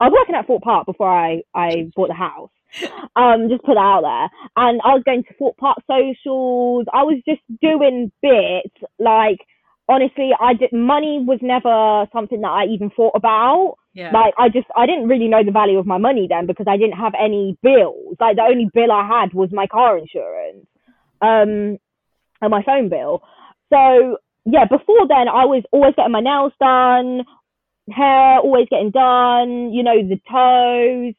I 0.00 0.08
was 0.08 0.16
working 0.18 0.34
at 0.34 0.46
Thorpe 0.46 0.62
Park 0.62 0.86
before 0.86 1.10
I, 1.10 1.42
I 1.54 1.90
bought 1.94 2.08
the 2.08 2.14
house. 2.14 2.50
Um, 3.16 3.48
just 3.48 3.64
put 3.64 3.74
that 3.74 3.80
out 3.80 4.02
there. 4.02 4.30
And 4.56 4.80
I 4.84 4.94
was 4.94 5.02
going 5.04 5.24
to 5.24 5.34
Thorpe 5.34 5.56
Park 5.56 5.78
socials. 5.86 6.86
I 6.92 7.02
was 7.02 7.20
just 7.26 7.40
doing 7.60 8.12
bits. 8.22 8.76
Like, 8.98 9.38
honestly, 9.88 10.30
I 10.38 10.54
did, 10.54 10.72
money 10.72 11.24
was 11.26 11.38
never 11.42 12.06
something 12.12 12.40
that 12.42 12.50
I 12.50 12.64
even 12.66 12.90
thought 12.90 13.16
about. 13.16 13.76
Yeah. 13.94 14.12
Like, 14.12 14.34
I 14.38 14.48
just, 14.48 14.66
I 14.76 14.86
didn't 14.86 15.08
really 15.08 15.28
know 15.28 15.42
the 15.42 15.50
value 15.50 15.78
of 15.78 15.86
my 15.86 15.98
money 15.98 16.26
then 16.28 16.46
because 16.46 16.66
I 16.68 16.76
didn't 16.76 16.98
have 16.98 17.14
any 17.18 17.56
bills. 17.62 18.16
Like, 18.20 18.36
the 18.36 18.42
only 18.42 18.70
bill 18.72 18.92
I 18.92 19.06
had 19.06 19.34
was 19.34 19.50
my 19.50 19.66
car 19.66 19.98
insurance, 19.98 20.66
um, 21.20 21.78
and 22.40 22.50
my 22.50 22.62
phone 22.62 22.88
bill. 22.88 23.22
So 23.70 24.18
yeah, 24.44 24.64
before 24.64 25.06
then 25.08 25.28
I 25.28 25.44
was 25.44 25.62
always 25.72 25.94
getting 25.96 26.12
my 26.12 26.20
nails 26.20 26.52
done, 26.60 27.24
hair 27.92 28.38
always 28.38 28.66
getting 28.70 28.90
done, 28.90 29.72
you 29.72 29.82
know, 29.82 29.96
the 29.96 30.20
toes, 30.30 31.14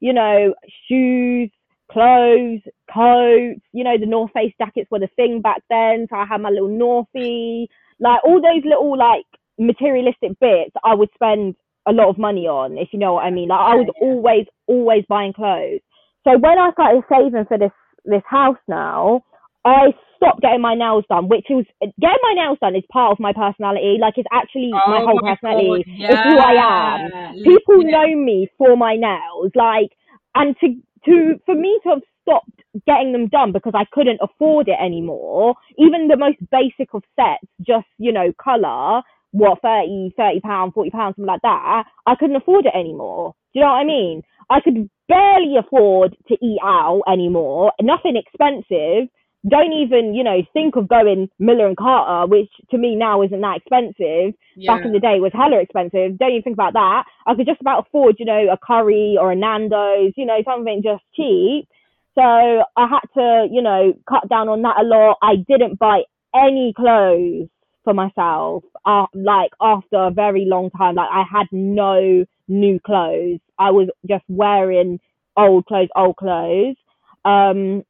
you 0.00 0.12
know, 0.12 0.54
shoes, 0.88 1.50
clothes, 1.90 2.60
coats, 2.92 3.60
you 3.72 3.84
know, 3.84 3.96
the 3.98 4.06
North 4.06 4.32
Face 4.32 4.52
jackets 4.58 4.90
were 4.90 4.98
the 4.98 5.08
thing 5.16 5.40
back 5.40 5.62
then. 5.70 6.06
So 6.10 6.16
I 6.16 6.26
had 6.26 6.40
my 6.40 6.50
little 6.50 6.68
Northie, 6.68 7.66
like 8.00 8.20
all 8.24 8.40
those 8.40 8.64
little 8.64 8.96
like 8.98 9.26
materialistic 9.58 10.38
bits 10.40 10.72
I 10.84 10.94
would 10.94 11.10
spend 11.14 11.54
a 11.86 11.92
lot 11.92 12.08
of 12.08 12.18
money 12.18 12.46
on, 12.46 12.78
if 12.78 12.88
you 12.92 12.98
know 12.98 13.14
what 13.14 13.24
I 13.24 13.30
mean. 13.30 13.48
Like 13.48 13.60
I 13.60 13.74
was 13.74 13.88
always, 14.00 14.46
always 14.66 15.04
buying 15.08 15.32
clothes. 15.32 15.80
So 16.24 16.38
when 16.38 16.58
I 16.58 16.72
started 16.72 17.02
saving 17.08 17.44
for 17.46 17.58
this 17.58 17.72
this 18.06 18.22
house 18.28 18.58
now, 18.68 19.22
I 19.64 19.94
stopped 20.16 20.42
getting 20.42 20.60
my 20.60 20.74
nails 20.74 21.04
done, 21.08 21.28
which 21.28 21.46
was 21.50 21.64
getting 21.80 22.22
my 22.22 22.34
nails 22.34 22.58
done 22.60 22.76
is 22.76 22.84
part 22.92 23.12
of 23.12 23.20
my 23.20 23.32
personality. 23.32 23.98
Like 24.00 24.14
it's 24.16 24.28
actually 24.32 24.70
oh 24.74 24.90
my 24.90 25.00
whole 25.00 25.20
my 25.22 25.34
personality. 25.34 25.84
Yeah. 25.86 26.08
It's 26.10 26.22
who 26.22 26.38
I 26.38 26.54
am. 26.60 27.34
People 27.44 27.82
yeah. 27.82 27.90
know 27.90 28.16
me 28.16 28.48
for 28.58 28.76
my 28.76 28.96
nails. 28.96 29.52
Like 29.54 29.90
and 30.34 30.56
to 30.60 30.68
to 31.06 31.40
for 31.46 31.54
me 31.54 31.78
to 31.84 31.90
have 31.90 32.02
stopped 32.22 32.62
getting 32.86 33.12
them 33.12 33.28
done 33.28 33.52
because 33.52 33.72
I 33.74 33.84
couldn't 33.92 34.20
afford 34.22 34.68
it 34.68 34.78
anymore. 34.80 35.54
Even 35.78 36.08
the 36.08 36.16
most 36.16 36.38
basic 36.50 36.92
of 36.94 37.02
sets, 37.16 37.46
just 37.66 37.86
you 37.98 38.12
know, 38.12 38.32
color, 38.42 39.02
what 39.32 39.60
30 39.62 40.14
30 40.16 40.40
pound, 40.40 40.74
40 40.74 40.90
pounds, 40.90 41.16
something 41.16 41.26
like 41.26 41.42
that. 41.42 41.84
I 42.06 42.14
couldn't 42.16 42.36
afford 42.36 42.66
it 42.66 42.74
anymore. 42.74 43.34
Do 43.52 43.60
you 43.60 43.64
know 43.64 43.72
what 43.72 43.80
I 43.80 43.84
mean? 43.84 44.22
I 44.50 44.60
could 44.60 44.90
barely 45.08 45.56
afford 45.58 46.16
to 46.28 46.34
eat 46.42 46.58
out 46.62 47.02
anymore. 47.08 47.72
Nothing 47.80 48.16
expensive 48.16 49.08
don't 49.48 49.72
even, 49.72 50.14
you 50.14 50.24
know, 50.24 50.42
think 50.52 50.76
of 50.76 50.88
going 50.88 51.28
Miller 51.38 51.66
and 51.66 51.76
Carter, 51.76 52.30
which 52.30 52.50
to 52.70 52.78
me 52.78 52.94
now 52.96 53.22
isn't 53.22 53.40
that 53.40 53.58
expensive. 53.58 54.34
Yeah. 54.56 54.74
Back 54.74 54.86
in 54.86 54.92
the 54.92 55.00
day 55.00 55.20
was 55.20 55.32
hella 55.34 55.60
expensive. 55.60 56.18
Don't 56.18 56.30
even 56.30 56.42
think 56.42 56.56
about 56.56 56.72
that. 56.72 57.04
I 57.26 57.34
could 57.34 57.46
just 57.46 57.60
about 57.60 57.86
afford, 57.86 58.16
you 58.18 58.24
know, 58.24 58.46
a 58.50 58.56
curry 58.56 59.16
or 59.20 59.32
a 59.32 59.36
Nando's, 59.36 60.12
you 60.16 60.24
know, 60.24 60.38
something 60.44 60.82
just 60.82 61.02
cheap. 61.14 61.68
So 62.14 62.22
I 62.22 62.86
had 62.88 63.06
to, 63.14 63.48
you 63.50 63.60
know, 63.60 63.92
cut 64.08 64.28
down 64.28 64.48
on 64.48 64.62
that 64.62 64.80
a 64.80 64.84
lot. 64.84 65.18
I 65.20 65.36
didn't 65.36 65.78
buy 65.78 66.02
any 66.34 66.72
clothes 66.74 67.48
for 67.82 67.92
myself. 67.92 68.64
Uh, 68.86 69.06
like 69.14 69.50
after 69.60 69.96
a 69.96 70.10
very 70.10 70.46
long 70.46 70.70
time, 70.70 70.94
like 70.94 71.08
I 71.10 71.24
had 71.30 71.46
no 71.52 72.24
new 72.48 72.80
clothes. 72.80 73.40
I 73.58 73.70
was 73.70 73.88
just 74.08 74.24
wearing 74.28 75.00
old 75.36 75.66
clothes, 75.66 75.88
old 75.96 76.16
clothes. 76.16 76.76
Um, 77.24 77.82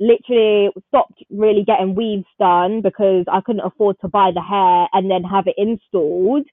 literally 0.00 0.70
stopped 0.88 1.22
really 1.30 1.64
getting 1.64 1.94
weaves 1.94 2.26
done 2.38 2.80
because 2.82 3.24
I 3.30 3.40
couldn't 3.40 3.64
afford 3.64 3.96
to 4.00 4.08
buy 4.08 4.30
the 4.34 4.42
hair 4.42 4.88
and 4.92 5.10
then 5.10 5.22
have 5.24 5.46
it 5.46 5.54
installed. 5.56 6.46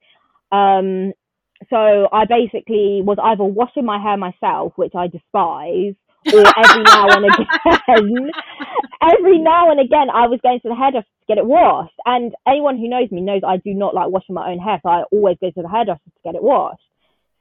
Um, 0.51 1.13
so 1.69 2.07
I 2.11 2.25
basically 2.25 3.01
was 3.03 3.17
either 3.21 3.43
washing 3.43 3.85
my 3.85 4.01
hair 4.01 4.17
myself, 4.17 4.73
which 4.75 4.93
I 4.95 5.07
despise, 5.07 5.93
or 6.33 6.43
every 6.57 6.83
now 6.83 7.07
and 7.09 7.25
again, 7.33 8.31
every 9.01 9.39
now 9.39 9.71
and 9.71 9.79
again, 9.79 10.09
I 10.13 10.27
was 10.27 10.39
going 10.41 10.59
to 10.61 10.69
the 10.69 10.75
hairdresser 10.75 11.05
to 11.05 11.27
get 11.27 11.37
it 11.37 11.45
washed. 11.45 11.93
And 12.05 12.33
anyone 12.47 12.77
who 12.77 12.89
knows 12.89 13.11
me 13.11 13.21
knows 13.21 13.41
I 13.45 13.57
do 13.57 13.73
not 13.73 13.93
like 13.93 14.09
washing 14.09 14.35
my 14.35 14.51
own 14.51 14.59
hair, 14.59 14.79
so 14.83 14.89
I 14.89 15.03
always 15.11 15.37
go 15.41 15.51
to 15.51 15.61
the 15.61 15.69
hairdresser 15.69 16.01
to 16.03 16.21
get 16.23 16.35
it 16.35 16.43
washed. 16.43 16.81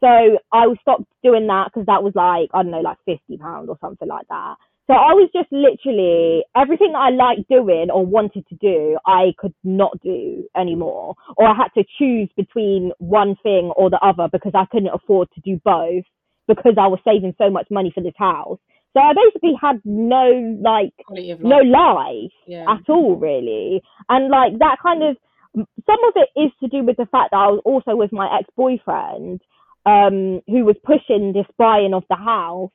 So 0.01 0.09
I 0.53 0.67
stopped 0.81 1.05
doing 1.23 1.47
that 1.49 1.69
because 1.73 1.87
that 1.87 2.03
was 2.03 2.15
like 2.15 2.49
I 2.55 2.63
don't 2.63 2.73
know, 2.73 2.81
like 2.81 2.99
fifty 3.05 3.37
pound 3.37 3.69
or 3.69 3.77
something 3.81 4.09
like 4.09 4.29
that. 4.29 4.57
So 4.87 4.95
I 4.95 5.15
was 5.15 5.31
just 5.33 5.51
literally 5.53 6.43
everything 6.57 6.93
that 6.93 6.99
I 6.99 7.11
liked 7.11 7.49
doing 7.49 7.91
or 7.91 8.05
wanted 8.05 8.45
to 8.49 8.57
do, 8.57 8.99
I 9.07 9.33
could 9.39 9.55
not 9.63 10.01
do 10.03 10.45
anymore. 10.57 11.15
Or 11.37 11.47
I 11.47 11.55
had 11.55 11.69
to 11.81 11.85
choose 11.99 12.29
between 12.37 12.91
one 12.99 13.37
thing 13.43 13.73
or 13.77 13.89
the 13.89 14.01
other 14.01 14.29
because 14.33 14.53
I 14.55 14.67
couldn't 14.73 14.91
afford 14.93 15.29
to 15.35 15.41
do 15.43 15.61
both 15.65 16.05
because 16.49 16.75
I 16.77 16.89
was 16.89 16.99
saving 17.05 17.35
so 17.39 17.51
much 17.51 17.69
money 17.71 17.93
for 17.95 18.03
this 18.03 18.19
house. 18.19 18.59
So 18.93 19.01
I 19.01 19.13
basically 19.15 19.55
had 19.61 19.81
no 19.85 20.59
like 20.61 20.93
life. 21.09 21.39
no 21.41 21.59
life 21.59 22.33
yeah. 22.47 22.67
at 22.69 22.91
all 22.91 23.15
really. 23.15 23.83
And 24.09 24.29
like 24.29 24.59
that 24.59 24.79
kind 24.83 25.05
of 25.05 25.17
some 25.55 26.05
of 26.09 26.15
it 26.17 26.29
is 26.37 26.51
to 26.61 26.69
do 26.69 26.85
with 26.85 26.97
the 26.97 27.07
fact 27.07 27.31
that 27.31 27.39
I 27.39 27.49
was 27.49 27.63
also 27.65 27.97
with 27.97 28.13
my 28.13 28.39
ex 28.39 28.49
boyfriend, 28.57 29.41
um, 29.87 30.41
who 30.47 30.65
was 30.65 30.77
pushing 30.85 31.33
this 31.33 31.47
buying 31.59 31.95
of 31.95 32.05
the 32.11 32.17
house 32.17 32.71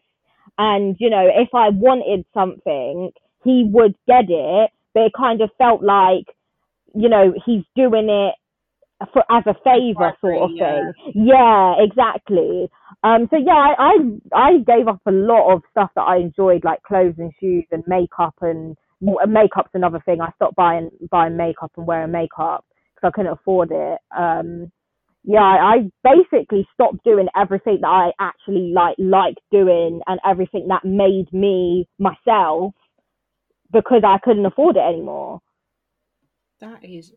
and, 0.57 0.95
you 0.99 1.09
know, 1.09 1.27
if 1.27 1.49
I 1.53 1.69
wanted 1.69 2.25
something, 2.33 3.11
he 3.43 3.69
would 3.71 3.95
get 4.07 4.25
it, 4.29 4.71
but 4.93 5.03
it 5.03 5.11
kind 5.17 5.41
of 5.41 5.49
felt 5.57 5.83
like, 5.83 6.25
you 6.93 7.09
know, 7.09 7.33
he's 7.45 7.63
doing 7.75 8.09
it 8.09 8.35
for 9.11 9.23
as 9.29 9.43
a 9.45 9.53
favor 9.63 10.13
sort 10.21 10.43
of 10.43 10.49
yeah. 10.53 10.91
thing. 10.93 11.25
Yeah, 11.27 11.75
exactly. 11.79 12.69
Um, 13.03 13.27
so 13.29 13.37
yeah, 13.37 13.51
I, 13.51 13.75
I 13.77 13.93
I 14.33 14.51
gave 14.65 14.87
up 14.87 15.01
a 15.05 15.11
lot 15.11 15.53
of 15.53 15.61
stuff 15.71 15.91
that 15.95 16.01
I 16.03 16.17
enjoyed, 16.17 16.63
like 16.63 16.81
clothes 16.83 17.15
and 17.17 17.31
shoes 17.39 17.65
and 17.71 17.83
makeup 17.87 18.35
and 18.41 18.77
makeup's 19.01 19.71
another 19.73 20.01
thing. 20.05 20.21
I 20.21 20.31
stopped 20.35 20.55
buying 20.55 20.89
buying 21.11 21.37
makeup 21.37 21.71
and 21.75 21.85
wearing 21.85 22.11
makeup 22.11 22.65
because 22.95 23.09
I 23.09 23.11
couldn't 23.11 23.33
afford 23.33 23.71
it. 23.71 23.99
Um, 24.17 24.71
yeah, 25.25 25.39
I 25.41 25.89
basically 26.03 26.67
stopped 26.73 27.03
doing 27.03 27.27
everything 27.35 27.79
that 27.81 27.87
I 27.87 28.11
actually 28.19 28.71
like 28.73 28.95
like 28.99 29.35
doing 29.51 30.01
and 30.07 30.19
everything 30.25 30.67
that 30.69 30.85
made 30.85 31.27
me 31.33 31.87
myself 31.99 32.73
because 33.71 34.03
I 34.05 34.17
couldn't 34.23 34.45
afford 34.45 34.77
it 34.77 34.81
anymore. 34.87 35.41
That 36.59 36.83
is 36.85 37.13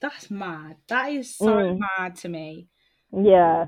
that's 0.00 0.30
mad. 0.30 0.76
That 0.88 1.10
is 1.10 1.34
so 1.34 1.46
Mm. 1.46 1.78
mad 1.78 2.16
to 2.16 2.28
me. 2.28 2.68
Yeah. 3.12 3.66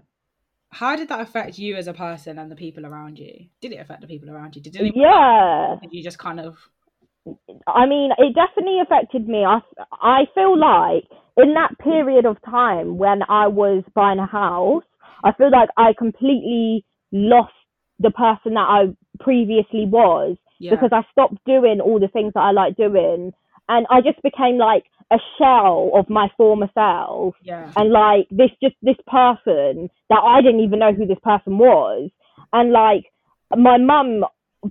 How 0.70 0.96
did 0.96 1.08
that 1.08 1.20
affect 1.20 1.58
you 1.58 1.76
as 1.76 1.88
a 1.88 1.94
person 1.94 2.38
and 2.38 2.50
the 2.50 2.56
people 2.56 2.84
around 2.84 3.18
you? 3.18 3.46
Did 3.62 3.72
it 3.72 3.80
affect 3.80 4.02
the 4.02 4.06
people 4.06 4.30
around 4.30 4.54
you? 4.54 4.62
Did 4.62 4.76
it? 4.76 4.94
Yeah. 4.94 5.76
Did 5.80 5.92
you 5.92 6.02
just 6.02 6.18
kind 6.18 6.40
of 6.40 6.58
I 7.66 7.86
mean, 7.86 8.10
it 8.18 8.34
definitely 8.34 8.80
affected 8.80 9.28
me. 9.28 9.44
I, 9.44 9.60
I 9.92 10.24
feel 10.34 10.58
like 10.58 11.04
in 11.38 11.54
that 11.54 11.78
period 11.78 12.26
of 12.26 12.36
time 12.42 12.98
when 12.98 13.20
I 13.28 13.46
was 13.46 13.84
buying 13.94 14.18
a 14.18 14.26
house, 14.26 14.84
I 15.24 15.32
feel 15.32 15.50
like 15.50 15.70
I 15.76 15.92
completely 15.98 16.84
lost 17.12 17.52
the 17.98 18.10
person 18.10 18.54
that 18.54 18.68
I 18.68 18.80
previously 19.20 19.84
was 19.86 20.36
yeah 20.58 20.70
because 20.70 20.90
I 20.92 21.02
stopped 21.12 21.38
doing 21.46 21.80
all 21.80 21.98
the 22.00 22.08
things 22.08 22.32
that 22.34 22.40
I 22.40 22.50
like 22.50 22.76
doing. 22.76 23.32
And 23.68 23.86
I 23.90 24.00
just 24.00 24.20
became 24.22 24.56
like 24.58 24.84
a 25.12 25.18
shell 25.38 25.90
of 25.94 26.08
my 26.08 26.28
former 26.36 26.68
self. 26.74 27.34
yeah 27.42 27.70
And 27.76 27.90
like 27.92 28.26
this, 28.30 28.50
just 28.62 28.76
this 28.82 28.96
person 29.06 29.90
that 30.10 30.22
I 30.24 30.40
didn't 30.42 30.60
even 30.60 30.78
know 30.80 30.92
who 30.92 31.06
this 31.06 31.18
person 31.22 31.58
was. 31.58 32.10
And 32.52 32.72
like 32.72 33.04
my 33.56 33.78
mum, 33.78 34.24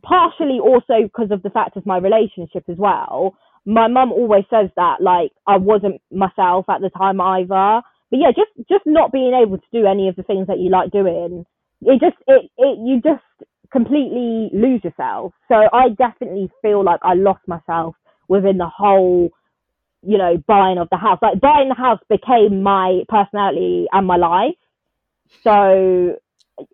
partially 0.04 0.60
also 0.60 1.04
because 1.04 1.32
of 1.32 1.44
the 1.44 1.50
fact 1.50 1.78
of 1.78 1.86
my 1.86 1.98
relationship 1.98 2.64
as 2.68 2.78
well. 2.78 3.38
My 3.68 3.90
mum 3.90 4.14
always 4.14 4.46
says 4.52 4.72
that 4.78 5.02
like 5.02 5.34
I 5.48 5.58
wasn't 5.58 6.02
myself 6.12 6.68
at 6.70 6.82
the 6.82 6.92
time 6.92 7.22
either. 7.22 7.84
But 8.12 8.20
yeah, 8.20 8.32
just 8.36 8.70
just 8.70 8.86
not 8.88 9.14
being 9.14 9.34
able 9.36 9.60
to 9.60 9.68
do 9.74 9.88
any 9.88 10.10
of 10.10 10.18
the 10.18 10.24
things 10.24 10.48
that 10.48 10.60
you 10.60 10.72
like 10.72 10.92
doing, 10.92 11.46
it 11.84 12.02
just 12.02 12.18
it 12.28 12.52
it 12.58 12.80
you 12.80 13.02
just 13.04 13.26
completely 13.74 14.50
lose 14.54 14.84
yourself. 14.86 15.34
So 15.50 15.56
I 15.74 15.90
definitely 15.98 16.52
feel 16.64 16.84
like 16.86 17.02
I 17.04 17.16
lost 17.16 17.42
myself 17.48 17.96
within 18.30 18.58
the 18.60 18.70
whole 18.70 19.32
you 20.04 20.18
know 20.18 20.38
buying 20.48 20.80
of 20.80 20.90
the 20.92 20.98
house. 20.98 21.20
Like 21.22 21.42
buying 21.42 21.70
the 21.70 21.76
house 21.76 22.02
became 22.10 22.64
my 22.64 23.04
personality 23.10 23.88
and 23.94 24.08
my 24.08 24.18
life. 24.18 24.56
So 25.44 26.18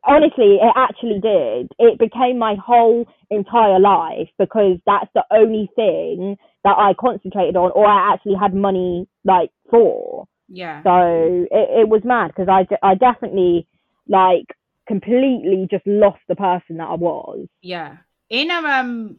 honestly, 0.04 0.58
it 0.62 0.74
actually 0.76 1.20
did. 1.20 1.72
It 1.80 2.00
became 2.00 2.38
my 2.38 2.56
whole 2.56 3.06
entire 3.30 3.80
life 3.80 4.30
because 4.40 4.78
that's 4.86 5.10
the 5.14 5.24
only 5.32 5.70
thing 5.76 6.38
that 6.64 6.76
I 6.78 6.94
concentrated 7.00 7.56
on 7.56 7.72
or 7.72 7.86
I 7.86 8.14
actually 8.14 8.36
had 8.40 8.54
money 8.54 9.08
like 9.26 9.52
for. 9.70 10.26
yeah 10.48 10.82
So 10.84 11.48
it, 11.52 11.82
it 11.82 11.90
was 11.90 12.02
mad 12.04 12.28
because 12.36 12.48
I, 12.50 12.68
I 12.86 12.96
definitely 12.96 13.68
like 14.08 14.46
completely 14.88 15.68
just 15.70 15.86
lost 15.88 16.20
the 16.28 16.36
person 16.36 16.78
that 16.78 16.90
I 16.90 16.96
was. 16.96 17.48
yeah 17.62 17.98
in 18.30 18.52
a 18.52 18.56
um 18.56 19.18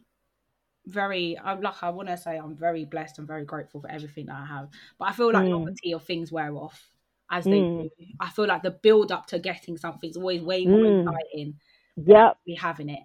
very 0.87 1.39
I'm 1.43 1.63
like 1.63 1.83
I 1.83 1.91
want 1.91 2.09
to 2.09 2.17
say 2.17 2.37
I'm 2.37 2.57
very 2.57 2.85
blessed 2.85 3.19
and 3.19 3.27
very 3.27 3.45
grateful 3.45 3.81
for 3.81 3.91
everything 3.91 4.27
that 4.27 4.37
I 4.37 4.45
have 4.47 4.69
but 4.99 5.09
I 5.09 5.13
feel 5.13 5.33
like 5.33 5.47
Mm. 5.47 5.51
novelty 5.51 5.93
of 5.95 6.05
things 6.05 6.31
wear 6.31 6.55
off 6.55 6.91
as 7.35 7.45
they 7.45 7.61
Mm. 7.61 7.83
do 7.83 7.91
I 8.21 8.29
feel 8.31 8.47
like 8.47 8.63
the 8.63 8.71
build 8.71 9.11
up 9.13 9.27
to 9.27 9.39
getting 9.39 9.77
something 9.77 10.09
is 10.09 10.17
always 10.17 10.41
way 10.43 10.67
more 10.67 10.81
Mm. 10.81 11.01
exciting 11.01 11.55
Yep. 11.97 12.39
than 12.47 12.57
having 12.57 12.89
it 12.91 13.05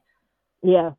Yeah. 0.63 0.91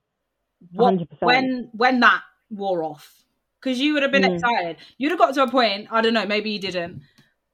what 0.72 0.94
100%. 0.94 1.18
when 1.22 1.70
when 1.72 2.00
that 2.00 2.22
wore 2.50 2.82
off 2.82 3.24
because 3.60 3.80
you 3.80 3.94
would 3.94 4.02
have 4.02 4.12
been 4.12 4.22
Mm. 4.24 4.34
excited 4.34 4.76
you'd 4.98 5.10
have 5.12 5.18
got 5.18 5.32
to 5.34 5.42
a 5.44 5.50
point 5.50 5.86
i 5.90 6.00
don't 6.00 6.14
know 6.14 6.26
maybe 6.26 6.50
you 6.50 6.58
didn't 6.58 7.02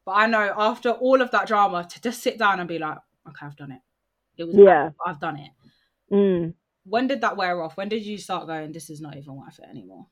but 0.07 0.13
i 0.13 0.27
know 0.27 0.53
after 0.57 0.91
all 0.91 1.21
of 1.21 1.31
that 1.31 1.47
drama 1.47 1.85
to 1.85 2.01
just 2.01 2.23
sit 2.23 2.39
down 2.39 2.59
and 2.61 2.69
be 2.69 2.79
like 2.79 2.99
okay 3.29 3.45
i've 3.47 3.57
done 3.57 3.73
it 3.73 3.83
it 4.39 4.45
was 4.45 4.57
Yeah. 4.57 4.91
i've 5.07 5.21
done 5.21 5.39
it 5.39 5.51
Mm. 6.11 6.55
when 6.85 7.07
did 7.09 7.21
that 7.21 7.37
wear 7.37 7.63
off 7.63 7.77
when 7.77 7.89
did 7.89 8.05
you 8.07 8.17
start 8.17 8.47
going 8.47 8.73
this 8.73 8.89
is 8.91 9.01
not 9.01 9.17
even 9.17 9.35
worth 9.37 9.59
it 9.59 9.69
anymore 9.69 10.07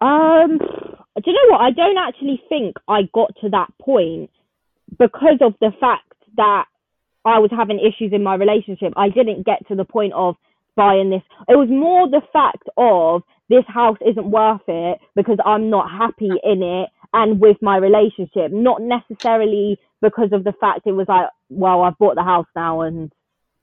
Um, 0.00 0.58
do 0.58 1.26
you 1.26 1.32
know 1.32 1.48
what? 1.50 1.60
I 1.60 1.72
don't 1.72 1.98
actually 1.98 2.40
think 2.48 2.76
I 2.86 3.02
got 3.12 3.34
to 3.40 3.48
that 3.50 3.70
point 3.82 4.30
because 4.98 5.38
of 5.40 5.54
the 5.60 5.72
fact 5.80 6.12
that 6.36 6.66
I 7.24 7.38
was 7.38 7.50
having 7.50 7.78
issues 7.78 8.12
in 8.12 8.22
my 8.22 8.34
relationship. 8.34 8.92
I 8.96 9.08
didn't 9.08 9.44
get 9.44 9.66
to 9.68 9.74
the 9.74 9.84
point 9.84 10.12
of 10.14 10.36
buying 10.76 11.10
this. 11.10 11.22
It 11.48 11.56
was 11.56 11.68
more 11.68 12.08
the 12.08 12.22
fact 12.32 12.68
of 12.76 13.22
this 13.48 13.64
house 13.66 13.98
isn't 14.06 14.30
worth 14.30 14.62
it 14.68 14.98
because 15.14 15.38
I'm 15.44 15.70
not 15.70 15.90
happy 15.90 16.30
in 16.44 16.62
it 16.62 16.88
and 17.12 17.40
with 17.40 17.56
my 17.62 17.76
relationship, 17.78 18.52
not 18.52 18.80
necessarily 18.82 19.78
because 20.00 20.30
of 20.32 20.44
the 20.44 20.52
fact 20.60 20.86
it 20.86 20.92
was 20.92 21.06
like, 21.08 21.28
well, 21.50 21.82
I've 21.82 21.98
bought 21.98 22.14
the 22.14 22.22
house 22.22 22.46
now 22.54 22.82
and 22.82 23.12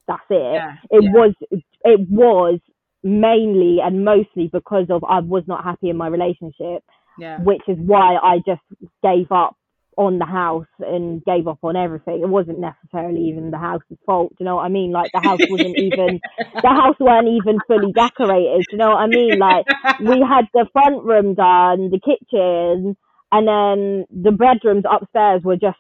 that's 0.07 0.23
it. 0.29 0.53
yeah 0.55 0.73
It 0.91 1.03
yeah, 1.03 1.11
was 1.11 1.33
it 1.51 2.09
was 2.09 2.59
mainly 3.03 3.77
and 3.83 4.03
mostly 4.03 4.47
because 4.51 4.87
of 4.89 5.03
I 5.03 5.19
was 5.19 5.43
not 5.47 5.63
happy 5.63 5.89
in 5.89 5.97
my 5.97 6.07
relationship, 6.07 6.83
yeah 7.17 7.39
which 7.39 7.61
is 7.67 7.77
why 7.79 8.15
I 8.15 8.37
just 8.45 8.61
gave 9.03 9.31
up 9.31 9.55
on 9.97 10.19
the 10.19 10.25
house 10.25 10.67
and 10.79 11.23
gave 11.25 11.47
up 11.47 11.59
on 11.63 11.75
everything. 11.75 12.21
It 12.23 12.29
wasn't 12.29 12.59
necessarily 12.59 13.21
even 13.29 13.51
the 13.51 13.57
house's 13.59 13.97
fault. 14.05 14.31
Do 14.31 14.37
you 14.39 14.45
know 14.45 14.57
what 14.57 14.63
I 14.65 14.69
mean? 14.69 14.91
Like 14.91 15.11
the 15.13 15.21
house 15.21 15.41
wasn't 15.47 15.77
even 15.77 16.21
the 16.63 16.69
house 16.69 16.97
weren't 16.99 17.29
even 17.29 17.61
fully 17.67 17.93
decorated. 17.93 18.67
Do 18.69 18.75
you 18.75 18.79
know 18.79 18.91
what 18.91 19.03
I 19.03 19.07
mean? 19.07 19.39
Like 19.39 19.65
we 19.99 20.23
had 20.27 20.45
the 20.53 20.67
front 20.73 21.03
room 21.05 21.35
done, 21.35 21.91
the 21.91 21.99
kitchen, 21.99 22.97
and 23.31 23.47
then 23.47 24.05
the 24.11 24.31
bedrooms 24.31 24.85
upstairs 24.89 25.41
were 25.43 25.57
just 25.57 25.77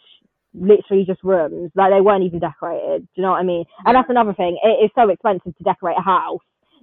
literally 0.53 1.05
just 1.05 1.23
rooms. 1.23 1.71
Like 1.75 1.91
they 1.91 2.01
weren't 2.01 2.23
even 2.25 2.39
decorated. 2.39 3.01
Do 3.03 3.09
you 3.17 3.23
know 3.23 3.31
what 3.31 3.41
I 3.41 3.45
mean? 3.45 3.65
And 3.85 3.95
that's 3.95 4.09
another 4.09 4.33
thing. 4.33 4.57
It 4.63 4.85
is 4.85 4.91
so 4.95 5.09
expensive 5.09 5.57
to 5.57 5.63
decorate 5.63 5.97
a 5.99 6.03
house. 6.03 6.41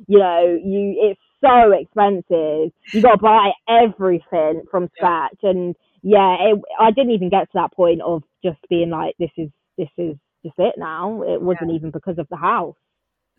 You 0.08 0.18
know, 0.18 0.58
you 0.64 0.96
it's 1.12 1.20
so 1.40 1.72
expensive. 1.72 2.72
You 2.92 3.02
got 3.02 3.16
to 3.16 3.22
buy 3.22 3.50
everything 3.68 4.64
from 4.70 4.90
Yeah. 4.96 4.96
scratch, 4.96 5.38
and 5.42 5.76
yeah, 6.02 6.36
it, 6.40 6.60
I 6.80 6.90
didn't 6.90 7.12
even 7.12 7.30
get 7.30 7.44
to 7.44 7.54
that 7.54 7.72
point 7.72 8.00
of 8.02 8.22
just 8.44 8.58
being 8.68 8.90
like, 8.90 9.14
this 9.18 9.30
is 9.36 9.50
this 9.78 9.88
is 9.98 10.16
just 10.44 10.58
it 10.58 10.74
now. 10.76 11.22
It 11.22 11.40
wasn't 11.40 11.70
even 11.72 11.90
because 11.90 12.18
of 12.18 12.26
the 12.30 12.36
house. 12.36 12.76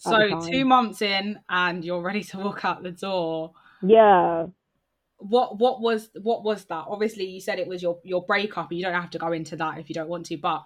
at 0.05 0.11
the 0.11 0.41
so 0.41 0.51
two 0.51 0.65
months 0.65 1.01
in 1.01 1.39
and 1.49 1.83
you're 1.85 2.01
ready 2.01 2.23
to 2.23 2.37
walk 2.39 2.65
out 2.65 2.81
the 2.83 2.91
door 2.91 3.53
Yeah. 3.81 4.47
what 5.17 5.57
what 5.59 5.81
was 5.81 6.09
what 6.21 6.43
was 6.43 6.65
that 6.65 6.85
obviously 6.87 7.25
you 7.25 7.39
said 7.39 7.59
it 7.59 7.67
was 7.67 7.81
your 7.81 7.99
your 8.03 8.25
breakup 8.25 8.69
and 8.69 8.79
you 8.79 8.85
don't 8.85 8.93
have 9.01 9.09
to 9.11 9.19
go 9.19 9.31
into 9.31 9.55
that 9.57 9.77
if 9.79 9.89
you 9.89 9.95
don't 9.95 10.09
want 10.09 10.25
to 10.27 10.37
but 10.37 10.63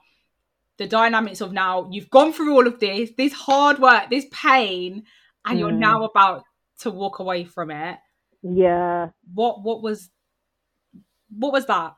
the 0.77 0.87
dynamics 0.87 1.41
of 1.41 1.51
now 1.51 1.87
you've 1.91 2.09
gone 2.09 2.31
through 2.33 2.53
all 2.53 2.67
of 2.67 2.79
this 2.79 3.11
this 3.17 3.33
hard 3.33 3.79
work 3.79 4.09
this 4.09 4.25
pain 4.31 5.03
and 5.45 5.59
you're 5.59 5.71
Mm. 5.71 5.79
now 5.79 6.03
about 6.03 6.43
to 6.79 6.89
walk 6.91 7.19
away 7.19 7.43
from 7.43 7.69
it 7.71 7.97
Yeah. 8.41 9.09
what 9.33 9.61
what 9.63 9.81
was 9.83 10.09
what 11.29 11.51
was 11.53 11.65
that 11.65 11.95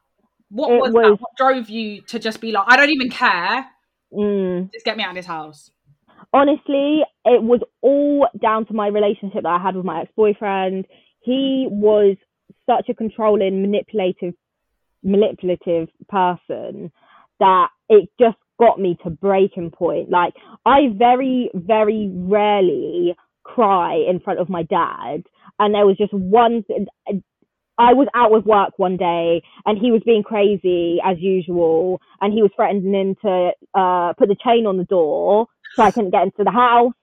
what 0.50 0.70
was, 0.72 0.92
was- 0.94 1.04
that 1.04 1.22
what 1.22 1.32
drove 1.38 1.70
you 1.70 2.02
to 2.02 2.20
just 2.20 2.42
be 2.42 2.52
like 2.52 2.66
i 2.68 2.76
don't 2.78 2.90
even 2.92 3.10
care 3.10 3.66
Mm. 4.12 4.72
just 4.74 4.86
get 4.86 4.98
me 4.98 5.04
out 5.04 5.12
of 5.12 5.16
this 5.18 5.28
house 5.28 5.70
honestly, 6.34 7.02
it 7.26 7.44
was 7.44 7.62
all 7.82 8.28
down 8.42 8.66
to 8.68 8.74
my 8.74 8.88
relationship 8.88 9.44
that 9.44 9.50
I 9.50 9.62
had 9.62 9.76
with 9.76 9.86
my 9.86 10.02
ex 10.02 10.12
boyfriend. 10.16 10.86
He 11.22 11.68
was 11.70 12.18
such 12.66 12.90
a 12.90 12.94
controlling, 12.94 13.62
manipulative, 13.62 14.34
manipulative 15.04 15.90
person 16.08 16.92
that 17.40 17.68
it 17.90 18.10
just 18.20 18.38
got 18.60 18.80
me 18.80 18.98
to 19.04 19.10
breaking 19.10 19.72
point. 19.72 20.10
Like 20.10 20.34
I 20.66 20.90
very, 20.94 21.50
very 21.54 22.10
rarely 22.14 23.16
cry 23.44 23.96
in 24.10 24.20
front 24.20 24.40
of 24.40 24.50
my 24.50 24.64
dad, 24.64 25.24
and 25.58 25.74
there 25.74 25.86
was 25.86 25.98
just 25.98 26.14
one. 26.14 26.64
I 27.80 27.94
was 27.94 28.08
out 28.14 28.32
with 28.32 28.46
work 28.46 28.78
one 28.78 28.98
day 28.98 29.42
and 29.66 29.80
he 29.80 29.92
was 29.92 30.02
being 30.06 30.22
crazy 30.22 31.00
as 31.04 31.18
usual 31.20 32.02
and 32.20 32.34
he 32.34 32.42
was 32.42 32.52
threatening 32.56 32.94
him 32.94 33.16
to 33.24 33.52
uh, 33.74 34.14
put 34.14 34.28
the 34.28 34.36
chain 34.44 34.66
on 34.68 34.78
the 34.78 34.84
door 34.84 35.48
so 35.76 35.84
I 35.84 35.92
couldn't 35.92 36.12
get 36.12 36.24
into 36.24 36.44
the 36.44 36.52
house 36.52 36.94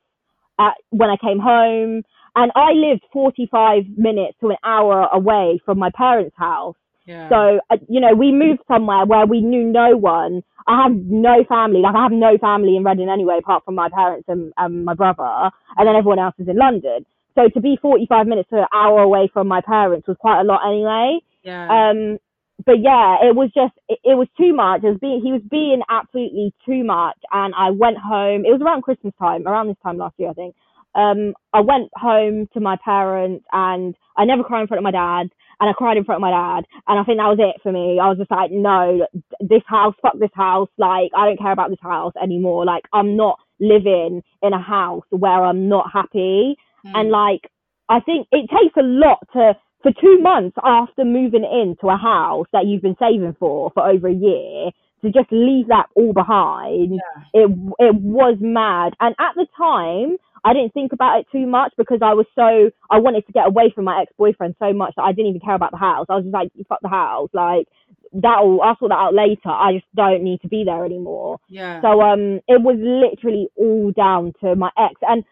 at, 0.58 0.74
when 0.90 1.08
I 1.08 1.16
came 1.16 1.38
home. 1.38 2.02
And 2.34 2.52
I 2.54 2.72
lived 2.72 3.02
45 3.12 3.84
minutes 3.96 4.36
to 4.40 4.50
an 4.50 4.56
hour 4.62 5.08
away 5.10 5.58
from 5.64 5.78
my 5.78 5.90
parents' 5.96 6.36
house. 6.36 6.76
yeah 7.06 7.30
So, 7.30 7.60
uh, 7.70 7.78
you 7.88 8.00
know, 8.00 8.14
we 8.14 8.30
moved 8.30 8.60
somewhere 8.68 9.06
where 9.06 9.24
we 9.24 9.40
knew 9.40 9.64
no 9.64 9.96
one. 9.96 10.42
I 10.66 10.82
have 10.82 10.92
no 10.94 11.44
family. 11.48 11.80
Like, 11.80 11.94
I 11.94 12.02
have 12.02 12.12
no 12.12 12.36
family 12.36 12.76
in 12.76 12.84
Reading 12.84 13.08
anyway, 13.08 13.38
apart 13.38 13.64
from 13.64 13.76
my 13.76 13.88
parents 13.88 14.26
and, 14.28 14.52
and 14.58 14.84
my 14.84 14.92
brother. 14.92 15.50
And 15.78 15.88
then 15.88 15.96
everyone 15.96 16.18
else 16.18 16.34
is 16.38 16.48
in 16.48 16.58
London. 16.58 17.06
So 17.36 17.48
to 17.48 17.60
be 17.60 17.78
45 17.80 18.26
minutes 18.26 18.50
to 18.50 18.60
an 18.60 18.66
hour 18.72 19.00
away 19.00 19.30
from 19.32 19.46
my 19.46 19.60
parents 19.60 20.08
was 20.08 20.16
quite 20.18 20.40
a 20.40 20.44
lot 20.44 20.66
anyway. 20.66 21.20
yeah 21.42 21.90
Um, 21.90 22.18
but 22.64 22.80
yeah, 22.80 23.18
it 23.22 23.36
was 23.36 23.50
just, 23.54 23.74
it, 23.88 23.98
it 24.02 24.14
was 24.16 24.28
too 24.38 24.54
much. 24.54 24.82
It 24.82 24.88
was 24.88 24.98
being, 25.00 25.20
he 25.22 25.32
was 25.32 25.42
being 25.50 25.82
absolutely 25.90 26.54
too 26.64 26.82
much. 26.84 27.18
And 27.30 27.54
I 27.54 27.70
went 27.70 27.98
home. 27.98 28.44
It 28.46 28.52
was 28.52 28.62
around 28.62 28.82
Christmas 28.82 29.12
time, 29.18 29.46
around 29.46 29.68
this 29.68 29.76
time 29.82 29.98
last 29.98 30.14
year, 30.18 30.30
I 30.30 30.32
think. 30.32 30.54
Um, 30.94 31.34
I 31.52 31.60
went 31.60 31.90
home 31.94 32.48
to 32.54 32.60
my 32.60 32.78
parents 32.82 33.44
and 33.52 33.94
I 34.16 34.24
never 34.24 34.42
cried 34.42 34.62
in 34.62 34.66
front 34.66 34.78
of 34.78 34.84
my 34.84 34.92
dad 34.92 35.28
and 35.60 35.68
I 35.68 35.74
cried 35.74 35.98
in 35.98 36.04
front 36.04 36.18
of 36.18 36.22
my 36.22 36.30
dad. 36.30 36.64
And 36.88 36.98
I 36.98 37.04
think 37.04 37.18
that 37.18 37.28
was 37.28 37.38
it 37.38 37.60
for 37.62 37.70
me. 37.70 38.00
I 38.00 38.08
was 38.08 38.16
just 38.16 38.30
like, 38.30 38.50
no, 38.50 39.06
this 39.40 39.62
house, 39.66 39.94
fuck 40.00 40.18
this 40.18 40.32
house. 40.32 40.70
Like, 40.78 41.10
I 41.14 41.26
don't 41.26 41.38
care 41.38 41.52
about 41.52 41.68
this 41.68 41.82
house 41.82 42.14
anymore. 42.20 42.64
Like, 42.64 42.84
I'm 42.94 43.14
not 43.16 43.38
living 43.60 44.22
in 44.42 44.52
a 44.54 44.62
house 44.62 45.04
where 45.10 45.44
I'm 45.44 45.68
not 45.68 45.92
happy 45.92 46.56
Mm. 46.86 46.92
and 46.94 47.10
like 47.10 47.50
I 47.88 48.00
think 48.00 48.28
it 48.32 48.48
takes 48.50 48.76
a 48.76 48.82
lot 48.82 49.18
to 49.32 49.54
for 49.82 49.92
two 50.00 50.18
months 50.20 50.56
after 50.64 51.04
moving 51.04 51.44
into 51.44 51.88
a 51.88 51.96
house 51.96 52.46
that 52.52 52.66
you've 52.66 52.82
been 52.82 52.96
saving 52.98 53.36
for 53.38 53.70
for 53.72 53.88
over 53.88 54.08
a 54.08 54.14
year 54.14 54.70
to 55.02 55.10
just 55.12 55.30
leave 55.30 55.68
that 55.68 55.86
all 55.94 56.12
behind. 56.12 56.94
Yeah. 56.94 57.42
It 57.42 57.50
it 57.78 57.94
was 57.94 58.38
mad, 58.40 58.94
and 59.00 59.14
at 59.18 59.34
the 59.36 59.46
time. 59.56 60.16
I 60.44 60.52
didn't 60.52 60.74
think 60.74 60.92
about 60.92 61.18
it 61.18 61.26
too 61.32 61.44
much 61.44 61.72
because 61.76 61.98
I 62.02 62.14
was 62.14 62.26
so 62.36 62.70
I 62.88 63.00
wanted 63.00 63.26
to 63.26 63.32
get 63.32 63.48
away 63.48 63.72
from 63.74 63.84
my 63.84 64.02
ex 64.02 64.12
boyfriend 64.16 64.54
so 64.60 64.72
much 64.72 64.94
that 64.96 65.02
I 65.02 65.10
didn't 65.10 65.30
even 65.30 65.40
care 65.40 65.56
about 65.56 65.72
the 65.72 65.76
house. 65.76 66.06
I 66.08 66.14
was 66.14 66.22
just 66.22 66.32
like, 66.34 66.52
fuck 66.68 66.78
the 66.82 66.88
house, 66.88 67.30
like 67.32 67.66
that'll 68.12 68.60
I'll 68.62 68.76
sort 68.78 68.90
that 68.90 68.98
out 68.98 69.14
later. 69.14 69.48
I 69.48 69.74
just 69.74 69.86
don't 69.94 70.22
need 70.22 70.40
to 70.42 70.48
be 70.48 70.64
there 70.64 70.84
anymore. 70.84 71.38
Yeah. 71.48 71.80
So 71.80 72.00
um, 72.00 72.40
it 72.48 72.60
was 72.62 72.76
literally 72.78 73.48
all 73.56 73.90
down 73.92 74.34
to 74.40 74.54
my 74.54 74.70
ex. 74.78 74.94
And 75.02 75.24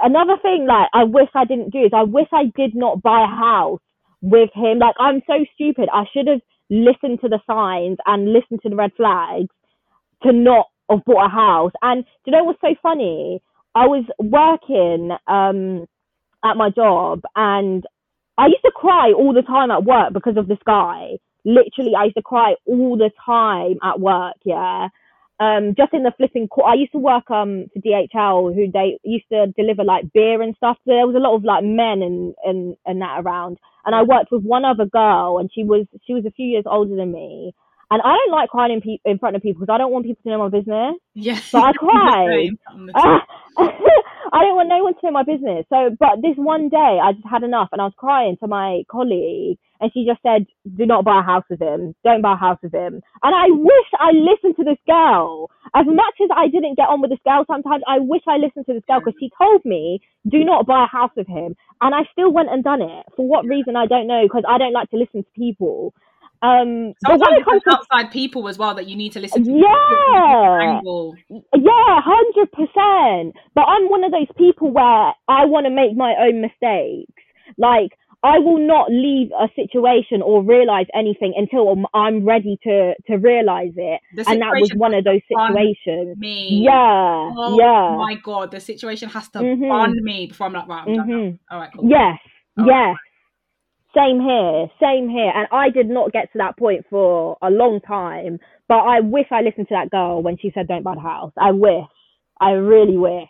another 0.00 0.36
thing, 0.42 0.66
like 0.68 0.88
I 0.92 1.04
wish 1.04 1.28
I 1.34 1.44
didn't 1.44 1.70
do 1.70 1.80
is 1.80 1.92
I 1.94 2.02
wish 2.04 2.28
I 2.32 2.44
did 2.56 2.74
not 2.74 3.02
buy 3.02 3.24
a 3.24 3.26
house 3.26 3.80
with 4.22 4.50
him. 4.54 4.78
Like 4.78 4.96
I'm 4.98 5.22
so 5.26 5.44
stupid. 5.54 5.88
I 5.92 6.04
should 6.12 6.26
have 6.28 6.40
listened 6.70 7.20
to 7.22 7.28
the 7.28 7.40
signs 7.46 7.98
and 8.06 8.32
listened 8.32 8.60
to 8.62 8.68
the 8.68 8.76
red 8.76 8.92
flags 8.96 9.48
to 10.22 10.32
not 10.32 10.66
have 10.90 11.04
bought 11.04 11.26
a 11.26 11.30
house. 11.30 11.72
And 11.82 12.04
do 12.04 12.30
you 12.30 12.32
know 12.32 12.44
what's 12.44 12.60
so 12.60 12.74
funny? 12.82 13.42
I 13.74 13.86
was 13.86 14.04
working 14.18 15.10
um 15.26 15.86
at 16.44 16.56
my 16.56 16.70
job 16.70 17.22
and 17.36 17.84
I 18.38 18.46
used 18.46 18.62
to 18.64 18.72
cry 18.74 19.12
all 19.12 19.34
the 19.34 19.42
time 19.42 19.70
at 19.70 19.84
work 19.84 20.12
because 20.12 20.36
of 20.36 20.48
this 20.48 20.58
guy. 20.66 21.18
Literally, 21.44 21.92
I 21.98 22.04
used 22.04 22.16
to 22.16 22.22
cry 22.22 22.54
all 22.66 22.96
the 22.96 23.10
time 23.24 23.76
at 23.82 24.00
work. 24.00 24.36
Yeah. 24.44 24.88
Um, 25.40 25.74
just 25.74 25.94
in 25.94 26.02
the 26.02 26.12
flipping 26.18 26.48
court. 26.48 26.68
I 26.68 26.74
used 26.74 26.92
to 26.92 26.98
work 26.98 27.30
um 27.30 27.66
for 27.72 27.80
DHL, 27.80 28.54
who 28.54 28.70
they 28.70 28.98
used 29.02 29.24
to 29.32 29.46
deliver 29.56 29.84
like 29.84 30.12
beer 30.12 30.42
and 30.42 30.54
stuff. 30.56 30.76
So 30.84 30.92
there 30.92 31.06
was 31.06 31.16
a 31.16 31.18
lot 31.18 31.34
of 31.34 31.44
like 31.44 31.64
men 31.64 32.02
and 32.02 32.34
and 32.44 32.76
and 32.84 33.00
that 33.00 33.20
around. 33.20 33.58
And 33.86 33.94
I 33.94 34.02
worked 34.02 34.30
with 34.30 34.42
one 34.44 34.66
other 34.66 34.84
girl, 34.84 35.38
and 35.38 35.50
she 35.52 35.64
was 35.64 35.86
she 36.06 36.12
was 36.12 36.26
a 36.26 36.30
few 36.30 36.46
years 36.46 36.64
older 36.66 36.94
than 36.94 37.12
me. 37.12 37.54
And 37.90 38.00
I 38.02 38.16
don't 38.16 38.30
like 38.30 38.50
crying 38.50 38.72
in, 38.72 38.80
pe- 38.80 39.10
in 39.10 39.18
front 39.18 39.34
of 39.34 39.42
people 39.42 39.60
because 39.60 39.74
I 39.74 39.78
don't 39.78 39.90
want 39.90 40.06
people 40.06 40.22
to 40.22 40.28
know 40.30 40.38
my 40.38 40.48
business. 40.48 40.94
yeah. 41.14 41.40
So 41.52 41.58
I 41.58 41.72
cried. 41.78 42.50
I 44.32 44.42
don't 44.44 44.56
want 44.56 44.68
no 44.68 44.84
one 44.84 44.94
to 44.94 45.00
know 45.04 45.10
my 45.12 45.24
business. 45.24 45.66
So, 45.70 45.96
but 45.98 46.22
this 46.22 46.36
one 46.36 46.68
day 46.68 46.98
I 47.02 47.12
just 47.12 47.26
had 47.26 47.42
enough 47.42 47.70
and 47.72 47.80
I 47.80 47.84
was 47.84 47.94
crying 47.96 48.36
to 48.40 48.46
my 48.46 48.82
colleague 48.90 49.58
and 49.80 49.90
she 49.92 50.04
just 50.04 50.20
said, 50.22 50.46
do 50.76 50.84
not 50.84 51.04
buy 51.04 51.20
a 51.20 51.22
house 51.22 51.44
with 51.48 51.60
him. 51.60 51.94
Don't 52.04 52.20
buy 52.22 52.34
a 52.34 52.36
house 52.36 52.58
with 52.62 52.74
him. 52.74 53.00
And 53.22 53.34
I 53.34 53.46
wish 53.48 53.88
I 53.98 54.12
listened 54.12 54.56
to 54.56 54.64
this 54.64 54.78
girl. 54.86 55.50
As 55.74 55.86
much 55.86 56.14
as 56.22 56.28
I 56.36 56.48
didn't 56.48 56.76
get 56.76 56.88
on 56.88 57.00
with 57.00 57.10
this 57.10 57.24
girl 57.24 57.44
sometimes, 57.46 57.82
I 57.88 57.98
wish 57.98 58.22
I 58.28 58.36
listened 58.36 58.66
to 58.66 58.74
this 58.74 58.84
girl 58.86 59.00
because 59.00 59.18
she 59.18 59.30
told 59.40 59.64
me, 59.64 60.00
do 60.28 60.44
not 60.44 60.66
buy 60.66 60.84
a 60.84 60.86
house 60.86 61.12
with 61.16 61.26
him. 61.26 61.56
And 61.80 61.94
I 61.94 62.02
still 62.12 62.30
went 62.30 62.50
and 62.50 62.62
done 62.62 62.82
it. 62.82 63.06
For 63.16 63.26
what 63.26 63.46
reason, 63.46 63.74
I 63.76 63.86
don't 63.86 64.06
know 64.06 64.22
because 64.24 64.44
I 64.46 64.58
don't 64.58 64.74
like 64.74 64.90
to 64.90 64.96
listen 64.96 65.22
to 65.24 65.30
people. 65.34 65.94
Um, 66.42 66.94
when 67.06 67.18
Sometimes 67.18 67.38
it 67.38 67.44
comes 67.44 67.62
to 67.64 67.76
outside 67.76 68.10
people 68.10 68.48
as 68.48 68.56
well 68.56 68.74
that 68.74 68.86
you 68.86 68.96
need 68.96 69.12
to 69.12 69.20
listen 69.20 69.44
to. 69.44 69.50
Yeah. 69.50 70.80
Yeah, 71.30 72.00
hundred 72.00 72.52
percent. 72.52 73.36
But 73.54 73.64
I'm 73.64 73.88
one 73.90 74.04
of 74.04 74.12
those 74.12 74.28
people 74.36 74.70
where 74.70 75.12
I 75.28 75.44
want 75.44 75.66
to 75.66 75.70
make 75.70 75.96
my 75.96 76.14
own 76.18 76.40
mistakes. 76.40 77.12
Like 77.58 77.92
I 78.22 78.38
will 78.38 78.58
not 78.58 78.90
leave 78.90 79.30
a 79.32 79.48
situation 79.56 80.20
or 80.20 80.42
realize 80.42 80.86
anything 80.94 81.32
until 81.36 81.68
I'm- 81.70 81.86
I'm 81.94 82.24
ready 82.24 82.58
to 82.64 82.94
to 83.06 83.16
realize 83.16 83.72
it. 83.76 84.00
And 84.28 84.42
that 84.42 84.52
was 84.60 84.70
one 84.74 84.92
of 84.92 85.04
those 85.04 85.22
situations. 85.26 86.18
Me. 86.18 86.48
Yeah, 86.62 87.32
Oh 87.34 87.56
yeah. 87.58 87.96
my 87.96 88.14
god, 88.16 88.50
the 88.50 88.60
situation 88.60 89.08
has 89.08 89.28
to 89.30 89.38
bond 89.56 89.94
me 90.02 90.26
before 90.26 90.46
I'm 90.48 90.52
like, 90.52 90.68
right, 90.68 90.84
I'm 90.86 90.94
done. 90.96 91.08
now. 91.08 91.14
Mhm. 91.16 91.38
All 91.50 91.60
right, 91.60 91.70
cool. 91.74 91.88
Yes, 91.88 92.18
Oh. 92.58 92.66
yes. 92.66 92.96
Same 93.96 94.20
here, 94.20 94.70
same 94.78 95.08
here. 95.08 95.32
And 95.34 95.48
I 95.50 95.70
did 95.70 95.88
not 95.88 96.12
get 96.12 96.30
to 96.32 96.38
that 96.38 96.56
point 96.56 96.86
for 96.88 97.36
a 97.42 97.50
long 97.50 97.80
time. 97.80 98.38
But 98.68 98.80
I 98.80 99.00
wish 99.00 99.26
I 99.32 99.40
listened 99.42 99.66
to 99.68 99.74
that 99.74 99.90
girl 99.90 100.22
when 100.22 100.36
she 100.36 100.50
said 100.52 100.68
don't 100.68 100.82
buy 100.84 100.94
the 100.94 101.00
house. 101.00 101.32
I 101.38 101.50
wish. 101.52 101.86
I 102.40 102.52
really 102.52 102.96
wish. 102.98 103.28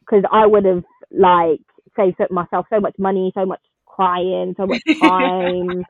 Because 0.00 0.24
I 0.32 0.46
would 0.46 0.64
have, 0.64 0.82
like, 1.12 1.60
saved 1.94 2.18
myself 2.30 2.66
so 2.70 2.80
much 2.80 2.98
money, 2.98 3.30
so 3.34 3.44
much 3.46 3.60
crying, 3.98 4.54
so 4.56 4.66
much 4.66 4.82
time. 5.02 5.86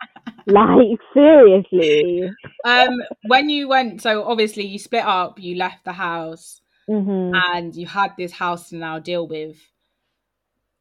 like, 0.46 1.00
seriously. 1.14 2.36
Um, 2.64 3.00
when 3.22 3.48
you 3.48 3.68
went, 3.68 4.02
so 4.02 4.24
obviously 4.24 4.64
you 4.66 4.78
split 4.78 5.04
up, 5.04 5.38
you 5.38 5.56
left 5.56 5.84
the 5.84 5.92
house, 5.92 6.60
hmm 6.88 7.40
and 7.56 7.74
you 7.76 7.86
had 7.86 8.14
this 8.18 8.32
house 8.32 8.70
to 8.70 8.76
now 8.76 8.98
deal 9.00 9.26
with. 9.28 9.58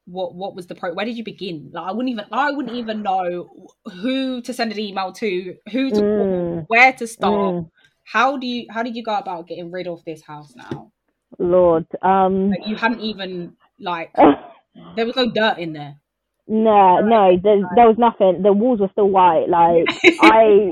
What 0.06 0.36
what 0.36 0.56
was 0.56 0.68
the 0.68 0.76
pro? 0.76 0.94
Where 0.94 1.06
did 1.06 1.18
you 1.18 1.24
begin? 1.24 1.70
Like 1.74 1.90
I 1.90 1.92
wouldn't 1.92 2.10
even 2.12 2.26
I 2.32 2.52
wouldn't 2.52 2.76
even 2.76 3.04
know 3.04 3.70
who 3.86 4.42
to 4.42 4.54
send 4.54 4.72
an 4.72 4.80
email 4.80 5.12
to, 5.14 5.56
who 5.72 5.92
to 5.92 6.02
Mm, 6.02 6.68
where 6.68 6.94
to 6.94 7.08
start. 7.08 7.56
mm. 7.56 7.70
How 8.06 8.38
do 8.38 8.48
you 8.48 8.68
how 8.72 8.84
did 8.84 8.96
you 8.96 9.04
go 9.04 9.16
about 9.18 9.48
getting 9.48 9.72
rid 9.72 9.88
of 9.88 10.04
this 10.06 10.24
house 10.24 10.56
now? 10.56 10.94
Lord. 11.40 11.88
Um, 12.04 12.58
Like 12.58 12.66
you 12.68 12.76
hadn't 12.76 13.02
even 13.02 13.56
like 13.80 14.14
there 14.96 15.06
was 15.06 15.16
no 15.16 15.32
dirt 15.32 15.60
in 15.60 15.74
there. 15.74 16.00
No, 16.48 17.00
no, 17.02 17.38
there, 17.42 17.58
there 17.76 17.88
was 17.88 17.98
nothing. 17.98 18.42
The 18.42 18.54
walls 18.54 18.80
were 18.80 18.90
still 18.94 19.10
white. 19.10 19.48
Like 19.50 19.88
I, 20.20 20.72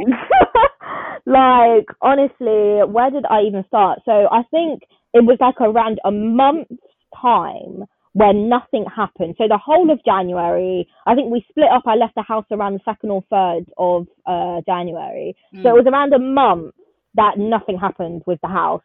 like 1.25 1.87
honestly, 2.01 2.83
where 2.87 3.11
did 3.11 3.25
I 3.29 3.41
even 3.41 3.65
start? 3.67 3.99
So 4.05 4.27
I 4.31 4.43
think 4.51 4.83
it 5.13 5.23
was 5.25 5.37
like 5.39 5.59
around 5.59 5.99
a 6.05 6.11
month's 6.11 6.71
time 7.19 7.85
where 8.13 8.33
nothing 8.33 8.85
happened. 8.95 9.35
So 9.37 9.47
the 9.49 9.57
whole 9.57 9.91
of 9.91 9.99
January, 10.05 10.87
I 11.05 11.15
think 11.15 11.29
we 11.31 11.45
split 11.49 11.67
up. 11.73 11.83
I 11.85 11.95
left 11.95 12.15
the 12.15 12.21
house 12.21 12.45
around 12.51 12.73
the 12.75 12.79
second 12.85 13.11
or 13.11 13.23
third 13.29 13.65
of 13.77 14.07
uh, 14.25 14.61
January. 14.65 15.35
So 15.61 15.69
it 15.69 15.73
Mm. 15.73 15.83
was 15.83 15.87
around 15.87 16.13
a 16.13 16.19
month 16.19 16.73
that 17.15 17.37
nothing 17.37 17.77
happened 17.77 18.23
with 18.25 18.39
the 18.41 18.47
house, 18.47 18.83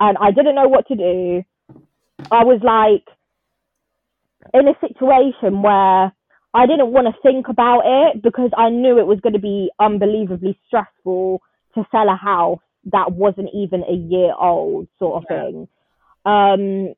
and 0.00 0.16
I 0.20 0.32
didn't 0.32 0.56
know 0.56 0.68
what 0.68 0.88
to 0.88 0.96
do. 0.96 1.42
I 2.30 2.42
was 2.44 2.60
like 2.64 3.06
in 4.52 4.68
a 4.68 4.74
situation 4.80 5.62
where 5.62 6.12
I 6.54 6.66
didn't 6.66 6.92
want 6.92 7.08
to 7.08 7.20
think 7.20 7.48
about 7.48 7.82
it 7.84 8.22
because 8.22 8.50
I 8.56 8.70
knew 8.70 8.98
it 8.98 9.06
was 9.06 9.18
going 9.20 9.32
to 9.32 9.40
be 9.40 9.70
unbelievably 9.80 10.56
stressful 10.66 11.42
to 11.74 11.84
sell 11.90 12.08
a 12.08 12.14
house 12.16 12.60
that 12.92 13.12
wasn't 13.12 13.48
even 13.52 13.82
a 13.82 13.92
year 13.92 14.32
old, 14.38 14.86
sort 14.98 15.16
of 15.16 15.24
Yeah. 15.28 15.42
thing. 15.42 15.68
Um, 16.24 16.94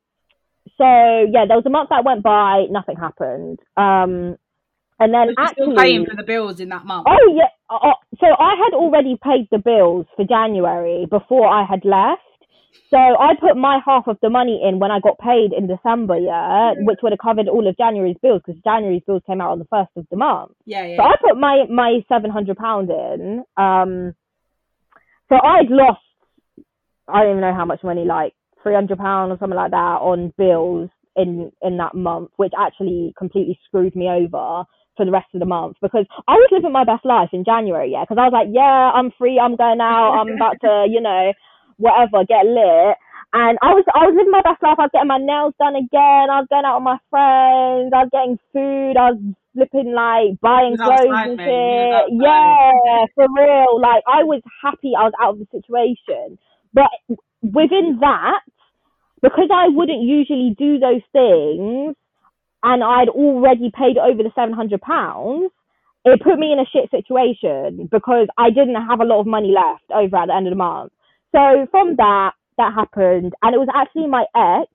so 0.76 0.84
yeah, 1.32 1.46
there 1.46 1.56
was 1.56 1.64
a 1.64 1.70
month 1.70 1.88
that 1.88 2.04
went 2.04 2.22
by, 2.22 2.66
nothing 2.70 2.96
happened. 2.96 3.60
Um, 3.76 4.36
and 4.98 5.12
then 5.12 5.34
actually, 5.38 5.64
still 5.64 5.76
paying 5.76 6.06
for 6.06 6.16
the 6.16 6.22
bills 6.22 6.60
in 6.60 6.68
that 6.70 6.84
month. 6.84 7.06
Oh 7.08 7.34
yeah. 7.34 7.48
Uh, 7.68 7.92
so 8.20 8.26
I 8.26 8.54
had 8.56 8.74
already 8.74 9.18
paid 9.22 9.48
the 9.50 9.58
bills 9.58 10.06
for 10.16 10.24
January 10.24 11.06
before 11.06 11.46
I 11.46 11.64
had 11.64 11.84
left. 11.84 12.22
So 12.90 12.96
I 12.96 13.34
put 13.40 13.56
my 13.56 13.80
half 13.84 14.06
of 14.06 14.16
the 14.22 14.30
money 14.30 14.62
in 14.62 14.78
when 14.78 14.90
I 14.90 15.00
got 15.00 15.18
paid 15.18 15.52
in 15.52 15.66
December, 15.66 16.18
yeah, 16.18 16.72
which 16.78 17.00
would 17.02 17.12
have 17.12 17.18
covered 17.18 17.48
all 17.48 17.66
of 17.66 17.76
January's 17.76 18.16
bills 18.22 18.42
because 18.46 18.60
January's 18.62 19.02
bills 19.06 19.22
came 19.26 19.40
out 19.40 19.50
on 19.50 19.58
the 19.58 19.64
first 19.66 19.90
of 19.96 20.06
the 20.10 20.16
month. 20.16 20.52
Yeah, 20.66 20.86
yeah. 20.86 20.96
So 20.96 21.02
I 21.02 21.14
put 21.20 21.38
my 21.38 21.64
my 21.68 22.00
seven 22.08 22.30
hundred 22.30 22.56
pound 22.56 22.90
in. 22.90 23.42
Um, 23.56 24.14
so 25.28 25.36
I'd 25.36 25.68
lost 25.68 26.00
I 27.08 27.22
don't 27.22 27.38
even 27.38 27.40
know 27.40 27.54
how 27.54 27.64
much 27.64 27.82
money, 27.82 28.04
like 28.04 28.34
three 28.62 28.74
hundred 28.74 28.98
pound 28.98 29.32
or 29.32 29.38
something 29.38 29.56
like 29.56 29.72
that 29.72 29.98
on 30.02 30.32
bills 30.38 30.90
in 31.16 31.50
in 31.62 31.76
that 31.78 31.94
month, 31.94 32.30
which 32.36 32.52
actually 32.58 33.14
completely 33.18 33.58
screwed 33.66 33.96
me 33.96 34.08
over 34.08 34.64
for 34.96 35.04
the 35.04 35.12
rest 35.12 35.28
of 35.34 35.40
the 35.40 35.46
month 35.46 35.76
because 35.82 36.06
I 36.26 36.34
was 36.34 36.48
living 36.50 36.72
my 36.72 36.84
best 36.84 37.04
life 37.04 37.28
in 37.32 37.44
January, 37.44 37.92
yeah, 37.92 38.04
because 38.04 38.18
I 38.18 38.24
was 38.24 38.32
like, 38.32 38.48
yeah, 38.50 38.90
I'm 38.94 39.12
free, 39.18 39.38
I'm 39.38 39.56
going 39.56 39.80
out, 39.80 40.18
I'm 40.18 40.34
about 40.34 40.56
to, 40.62 40.86
you 40.88 41.00
know, 41.00 41.32
whatever, 41.76 42.24
get 42.24 42.46
lit. 42.46 42.96
And 43.32 43.58
I 43.60 43.74
was 43.74 43.84
I 43.92 44.06
was 44.06 44.14
living 44.16 44.30
my 44.30 44.40
best 44.40 44.62
life. 44.62 44.78
I 44.78 44.86
was 44.88 44.94
getting 44.94 45.12
my 45.12 45.18
nails 45.18 45.52
done 45.58 45.76
again. 45.76 46.30
I 46.30 46.40
was 46.40 46.48
going 46.48 46.64
out 46.64 46.78
with 46.80 46.88
my 46.88 47.00
friends. 47.10 47.92
I 47.92 48.06
was 48.06 48.12
getting 48.14 48.38
food. 48.54 48.94
I 48.96 49.12
was 49.12 49.20
flipping 49.52 49.92
like 49.92 50.40
buying 50.40 50.76
clothes 50.78 51.04
outside, 51.10 51.34
and 51.34 51.40
shit. 51.40 51.48
You 52.16 52.22
was 52.22 52.32
outside. 52.32 52.80
Yeah, 52.86 53.04
for 53.12 53.26
real. 53.28 53.72
Like 53.82 54.02
I 54.06 54.24
was 54.24 54.40
happy 54.62 54.92
I 54.96 55.04
was 55.04 55.16
out 55.20 55.36
of 55.36 55.40
the 55.42 55.48
situation. 55.52 56.38
But 56.72 56.88
within 57.42 57.98
that, 58.00 58.40
because 59.20 59.50
I 59.52 59.68
wouldn't 59.68 60.02
usually 60.06 60.54
do 60.56 60.78
those 60.78 61.02
things, 61.12 61.96
and 62.62 62.78
I'd 62.84 63.10
already 63.10 63.74
paid 63.74 63.98
over 63.98 64.22
the 64.22 64.32
seven 64.34 64.54
hundred 64.54 64.80
pounds, 64.80 65.50
it 66.06 66.22
put 66.22 66.38
me 66.38 66.52
in 66.52 66.62
a 66.62 66.68
shit 66.72 66.88
situation 66.94 67.88
because 67.90 68.28
I 68.38 68.50
didn't 68.50 68.80
have 68.80 69.00
a 69.00 69.04
lot 69.04 69.20
of 69.20 69.26
money 69.26 69.52
left 69.52 69.90
over 69.90 70.16
at 70.16 70.26
the 70.28 70.34
end 70.34 70.46
of 70.46 70.52
the 70.52 70.62
month. 70.62 70.92
So 71.36 71.66
from 71.70 71.96
that, 71.96 72.32
that 72.56 72.72
happened, 72.72 73.34
and 73.42 73.54
it 73.54 73.58
was 73.58 73.68
actually 73.74 74.08
my 74.08 74.24
ex 74.34 74.72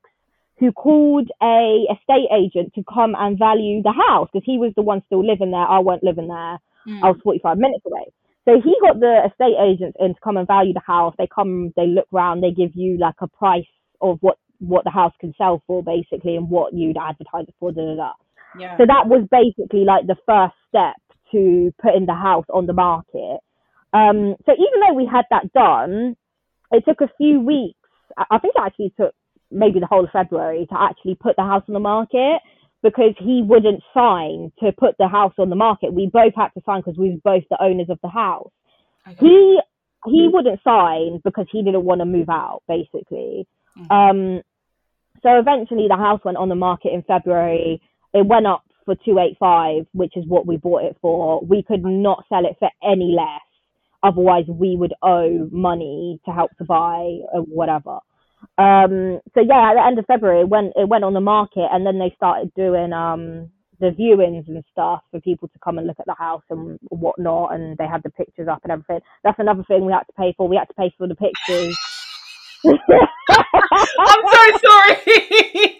who 0.59 0.71
called 0.71 1.27
a 1.41 1.89
estate 1.89 2.29
agent 2.29 2.71
to 2.75 2.83
come 2.85 3.15
and 3.17 3.39
value 3.39 3.81
the 3.81 3.91
house 3.91 4.29
because 4.31 4.45
he 4.45 4.59
was 4.59 4.71
the 4.75 4.83
one 4.83 5.01
still 5.07 5.25
living 5.25 5.49
there. 5.49 5.65
I 5.65 5.79
weren't 5.79 6.03
living 6.03 6.27
there. 6.27 6.61
Mm. 6.85 7.01
I 7.01 7.09
was 7.09 7.17
45 7.23 7.57
minutes 7.57 7.83
away. 7.83 8.13
So 8.45 8.61
he 8.63 8.75
got 8.79 8.99
the 8.99 9.25
estate 9.25 9.57
agents 9.57 9.97
in 9.99 10.13
to 10.13 10.19
come 10.23 10.37
and 10.37 10.45
value 10.45 10.73
the 10.73 10.85
house. 10.85 11.15
They 11.17 11.27
come, 11.33 11.73
they 11.75 11.87
look 11.87 12.05
round, 12.11 12.43
they 12.43 12.51
give 12.51 12.75
you 12.75 12.97
like 12.99 13.15
a 13.21 13.27
price 13.27 13.65
of 13.99 14.19
what 14.21 14.37
what 14.59 14.83
the 14.83 14.91
house 14.91 15.13
can 15.19 15.33
sell 15.39 15.63
for 15.65 15.81
basically 15.81 16.35
and 16.35 16.47
what 16.47 16.73
you'd 16.73 16.97
advertise 16.97 17.45
it 17.47 17.55
for. 17.59 17.71
Da, 17.71 17.81
da, 17.81 17.95
da. 17.95 18.11
Yeah. 18.59 18.77
So 18.77 18.85
that 18.85 19.09
was 19.09 19.27
basically 19.31 19.83
like 19.83 20.05
the 20.05 20.17
first 20.27 20.53
step 20.69 21.01
to 21.31 21.73
putting 21.81 22.05
the 22.05 22.13
house 22.13 22.45
on 22.53 22.67
the 22.67 22.73
market. 22.73 23.39
Um, 23.93 24.35
so 24.45 24.53
even 24.53 24.77
though 24.79 24.93
we 24.93 25.09
had 25.11 25.25
that 25.31 25.51
done, 25.53 26.15
it 26.71 26.85
took 26.85 27.01
a 27.01 27.09
few 27.17 27.39
weeks. 27.39 27.77
I 28.17 28.37
think 28.39 28.55
it 28.55 28.61
actually 28.63 28.93
took 28.99 29.13
maybe 29.51 29.79
the 29.79 29.85
whole 29.85 30.05
of 30.05 30.11
February 30.11 30.65
to 30.69 30.81
actually 30.81 31.15
put 31.15 31.35
the 31.35 31.43
house 31.43 31.63
on 31.67 31.73
the 31.73 31.79
market 31.79 32.41
because 32.83 33.13
he 33.19 33.43
wouldn't 33.45 33.81
sign 33.93 34.51
to 34.59 34.71
put 34.71 34.95
the 34.97 35.07
house 35.07 35.33
on 35.37 35.49
the 35.49 35.55
market. 35.55 35.93
We 35.93 36.09
both 36.11 36.33
had 36.35 36.49
to 36.49 36.61
sign 36.65 36.81
because 36.81 36.97
we 36.97 37.11
were 37.11 37.21
both 37.23 37.43
the 37.49 37.61
owners 37.61 37.89
of 37.89 37.99
the 38.01 38.09
house. 38.09 38.51
Okay. 39.07 39.17
He 39.19 39.59
he 40.07 40.29
wouldn't 40.31 40.59
sign 40.63 41.21
because 41.23 41.45
he 41.51 41.63
didn't 41.63 41.83
want 41.83 41.99
to 41.99 42.05
move 42.05 42.29
out, 42.29 42.63
basically. 42.67 43.47
Mhm. 43.77 43.91
Um, 43.91 44.41
so 45.21 45.37
eventually 45.37 45.87
the 45.87 45.97
house 45.97 46.21
went 46.23 46.37
on 46.37 46.49
the 46.49 46.55
market 46.55 46.91
in 46.91 47.03
February. 47.03 47.81
It 48.13 48.25
went 48.25 48.47
up 48.47 48.63
for 48.85 48.95
285, 48.95 49.85
which 49.93 50.17
is 50.17 50.25
what 50.25 50.47
we 50.47 50.57
bought 50.57 50.83
it 50.83 50.97
for. 51.01 51.41
We 51.41 51.61
could 51.61 51.85
not 51.85 52.25
sell 52.29 52.45
it 52.45 52.57
for 52.57 52.69
any 52.83 53.11
less. 53.11 53.41
Otherwise 54.03 54.45
we 54.47 54.75
would 54.77 54.93
owe 55.03 55.49
money 55.51 56.19
to 56.25 56.31
help 56.31 56.51
to 56.57 56.65
buy 56.65 57.19
or 57.33 57.41
whatever. 57.43 57.99
Um, 58.57 59.21
so 59.33 59.41
yeah, 59.41 59.71
at 59.71 59.75
the 59.75 59.85
end 59.85 59.99
of 59.99 60.05
February 60.07 60.41
it 60.41 60.49
went, 60.49 60.73
it 60.75 60.89
went 60.89 61.03
on 61.05 61.13
the 61.13 61.21
market 61.21 61.67
and 61.71 61.85
then 61.85 61.99
they 61.99 62.13
started 62.17 62.53
doing, 62.55 62.93
um, 62.93 63.49
the 63.79 63.87
viewings 63.91 64.47
and 64.47 64.63
stuff 64.71 65.01
for 65.11 65.19
people 65.21 65.47
to 65.49 65.59
come 65.63 65.77
and 65.77 65.87
look 65.87 65.99
at 65.99 66.05
the 66.07 66.15
house 66.17 66.43
and 66.51 66.79
whatnot. 66.89 67.53
And 67.53 67.77
they 67.77 67.87
had 67.87 68.03
the 68.03 68.11
pictures 68.11 68.47
up 68.49 68.61
and 68.63 68.71
everything. 68.71 69.01
That's 69.23 69.39
another 69.39 69.63
thing 69.67 69.85
we 69.85 69.93
had 69.93 70.03
to 70.03 70.13
pay 70.17 70.33
for. 70.37 70.47
We 70.47 70.57
had 70.57 70.69
to 70.69 70.73
pay 70.75 70.93
for 70.97 71.07
the 71.07 71.15
pictures. 71.15 71.75
I'm 72.65 74.23
so 74.27 74.59
sorry. 74.63 75.79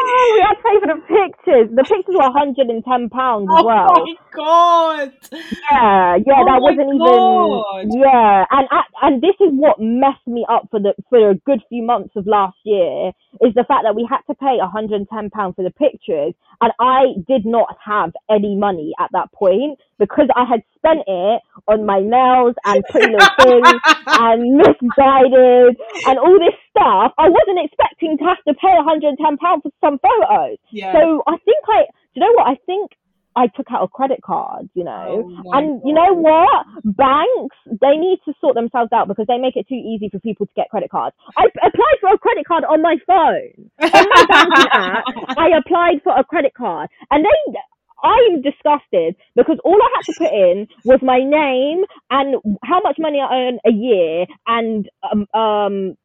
Oh, 0.08 0.32
we 0.34 0.40
had 0.42 0.54
to 0.54 0.62
pay 0.62 0.76
for 0.80 0.88
the 0.88 1.02
pictures. 1.06 1.68
The 1.76 1.84
pictures 1.84 2.16
were 2.16 2.30
110 2.32 3.10
pounds 3.10 3.52
as 3.52 3.58
oh 3.58 3.64
well. 3.64 3.92
oh 3.92 4.04
my 4.04 4.16
god. 4.34 5.12
Yeah, 5.32 6.16
yeah, 6.26 6.40
Oh 6.40 6.44
that 6.46 6.60
my 6.60 6.62
wasn't 6.62 6.90
God. 6.98 7.86
even. 7.86 8.00
Yeah, 8.00 8.44
and 8.50 8.68
and 9.02 9.22
this 9.22 9.36
is 9.40 9.52
what 9.52 9.78
messed 9.80 10.26
me 10.26 10.46
up 10.50 10.68
for 10.70 10.80
the 10.80 10.94
for 11.10 11.30
a 11.30 11.34
good 11.46 11.60
few 11.68 11.82
months 11.84 12.14
of 12.16 12.26
last 12.26 12.56
year 12.64 13.12
is 13.42 13.54
the 13.54 13.64
fact 13.68 13.84
that 13.84 13.94
we 13.96 14.06
had 14.08 14.22
to 14.28 14.34
pay 14.34 14.56
110 14.58 15.30
pounds 15.30 15.54
for 15.56 15.64
the 15.64 15.70
pictures, 15.70 16.34
and 16.60 16.72
I 16.80 17.14
did 17.28 17.46
not 17.46 17.76
have 17.84 18.12
any 18.30 18.56
money 18.56 18.92
at 19.00 19.10
that 19.12 19.32
point 19.32 19.78
because 19.98 20.28
I 20.36 20.44
had 20.44 20.62
spent 20.76 21.00
it 21.06 21.42
on 21.68 21.86
my 21.86 22.00
nails 22.00 22.54
and 22.64 22.84
pretty 22.90 23.12
little 23.12 23.28
things 23.42 23.80
and 24.06 24.60
Missguided 24.60 25.76
and 26.06 26.18
all 26.18 26.38
this 26.38 26.56
stuff. 26.70 27.12
I 27.18 27.28
wasn't 27.28 27.60
expecting 27.64 28.18
to 28.18 28.24
have 28.24 28.38
to 28.46 28.54
pay 28.54 28.72
110 28.74 29.36
pounds 29.38 29.62
for 29.62 29.72
some 29.80 29.97
photos. 29.98 30.58
Yeah. 30.70 30.92
So 30.92 31.22
I 31.26 31.36
think 31.44 31.64
I, 31.68 31.82
do 31.82 32.14
you 32.14 32.22
know 32.22 32.32
what? 32.32 32.46
I 32.46 32.56
think 32.66 32.92
I 33.36 33.46
took 33.46 33.70
out 33.70 33.84
a 33.84 33.88
credit 33.88 34.20
card, 34.24 34.68
you 34.74 34.82
know. 34.82 35.30
Oh 35.46 35.52
and 35.52 35.80
you 35.84 35.94
know 35.94 36.12
what? 36.12 36.66
Banks, 36.84 37.56
they 37.66 37.96
need 37.96 38.18
to 38.24 38.34
sort 38.40 38.56
themselves 38.56 38.90
out 38.92 39.06
because 39.06 39.26
they 39.28 39.38
make 39.38 39.54
it 39.56 39.68
too 39.68 39.76
easy 39.76 40.08
for 40.10 40.18
people 40.18 40.46
to 40.46 40.52
get 40.56 40.70
credit 40.70 40.90
cards. 40.90 41.14
I 41.36 41.44
applied 41.44 41.98
for 42.00 42.12
a 42.12 42.18
credit 42.18 42.46
card 42.46 42.64
on 42.64 42.82
my 42.82 42.96
phone. 43.06 43.70
On 43.80 44.06
my 44.10 44.24
banking 44.28 44.66
app, 44.72 45.04
I 45.36 45.50
applied 45.56 46.02
for 46.02 46.18
a 46.18 46.24
credit 46.24 46.54
card. 46.54 46.90
And 47.12 47.24
then 47.24 47.54
I 48.02 48.28
am 48.32 48.42
disgusted 48.42 49.14
because 49.36 49.58
all 49.64 49.78
I 49.80 49.88
had 49.96 50.12
to 50.12 50.18
put 50.18 50.32
in 50.32 50.66
was 50.84 51.00
my 51.02 51.18
name 51.18 51.84
and 52.10 52.36
how 52.64 52.80
much 52.80 52.96
money 52.98 53.20
I 53.20 53.34
earn 53.34 53.58
a 53.66 53.72
year 53.72 54.26
and 54.46 54.88
um, 55.10 55.26
um 55.34 55.96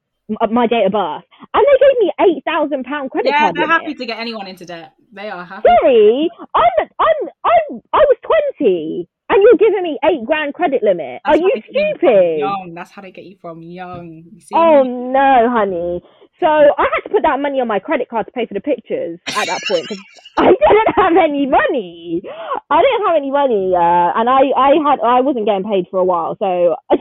my 0.51 0.67
date 0.67 0.86
of 0.86 0.91
birth. 0.93 1.24
And 1.53 1.65
they 1.65 1.78
gave 1.80 1.97
me 1.99 2.11
eight 2.21 2.43
thousand 2.45 2.84
pound 2.86 3.11
credit 3.11 3.30
yeah, 3.32 3.39
card 3.51 3.55
they're 3.55 3.67
limit. 3.67 3.82
happy 3.82 3.93
to 3.95 4.05
get 4.05 4.19
anyone 4.19 4.47
into 4.47 4.65
debt. 4.65 4.93
They 5.11 5.30
are 5.30 5.45
happy. 5.45 5.67
Sorry, 5.82 6.30
I'm 6.55 6.89
I'm 6.99 7.30
I'm 7.45 7.82
I 7.93 8.01
was 8.07 8.17
twenty, 8.24 9.07
and 9.30 9.43
you're 9.43 9.57
giving 9.57 9.84
me 9.84 9.99
eight 10.05 10.26
grand 10.26 10.53
credit 10.53 10.82
limit. 10.84 11.21
That's 11.26 11.38
Are 11.38 11.41
you 11.41 11.51
stupid? 11.69 12.39
Young. 12.39 12.74
That's 12.76 12.91
how 12.91 13.01
they 13.01 13.11
get 13.11 13.26
you 13.26 13.38
from 13.41 13.61
young. 13.61 14.24
You 14.34 14.41
see 14.41 14.55
Oh 14.55 14.84
no, 14.84 15.49
honey. 15.51 16.01
So 16.39 16.47
I 16.47 16.88
had 16.91 17.01
to 17.07 17.09
put 17.09 17.21
that 17.24 17.39
money 17.39 17.61
on 17.61 17.67
my 17.67 17.80
credit 17.80 18.09
card 18.09 18.26
to 18.26 18.32
pay 18.34 18.45
for 18.45 18.53
the 18.53 18.59
pictures 18.59 19.19
at 19.28 19.45
that 19.47 19.61
point 19.67 19.84
because 19.88 20.03
I 20.38 20.47
didn't 20.51 20.93
have 20.95 21.13
any 21.24 21.45
money. 21.45 22.21
I 22.69 22.82
didn't 22.82 23.07
have 23.07 23.15
any 23.15 23.32
money, 23.32 23.71
uh, 23.76 24.11
and 24.19 24.28
I 24.28 24.51
I 24.57 24.71
had 24.84 24.99
I 24.99 25.21
wasn't 25.21 25.45
getting 25.45 25.63
paid 25.63 25.86
for 25.91 25.99
a 25.99 26.03
while, 26.03 26.36
so 26.39 26.76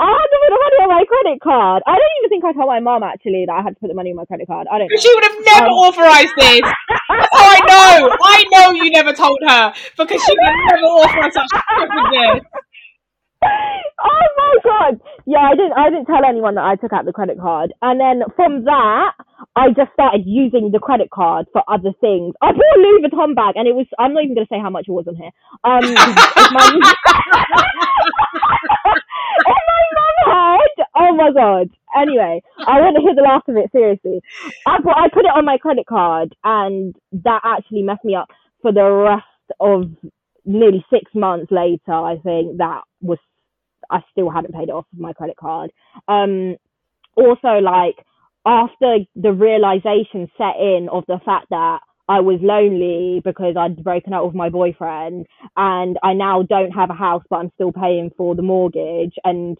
I 0.00 0.08
had 0.08 0.28
to 0.32 0.38
put 0.40 0.50
the 0.50 0.60
money 0.64 0.78
on 0.82 0.88
my 0.88 1.04
credit 1.04 1.38
card. 1.44 1.82
I 1.86 1.92
don't 1.92 2.14
even 2.24 2.30
think 2.30 2.44
I 2.44 2.52
told 2.56 2.68
my 2.72 2.80
mom 2.80 3.02
actually 3.04 3.44
that 3.46 3.52
I 3.52 3.62
had 3.62 3.74
to 3.76 3.80
put 3.80 3.88
the 3.88 3.94
money 3.94 4.10
on 4.10 4.16
my 4.16 4.24
credit 4.24 4.48
card. 4.48 4.66
I 4.72 4.78
don't. 4.80 4.88
Know. 4.88 4.96
she 4.96 5.12
would 5.14 5.24
have 5.28 5.38
never 5.44 5.68
Um, 5.68 5.80
authorised 5.84 6.34
this. 6.40 6.62
That's 6.64 7.28
how 7.36 7.44
I 7.44 7.60
know. 7.68 8.16
I 8.24 8.38
know 8.52 8.72
you 8.72 8.90
never 8.90 9.12
told 9.12 9.38
her 9.46 9.72
because 9.98 10.20
she 10.24 10.32
would 10.32 10.48
have 10.48 10.60
never 10.72 10.86
authorised 10.88 11.34
such 11.36 11.52
this. 11.52 12.42
oh 13.44 14.26
my 14.36 14.54
god! 14.64 15.00
Yeah, 15.26 15.40
I 15.40 15.54
didn't. 15.54 15.72
I 15.76 15.90
didn't 15.90 16.06
tell 16.06 16.24
anyone 16.28 16.56
that 16.56 16.64
I 16.64 16.76
took 16.76 16.92
out 16.92 17.04
the 17.06 17.12
credit 17.12 17.38
card, 17.40 17.72
and 17.82 18.00
then 18.00 18.22
from 18.36 18.64
that, 18.64 19.12
I 19.56 19.68
just 19.70 19.92
started 19.94 20.24
using 20.26 20.70
the 20.72 20.78
credit 20.78 21.10
card 21.10 21.46
for 21.52 21.62
other 21.68 21.92
things. 22.00 22.34
I 22.42 22.52
bought 22.52 22.76
a 22.76 22.80
Louis 22.80 23.02
Vuitton 23.08 23.34
bag, 23.34 23.56
and 23.56 23.66
it 23.68 23.74
was. 23.74 23.86
I'm 23.98 24.12
not 24.14 24.24
even 24.24 24.34
going 24.34 24.46
to 24.46 24.52
say 24.54 24.60
how 24.60 24.70
much 24.70 24.86
it 24.88 24.92
was 24.92 25.06
on 25.08 25.16
here. 25.16 25.30
Um, 25.64 25.84
if 26.36 26.52
my, 26.52 26.68
if 29.46 29.58
my 29.68 29.84
mum 29.96 30.16
heard, 30.26 30.79
oh 30.96 31.14
my 31.14 31.32
god. 31.32 31.68
Anyway, 31.96 32.42
I 32.58 32.80
want 32.80 32.96
to 32.96 33.02
hear 33.02 33.14
the 33.14 33.22
last 33.22 33.48
of 33.48 33.56
it. 33.56 33.70
Seriously, 33.72 34.20
I 34.66 34.78
put 34.82 34.96
I 34.96 35.08
put 35.12 35.24
it 35.24 35.32
on 35.36 35.44
my 35.44 35.58
credit 35.58 35.86
card, 35.86 36.34
and 36.44 36.94
that 37.12 37.40
actually 37.44 37.82
messed 37.82 38.04
me 38.04 38.14
up 38.14 38.30
for 38.62 38.72
the 38.72 38.84
rest 38.84 39.24
of 39.60 39.90
nearly 40.44 40.84
six 40.90 41.10
months 41.14 41.50
later. 41.50 41.92
I 41.92 42.18
think 42.22 42.58
that 42.58 42.82
was 43.00 43.18
I 43.90 44.00
still 44.12 44.30
hadn't 44.30 44.54
paid 44.54 44.68
it 44.68 44.72
off 44.74 44.86
with 44.92 45.00
my 45.00 45.12
credit 45.12 45.36
card. 45.36 45.70
Um, 46.08 46.56
also, 47.16 47.58
like 47.62 47.96
after 48.46 48.98
the 49.16 49.32
realization 49.32 50.30
set 50.38 50.56
in 50.60 50.88
of 50.90 51.04
the 51.06 51.20
fact 51.24 51.48
that 51.50 51.80
I 52.08 52.20
was 52.20 52.40
lonely 52.42 53.20
because 53.24 53.54
I'd 53.56 53.84
broken 53.84 54.12
up 54.14 54.24
with 54.26 54.34
my 54.34 54.48
boyfriend, 54.48 55.26
and 55.56 55.98
I 56.02 56.14
now 56.14 56.42
don't 56.42 56.72
have 56.72 56.90
a 56.90 56.94
house, 56.94 57.22
but 57.30 57.36
I'm 57.36 57.52
still 57.54 57.72
paying 57.72 58.10
for 58.16 58.34
the 58.34 58.42
mortgage 58.42 59.14
and 59.24 59.58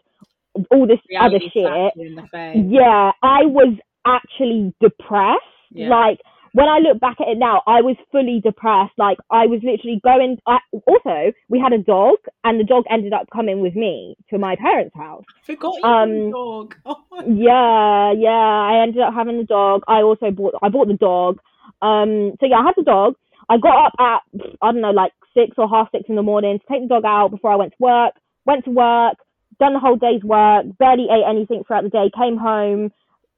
all 0.71 0.87
this 0.87 0.99
other 1.19 1.39
shit. 1.41 1.93
you 1.97 2.07
in 2.09 2.15
the 2.15 2.27
face. 2.31 2.57
Yeah, 2.69 3.13
I 3.23 3.45
was 3.47 3.75
actually 4.07 4.75
depressed. 4.81 5.43
Yeah. 5.71 5.89
Like 5.89 6.19
when 6.53 6.69
I 6.69 6.79
look 6.79 6.99
back 6.99 7.21
at 7.21 7.29
it 7.29 7.39
now, 7.39 7.63
I 7.67 7.81
was 7.81 7.97
fully 8.11 8.41
depressed. 8.43 8.93
Like 8.99 9.19
I 9.31 9.47
was 9.47 9.61
literally 9.63 10.01
going. 10.03 10.39
I, 10.47 10.59
also, 10.87 11.33
we 11.49 11.61
had 11.61 11.73
a 11.73 11.79
dog, 11.79 12.17
and 12.45 12.59
the 12.59 12.65
dog 12.65 12.85
ended 12.91 13.13
up 13.13 13.29
coming 13.33 13.61
with 13.61 13.77
me 13.77 14.17
to 14.31 14.39
my 14.39 14.57
parents' 14.57 14.95
house. 14.97 15.25
Forgot 15.47 15.75
you 15.77 15.85
Um, 15.85 16.11
um, 16.11 16.31
dog. 16.31 16.75
Oh 16.87 16.97
Yeah, 17.27 18.13
yeah. 18.13 18.31
I 18.31 18.83
ended 18.83 19.03
up 19.03 19.15
having 19.15 19.39
the 19.39 19.45
dog. 19.45 19.83
I 19.87 20.03
also 20.03 20.31
bought. 20.31 20.55
I 20.63 20.69
bought 20.69 20.89
the 20.89 20.95
dog. 20.95 21.39
Um. 21.83 22.33
So 22.41 22.47
yeah, 22.47 22.59
I 22.59 22.65
had 22.65 22.75
the 22.77 22.83
dog. 22.83 23.15
I 23.49 23.59
got 23.59 23.87
up 23.87 23.93
at 23.99 24.23
I 24.63 24.73
don't 24.73 24.81
know, 24.81 24.91
like 24.91 25.13
six 25.35 25.55
or 25.59 25.69
half 25.69 25.89
six 25.93 26.05
in 26.09 26.17
the 26.17 26.23
morning 26.23 26.59
to 26.59 26.65
take 26.69 26.83
the 26.83 26.89
dog 26.89 27.05
out 27.05 27.31
before 27.31 27.53
I 27.53 27.57
went 27.57 27.73
to 27.73 27.77
work. 27.81 28.15
Went 28.47 28.65
to 28.65 28.71
work, 28.71 29.15
done 29.61 29.75
the 29.75 29.81
whole 29.81 29.97
day's 29.97 30.25
work, 30.25 30.67
barely 30.79 31.07
ate 31.11 31.29
anything 31.29 31.63
throughout 31.65 31.85
the 31.85 31.91
day. 31.91 32.11
Came 32.17 32.37
home, 32.37 32.91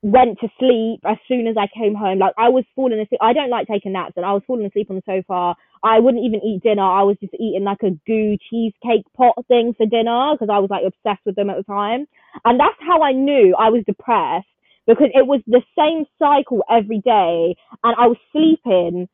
went 0.02 0.38
to 0.40 0.48
sleep 0.58 1.00
as 1.04 1.18
soon 1.28 1.46
as 1.46 1.56
I 1.58 1.68
came 1.76 1.94
home. 1.94 2.18
Like 2.18 2.34
I 2.38 2.48
was 2.48 2.64
falling 2.74 3.00
asleep. 3.00 3.20
I 3.20 3.34
don't 3.34 3.50
like 3.50 3.66
taking 3.68 3.92
naps, 3.92 4.14
and 4.16 4.24
I 4.24 4.32
was 4.32 4.42
falling 4.46 4.66
asleep 4.66 4.88
on 4.90 4.96
the 4.96 5.02
sofa. 5.04 5.54
I 5.84 5.98
wouldn't 6.00 6.24
even 6.24 6.40
eat 6.42 6.62
dinner. 6.62 6.82
I 6.82 7.02
was 7.02 7.16
just 7.20 7.34
eating 7.34 7.64
like 7.64 7.82
a 7.82 7.98
Gü 8.08 8.38
cheesecake 8.48 9.04
pot 9.16 9.34
thing 9.48 9.74
for 9.76 9.86
dinner 9.86 10.32
because 10.34 10.48
I 10.50 10.58
was 10.60 10.70
like 10.70 10.84
obsessed 10.86 11.26
with 11.26 11.36
them 11.36 11.50
at 11.50 11.56
the 11.58 11.64
time. 11.64 12.06
And 12.44 12.58
that's 12.58 12.78
how 12.80 13.02
I 13.02 13.12
knew 13.12 13.54
I 13.58 13.70
was 13.70 13.82
depressed 13.86 14.46
because 14.86 15.08
it 15.14 15.26
was 15.26 15.40
the 15.46 15.62
same 15.78 16.06
cycle 16.18 16.64
every 16.70 17.00
day, 17.00 17.56
and 17.84 17.94
I 17.98 18.06
was 18.06 18.16
sleeping 18.32 19.08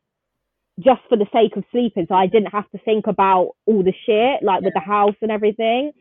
just 0.79 1.01
for 1.09 1.17
the 1.17 1.27
sake 1.33 1.57
of 1.57 1.63
sleeping, 1.71 2.05
so 2.07 2.15
I 2.15 2.27
didn't 2.27 2.51
have 2.51 2.69
to 2.71 2.79
think 2.79 3.07
about 3.07 3.51
all 3.65 3.83
the 3.83 3.93
shit 4.05 4.41
like 4.41 4.61
with 4.63 4.73
the 4.73 4.79
house 4.79 5.15
and 5.21 5.31
everything. 5.31 5.91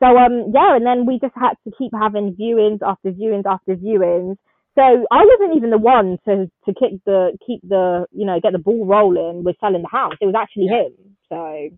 So 0.00 0.06
um 0.16 0.52
yeah, 0.54 0.76
and 0.76 0.86
then 0.86 1.06
we 1.06 1.18
just 1.20 1.34
had 1.34 1.54
to 1.64 1.72
keep 1.76 1.92
having 1.92 2.34
viewings 2.34 2.80
after 2.82 3.10
viewings 3.10 3.46
after 3.46 3.74
viewings. 3.76 4.36
So 4.74 4.82
I 5.10 5.24
wasn't 5.24 5.56
even 5.56 5.70
the 5.70 5.78
one 5.78 6.18
to 6.26 6.50
to 6.66 6.74
kick 6.74 7.00
the 7.04 7.36
keep 7.46 7.60
the 7.68 8.06
you 8.12 8.26
know 8.26 8.38
get 8.40 8.52
the 8.52 8.58
ball 8.58 8.86
rolling 8.86 9.44
with 9.44 9.56
selling 9.60 9.82
the 9.82 9.88
house. 9.88 10.14
It 10.20 10.26
was 10.26 10.36
actually 10.38 10.66
Yeah. 10.66 10.84
him. 10.84 10.92
So 11.28 11.68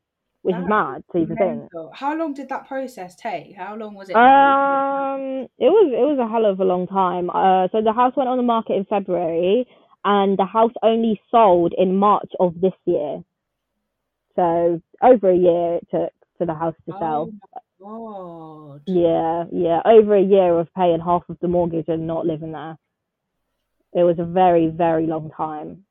which 0.43 0.55
is 0.55 0.61
That's 0.61 0.71
mad 0.71 1.05
to 1.13 1.19
even 1.19 1.37
think. 1.37 1.71
How 1.95 2.15
long 2.17 2.33
did 2.35 2.49
that 2.49 2.67
process 2.67 3.15
take? 3.15 3.57
How 3.57 3.75
long 3.77 3.95
was 3.95 4.09
it? 4.09 4.17
Um, 4.17 5.49
it 5.59 5.71
was 5.71 5.93
it 5.93 6.05
was 6.05 6.19
a 6.19 6.29
hell 6.29 6.47
of 6.47 6.61
a 6.61 6.65
long 6.65 6.87
time. 6.87 7.31
Uh, 7.31 7.69
so 7.73 7.83
the 7.83 7.93
house 7.93 8.15
went 8.17 8.29
on 8.29 8.39
the 8.39 8.43
market 8.43 8.75
in 8.75 8.85
February, 8.85 9.67
and 10.05 10.39
the 10.39 10.47
house 10.47 10.73
only 10.83 11.21
sold 11.31 11.75
in 11.77 11.97
March 11.97 12.31
of 12.41 12.61
this 12.61 12.73
year. 12.87 13.23
So 14.37 14.81
over 15.03 15.31
a 15.31 15.37
year 15.37 15.77
it 15.77 15.89
took 15.91 16.13
for 16.39 16.47
the 16.47 16.55
house 16.55 16.75
to 16.87 16.93
sell. 16.99 17.31
Oh 17.33 17.70
god. 17.81 18.83
Yeah, 18.87 19.45
yeah, 19.53 19.81
over 19.85 20.17
a 20.17 20.23
year 20.23 20.59
of 20.59 20.73
paying 20.75 21.01
half 21.01 21.23
of 21.29 21.39
the 21.41 21.49
mortgage 21.49 21.87
and 21.89 22.07
not 22.07 22.27
living 22.27 22.53
there. 22.53 22.77
It 23.93 24.05
was 24.05 24.19
a 24.19 24.25
very 24.25 24.69
very 24.69 25.07
long 25.07 25.31
time. 25.37 25.85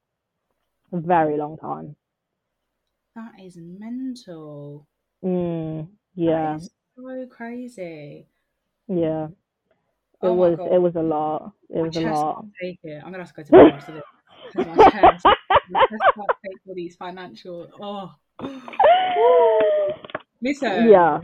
A 0.91 0.99
very 0.99 1.37
long 1.37 1.57
time. 1.57 1.95
That 3.15 3.31
is 3.43 3.57
mental. 3.57 4.87
Mm, 5.23 5.87
yeah. 6.15 6.57
So 6.95 7.25
crazy. 7.29 8.27
Yeah. 8.87 9.27
It 10.21 10.27
Oh 10.27 10.33
was 10.33 10.57
God. 10.57 10.73
it 10.73 10.81
was 10.81 10.95
a 10.95 11.01
lot. 11.01 11.53
It 11.69 11.77
My 11.77 11.83
was 11.87 11.95
a 11.95 11.99
lot. 12.01 12.41
can't 12.41 12.53
take 12.61 12.79
it. 12.83 13.01
I'm 13.03 13.11
gonna 13.11 13.23
have 13.23 13.33
to 13.33 13.35
go 13.35 13.43
to 13.43 13.51
the 13.51 13.69
doctor. 13.69 14.01
Because 14.55 14.67
my 14.67 14.75
chest, 14.91 15.25
my 15.69 15.79
chest 15.79 16.03
can't 16.15 16.31
take 16.45 16.57
all 16.67 16.75
these 16.75 16.95
financial. 16.95 17.69
Oh, 17.79 18.11
listen. 20.41 20.89
yeah. 20.89 21.19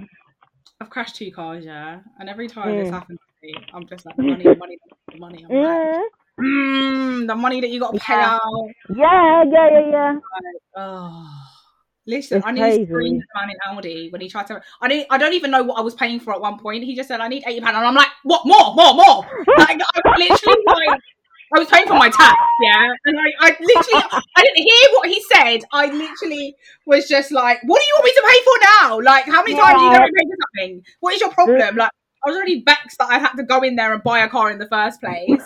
I've 0.81 0.89
crashed 0.89 1.15
two 1.15 1.31
cars, 1.31 1.63
yeah, 1.65 1.99
and 2.19 2.29
every 2.29 2.47
time 2.47 2.75
this 2.77 2.89
Mm. 2.89 2.93
happens 2.93 3.19
to 3.19 3.47
me, 3.47 3.55
I'm 3.73 3.87
just 3.87 4.05
like 4.05 4.15
the 4.17 4.23
money, 4.23 4.43
money, 4.55 4.77
money. 5.17 5.45
I'm 5.47 5.55
like, 5.55 6.11
Mm, 6.37 7.27
the 7.27 7.35
money 7.35 7.61
that 7.61 7.69
you 7.69 7.79
got 7.79 7.93
to 7.93 7.99
pay 8.01 8.13
Yeah. 8.13 8.35
out. 8.35 8.69
yeah, 8.89 9.43
yeah, 9.49 9.69
yeah, 9.69 9.89
yeah. 9.89 10.19
Oh, 10.75 11.25
listen, 12.05 12.39
It's 12.39 12.45
I 12.45 12.51
crazy. 12.51 12.83
screamed 12.83 13.23
man 13.33 13.49
in 13.51 13.55
Audi 13.69 14.09
when 14.09 14.19
he 14.19 14.27
tried 14.27 14.47
to. 14.47 14.61
I 14.81 14.89
didn't. 14.89 15.07
I 15.09 15.17
don't 15.17 15.31
even 15.31 15.49
know 15.49 15.63
what 15.63 15.79
I 15.79 15.81
was 15.81 15.95
paying 15.95 16.19
for 16.19 16.33
at 16.33 16.41
one 16.41 16.59
point. 16.59 16.83
He 16.83 16.93
just 16.93 17.07
said, 17.07 17.21
"I 17.21 17.29
need 17.29 17.43
eighty 17.47 17.61
pound," 17.61 17.77
and 17.77 17.87
I'm 17.87 17.95
like, 17.95 18.09
"What? 18.23 18.45
More? 18.45 18.75
More? 18.75 18.93
More?" 18.95 19.25
Like 19.57 19.79
I 19.79 20.19
literally 20.19 20.63
like. 20.67 21.01
I 21.53 21.59
was 21.59 21.69
paying 21.69 21.87
for 21.87 21.93
my 21.93 22.09
tax, 22.09 22.35
yeah, 22.61 22.93
and 23.05 23.17
I, 23.19 23.47
I 23.47 23.49
literally, 23.59 24.03
I 24.35 24.43
didn't 24.43 24.63
hear 24.63 24.89
what 24.93 25.09
he 25.09 25.21
said. 25.33 25.61
I 25.71 25.85
literally 25.87 26.55
was 26.85 27.07
just 27.07 27.31
like, 27.31 27.59
"What 27.63 27.79
do 27.79 27.85
you 27.85 27.95
want 27.97 28.05
me 28.05 28.13
to 28.13 28.23
pay 28.27 28.39
for 28.43 28.57
now? 28.81 29.01
Like, 29.01 29.25
how 29.25 29.43
many 29.43 29.55
times 29.55 29.81
are 29.81 29.85
you 29.85 29.91
Yeah. 29.91 29.97
going 29.97 30.09
to 30.09 30.15
pay 30.15 30.25
for 30.25 30.37
something? 30.41 30.85
What 30.99 31.13
is 31.13 31.21
your 31.21 31.31
problem?" 31.31 31.75
Like, 31.75 31.91
I 32.25 32.29
was 32.29 32.35
already 32.35 32.63
vexed 32.65 32.97
that 32.97 33.09
I 33.09 33.19
had 33.19 33.33
to 33.35 33.43
go 33.43 33.61
in 33.61 33.75
there 33.75 33.93
and 33.93 34.01
buy 34.01 34.19
a 34.19 34.29
car 34.29 34.51
in 34.51 34.57
the 34.57 34.67
first 34.67 34.99
place. 34.99 35.45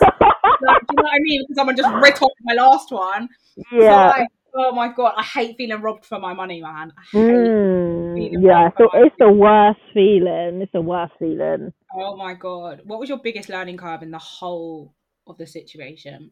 Like, 0.62 0.80
do 0.80 0.86
you 0.90 0.96
know 0.96 1.04
what 1.04 1.12
I 1.12 1.18
mean? 1.20 1.42
Because 1.42 1.56
someone 1.56 1.76
just 1.76 1.94
ripped 2.02 2.22
off 2.22 2.32
my 2.42 2.54
last 2.54 2.90
one. 2.90 3.28
So, 3.56 3.64
yeah. 3.82 4.08
like, 4.08 4.28
oh 4.54 4.72
my 4.72 4.88
god, 4.88 5.12
I 5.16 5.22
hate 5.22 5.56
feeling 5.56 5.82
robbed 5.82 6.04
for 6.06 6.18
my 6.18 6.32
money, 6.32 6.60
man. 6.62 6.92
Mm, 7.14 8.30
yeah, 8.42 8.70
so 8.78 8.88
it's 8.94 9.14
the 9.18 9.30
worst 9.30 9.80
feeling. 9.92 10.62
It's 10.62 10.72
the 10.72 10.80
worst 10.80 11.12
feeling. 11.18 11.72
Oh 11.94 12.16
my 12.16 12.34
god, 12.34 12.82
what 12.84 13.00
was 13.00 13.08
your 13.08 13.18
biggest 13.18 13.48
learning 13.48 13.76
curve 13.76 14.02
in 14.02 14.10
the 14.10 14.18
whole 14.18 14.94
of 15.26 15.38
the 15.38 15.46
situation? 15.46 16.30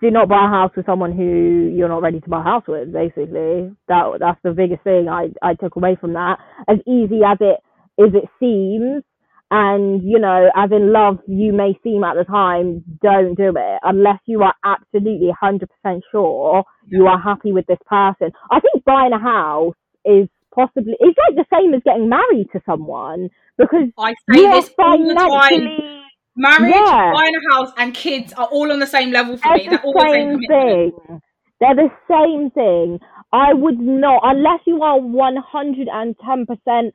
Do 0.00 0.10
not 0.10 0.28
buy 0.28 0.46
a 0.46 0.48
house 0.48 0.72
with 0.76 0.86
someone 0.86 1.12
who 1.12 1.70
you're 1.76 1.88
not 1.88 2.02
ready 2.02 2.20
to 2.20 2.28
buy 2.28 2.40
a 2.40 2.44
house 2.44 2.64
with. 2.66 2.92
Basically, 2.92 3.70
that 3.88 4.04
that's 4.18 4.40
the 4.42 4.52
biggest 4.52 4.82
thing 4.82 5.08
I 5.08 5.28
I 5.42 5.54
took 5.54 5.76
away 5.76 5.96
from 6.00 6.14
that. 6.14 6.38
As 6.68 6.78
easy 6.86 7.20
as 7.24 7.38
it 7.40 7.58
as 8.02 8.14
it 8.14 8.28
seems, 8.40 9.02
and 9.50 10.02
you 10.02 10.18
know, 10.18 10.50
as 10.56 10.70
in 10.72 10.92
love 10.92 11.18
you 11.28 11.52
may 11.52 11.78
seem 11.84 12.02
at 12.02 12.16
the 12.16 12.24
time, 12.24 12.82
don't 13.02 13.34
do 13.34 13.52
it 13.54 13.78
unless 13.82 14.18
you 14.24 14.42
are 14.42 14.54
absolutely 14.64 15.30
100% 15.42 16.00
sure 16.10 16.64
you 16.88 17.06
are 17.06 17.20
happy 17.20 17.52
with 17.52 17.66
this 17.66 17.78
person. 17.86 18.30
I 18.50 18.60
think 18.60 18.84
buying 18.84 19.12
a 19.12 19.18
house 19.18 19.74
is 20.06 20.28
possibly 20.54 20.94
it's 20.98 21.18
like 21.28 21.36
the 21.36 21.56
same 21.56 21.74
as 21.74 21.82
getting 21.84 22.08
married 22.08 22.48
to 22.52 22.60
someone 22.64 23.28
because 23.58 23.88
I 23.98 24.14
say 24.30 24.40
you 24.40 24.46
are 24.46 24.60
this 24.62 24.70
all 24.78 24.98
the 24.98 25.14
time. 25.14 25.28
financially 25.28 25.91
Marriage, 26.34 26.72
Yeah. 26.74 27.12
buying 27.12 27.34
a 27.34 27.54
house, 27.54 27.72
and 27.76 27.92
kids 27.94 28.32
are 28.32 28.46
all 28.46 28.72
on 28.72 28.78
the 28.78 28.86
same 28.86 29.10
level 29.10 29.36
for 29.36 29.52
me. 29.52 29.66
They're 29.68 29.78
the 29.78 29.84
all 29.84 29.92
the 29.92 30.00
same 30.10 30.38
same 30.38 30.40
thing. 30.48 31.20
They're 31.60 31.74
the 31.74 31.90
same 32.08 32.50
thing. 32.50 33.00
I 33.32 33.52
would 33.52 33.78
not, 33.78 34.20
unless 34.24 34.60
you 34.66 34.82
are 34.82 34.98
110% 34.98 36.92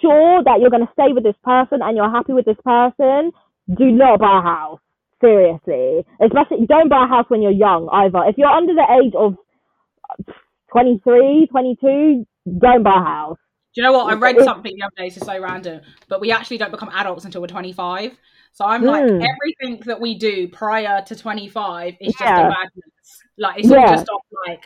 sure 0.00 0.42
that 0.44 0.60
you're 0.60 0.70
going 0.70 0.86
to 0.86 0.92
stay 0.92 1.12
with 1.12 1.22
this 1.22 1.36
person 1.44 1.82
and 1.82 1.96
you're 1.96 2.10
happy 2.10 2.32
with 2.32 2.46
this 2.46 2.56
person, 2.64 3.30
do 3.76 3.90
not 3.92 4.18
buy 4.20 4.38
a 4.38 4.42
house. 4.42 4.80
Seriously. 5.20 6.04
Especially, 6.20 6.66
don't 6.66 6.88
buy 6.88 7.04
a 7.04 7.08
house 7.08 7.26
when 7.28 7.42
you're 7.42 7.50
young 7.52 7.88
either. 7.92 8.24
If 8.26 8.36
you're 8.38 8.48
under 8.48 8.74
the 8.74 8.86
age 9.02 9.14
of 9.14 9.36
23, 10.72 11.46
22, 11.50 12.26
don't 12.58 12.82
buy 12.82 12.96
a 12.96 13.04
house. 13.04 13.38
Do 13.74 13.82
you 13.82 13.86
know 13.86 13.92
what? 13.92 14.12
I 14.12 14.14
read 14.14 14.40
something 14.42 14.74
the 14.74 14.82
other 14.84 14.94
day, 14.96 15.06
is 15.08 15.16
so 15.16 15.38
random, 15.38 15.82
but 16.08 16.20
we 16.20 16.32
actually 16.32 16.58
don't 16.58 16.70
become 16.70 16.90
adults 16.94 17.24
until 17.26 17.42
we're 17.42 17.46
25. 17.46 18.16
So 18.56 18.64
I'm 18.64 18.84
like, 18.84 19.04
Hmm. 19.06 19.20
everything 19.20 19.82
that 19.84 20.00
we 20.00 20.14
do 20.14 20.48
prior 20.48 21.02
to 21.02 21.14
25 21.14 21.94
is 22.00 22.14
just 22.14 22.22
Yeah. 22.24 22.46
a 22.46 22.48
madness. 22.48 23.22
Like, 23.36 23.58
it's 23.58 23.70
all 23.70 23.86
just 23.86 24.08
off, 24.08 24.22
like, 24.46 24.64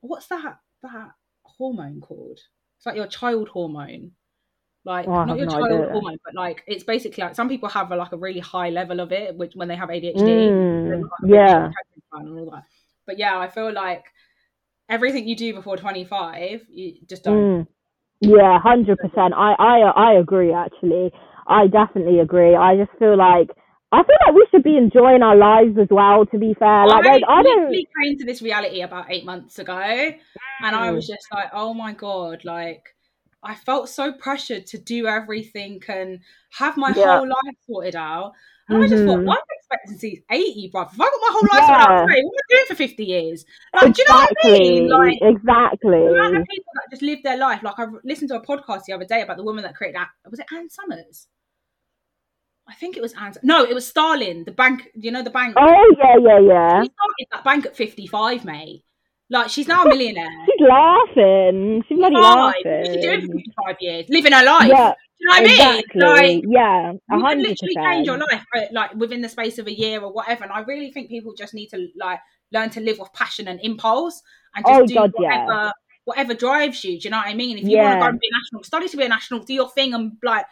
what's 0.00 0.26
that 0.26 0.58
that 0.82 1.10
hormone 1.44 2.00
called? 2.00 2.40
It's 2.76 2.86
like 2.86 2.96
your 2.96 3.06
child 3.06 3.48
hormone. 3.48 4.10
Like, 4.84 5.06
Oh, 5.06 5.22
not 5.24 5.38
your 5.38 5.46
no 5.46 5.52
child 5.52 5.70
idea. 5.70 5.92
hormone, 5.92 6.18
but 6.24 6.34
like, 6.34 6.64
it's 6.66 6.82
basically 6.82 7.22
like 7.22 7.36
some 7.36 7.48
people 7.48 7.68
have 7.68 7.92
a, 7.92 7.96
like 7.96 8.10
a 8.10 8.16
really 8.16 8.40
high 8.40 8.70
level 8.70 8.98
of 8.98 9.12
it, 9.12 9.36
which 9.36 9.54
when 9.54 9.68
they 9.68 9.76
have 9.76 9.88
ADHD, 9.88 10.16
Mm, 10.18 11.02
like, 11.02 11.10
yeah. 11.26 11.46
short 11.46 11.70
attention 11.70 12.02
span 12.08 12.26
and 12.26 12.40
all 12.40 12.50
that. 12.50 12.64
But 13.06 13.18
yeah, 13.20 13.38
I 13.38 13.46
feel 13.46 13.72
like 13.72 14.04
everything 14.88 15.28
you 15.28 15.36
do 15.36 15.54
before 15.54 15.76
25, 15.76 16.66
you 16.68 16.94
just 17.06 17.22
don't. 17.22 17.36
Mm. 17.60 17.66
Yeah, 18.20 18.58
hundred 18.58 18.98
percent. 18.98 19.32
I, 19.32 19.52
I 19.52 19.78
I 20.10 20.12
agree 20.14 20.52
actually. 20.52 21.12
I 21.48 21.66
definitely 21.66 22.20
agree. 22.20 22.54
I 22.54 22.76
just 22.76 22.90
feel 22.98 23.16
like 23.16 23.48
I 23.90 24.02
feel 24.02 24.16
like 24.26 24.34
we 24.34 24.46
should 24.50 24.62
be 24.62 24.76
enjoying 24.76 25.22
our 25.22 25.34
lives 25.34 25.78
as 25.80 25.88
well. 25.90 26.26
To 26.26 26.38
be 26.38 26.54
fair, 26.58 26.86
like 26.86 27.06
I, 27.06 27.20
I, 27.26 27.42
don't. 27.42 27.72
came 27.72 28.18
to 28.18 28.24
this 28.26 28.42
reality 28.42 28.82
about 28.82 29.10
eight 29.10 29.24
months 29.24 29.58
ago, 29.58 29.80
and 29.80 30.76
I 30.76 30.90
was 30.90 31.06
just 31.06 31.26
like, 31.32 31.48
"Oh 31.54 31.72
my 31.72 31.94
god!" 31.94 32.44
Like, 32.44 32.82
I 33.42 33.54
felt 33.54 33.88
so 33.88 34.12
pressured 34.12 34.66
to 34.68 34.78
do 34.78 35.06
everything 35.06 35.80
and 35.88 36.20
have 36.58 36.76
my 36.76 36.92
Yeah. 36.94 37.16
whole 37.16 37.28
life 37.28 37.56
sorted 37.66 37.96
out. 37.96 38.32
And 38.70 38.84
I 38.84 38.86
just 38.86 39.04
thought, 39.06 39.20
Mhm. 39.20 39.26
life 39.28 39.38
expectancy 39.56 40.08
is 40.08 40.22
eighty, 40.30 40.70
bruv. 40.70 40.92
If 40.92 41.00
I 41.00 41.04
got 41.04 41.20
my 41.22 41.28
whole 41.32 41.48
life 41.50 41.64
sorted 41.64 41.70
out 41.70 41.90
Yeah. 41.90 42.06
today, 42.06 42.22
what 42.24 42.34
am 42.34 42.44
I 42.50 42.54
doing 42.54 42.66
for 42.68 42.74
fifty 42.74 43.04
years? 43.06 43.46
Like, 43.72 43.94
do 43.94 44.02
you 44.02 44.08
know 44.10 44.14
what 44.16 44.32
I 44.44 44.50
mean? 44.50 44.82
Exactly. 44.84 44.98
Like, 44.98 45.18
exactly. 45.22 45.90
the 46.00 46.12
amount 46.12 46.36
of 46.36 46.44
people 46.44 46.72
that 46.74 46.90
just 46.90 47.02
live 47.02 47.22
their 47.22 47.38
life. 47.38 47.62
Like, 47.62 47.78
I 47.78 47.86
listened 48.04 48.28
to 48.28 48.36
a 48.36 48.44
podcast 48.44 48.84
the 48.84 48.92
other 48.92 49.06
day 49.06 49.22
about 49.22 49.38
the 49.38 49.44
woman 49.44 49.62
that 49.64 49.74
created. 49.74 49.96
An- 49.98 50.30
Was 50.30 50.40
it 50.40 50.46
Anne 50.54 50.68
Summers? 50.68 51.28
I 52.68 52.74
think 52.74 52.96
it 52.96 53.02
was 53.02 53.14
Anne. 53.14 53.34
No, 53.42 53.64
it 53.64 53.74
was 53.74 53.86
Starling, 53.86 54.44
the 54.44 54.52
bank. 54.52 54.88
You 54.94 55.10
know 55.10 55.22
the 55.22 55.30
bank. 55.30 55.54
Oh 55.58 55.94
yeah, 55.98 56.16
yeah, 56.20 56.38
yeah. 56.40 56.82
She 56.82 56.90
started 56.90 57.26
that 57.32 57.44
bank 57.44 57.66
at 57.66 57.76
55, 57.76 58.44
mate. 58.44 58.84
Like, 59.30 59.50
she's 59.50 59.68
now 59.68 59.84
a 59.84 59.88
millionaire. 59.88 60.30
She's 60.46 60.66
laughing. 60.66 61.84
She's 61.86 61.98
bloody. 61.98 62.14
What's 62.14 62.88
she 62.88 63.00
doing 63.02 63.20
for 63.26 63.32
55 63.34 63.76
years? 63.80 64.06
Living 64.08 64.32
her 64.32 64.42
life. 64.42 64.68
Yeah, 64.70 64.92
Do 64.92 64.96
you 65.18 65.28
know 65.28 65.34
what 65.34 65.50
exactly. 65.50 66.02
I 66.02 66.22
mean? 66.22 66.40
Like, 66.40 66.44
yeah, 66.48 66.88
a 66.88 66.92
you 66.92 67.00
can 67.10 67.20
hundred 67.20 67.48
literally 67.48 67.74
change 67.74 68.06
your 68.06 68.16
life 68.18 68.44
uh, 68.56 68.60
like 68.72 68.94
within 68.94 69.20
the 69.20 69.28
space 69.28 69.58
of 69.58 69.66
a 69.66 69.72
year 69.72 70.00
or 70.00 70.12
whatever. 70.12 70.44
And 70.44 70.52
I 70.52 70.60
really 70.60 70.90
think 70.92 71.10
people 71.10 71.34
just 71.34 71.52
need 71.52 71.68
to 71.68 71.88
like 71.98 72.20
learn 72.52 72.70
to 72.70 72.80
live 72.80 72.98
with 72.98 73.12
passion 73.12 73.48
and 73.48 73.60
impulse 73.62 74.22
and 74.54 74.64
just 74.64 74.80
Oh, 74.80 74.86
do 74.86 74.94
God, 74.94 75.12
yeah. 75.20 75.44
whatever 75.44 75.72
whatever 76.04 76.32
drives 76.32 76.82
you. 76.84 76.98
Do 76.98 77.08
you 77.08 77.10
know 77.10 77.18
what 77.18 77.26
I 77.26 77.34
mean? 77.34 77.58
If 77.58 77.64
you 77.64 77.76
want 77.76 77.96
to 77.96 78.00
go 78.00 78.06
and 78.06 78.18
be 78.18 78.28
an 78.28 78.40
astronaut, 78.42 78.64
study 78.64 78.88
to 78.88 78.96
be 78.96 79.04
a 79.04 79.08
national, 79.08 79.40
do 79.40 79.52
your 79.52 79.68
thing 79.68 79.92
and 79.92 80.12
like 80.22 80.46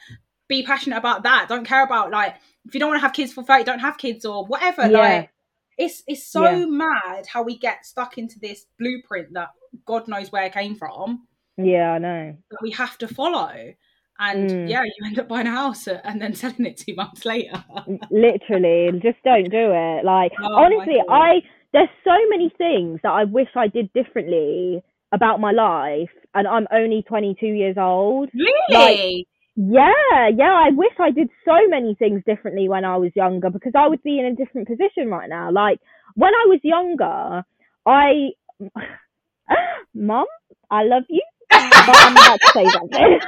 be 0.48 0.62
passionate 0.64 0.96
about 0.98 1.22
that. 1.24 1.46
Don't 1.48 1.64
care 1.66 1.84
about 1.84 2.10
like 2.10 2.36
if 2.66 2.74
you 2.74 2.80
don't 2.80 2.90
want 2.90 2.98
to 3.00 3.06
have 3.06 3.12
kids 3.12 3.32
for 3.32 3.42
30, 3.44 3.64
don't 3.64 3.78
have 3.80 3.98
kids 3.98 4.24
or 4.24 4.44
whatever. 4.46 4.82
Yeah. 4.82 4.98
Like 4.98 5.30
it's 5.78 6.02
it's 6.06 6.26
so 6.26 6.42
Yeah. 6.44 6.64
mad 6.66 7.26
how 7.26 7.42
we 7.42 7.58
get 7.58 7.84
stuck 7.86 8.18
into 8.18 8.38
this 8.38 8.66
blueprint 8.78 9.32
that 9.34 9.50
God 9.84 10.08
knows 10.08 10.32
where 10.32 10.44
it 10.44 10.52
came 10.54 10.74
from 10.74 11.26
Yeah, 11.58 11.92
I 11.92 11.98
know. 11.98 12.36
that 12.50 12.58
we 12.62 12.70
have 12.72 12.96
to 12.98 13.08
follow. 13.08 13.74
And 14.18 14.48
Mm. 14.50 14.68
yeah, 14.70 14.82
you 14.82 15.06
end 15.06 15.18
up 15.18 15.28
buying 15.28 15.46
a 15.46 15.50
house 15.50 15.86
and 15.88 16.20
then 16.22 16.34
selling 16.42 16.64
it 16.66 16.78
two 16.78 16.94
months 16.94 17.24
later. 17.26 17.62
literally 18.10 18.90
just 19.02 19.18
don't 19.24 19.50
do 19.50 19.70
it 19.72 20.04
like 20.04 20.32
Oh 20.42 20.54
honestly 20.56 20.96
i 21.08 21.40
there's 21.72 21.88
so 22.04 22.16
many 22.30 22.52
things 22.58 22.98
that 23.02 23.12
i 23.12 23.24
wish 23.24 23.48
i 23.54 23.68
did 23.68 23.92
differently 23.92 24.82
about 25.12 25.38
my 25.40 25.52
life 25.52 26.10
and 26.34 26.48
i'm 26.48 26.66
only 26.72 27.02
22 27.02 27.46
years 27.46 27.76
old 27.78 28.28
Really? 28.34 29.28
Yeah 29.56 30.28
yeah 30.36 30.54
i 30.54 30.70
wish 30.72 30.92
i 31.00 31.10
did 31.12 31.28
so 31.44 31.54
many 31.68 31.94
things 31.96 32.22
differently 32.26 32.68
when 32.68 32.84
i 32.84 32.96
was 32.96 33.12
younger 33.16 33.50
because 33.50 33.72
i 33.76 33.88
would 33.88 34.02
be 34.02 34.18
in 34.20 34.26
a 34.26 34.36
different 34.36 34.68
position 34.68 35.08
right 35.10 35.28
now. 35.30 35.50
Like 35.52 35.80
when 36.16 36.34
i 36.34 36.44
was 36.48 36.60
younger 36.64 37.44
i 37.86 38.30
mom 39.94 40.26
i 40.70 40.84
love 40.84 41.04
you 41.10 41.22
but 41.50 41.96
i'm 41.98 42.18
about 42.18 42.40
to 42.42 42.48
say 42.54 42.70
something. 42.70 43.20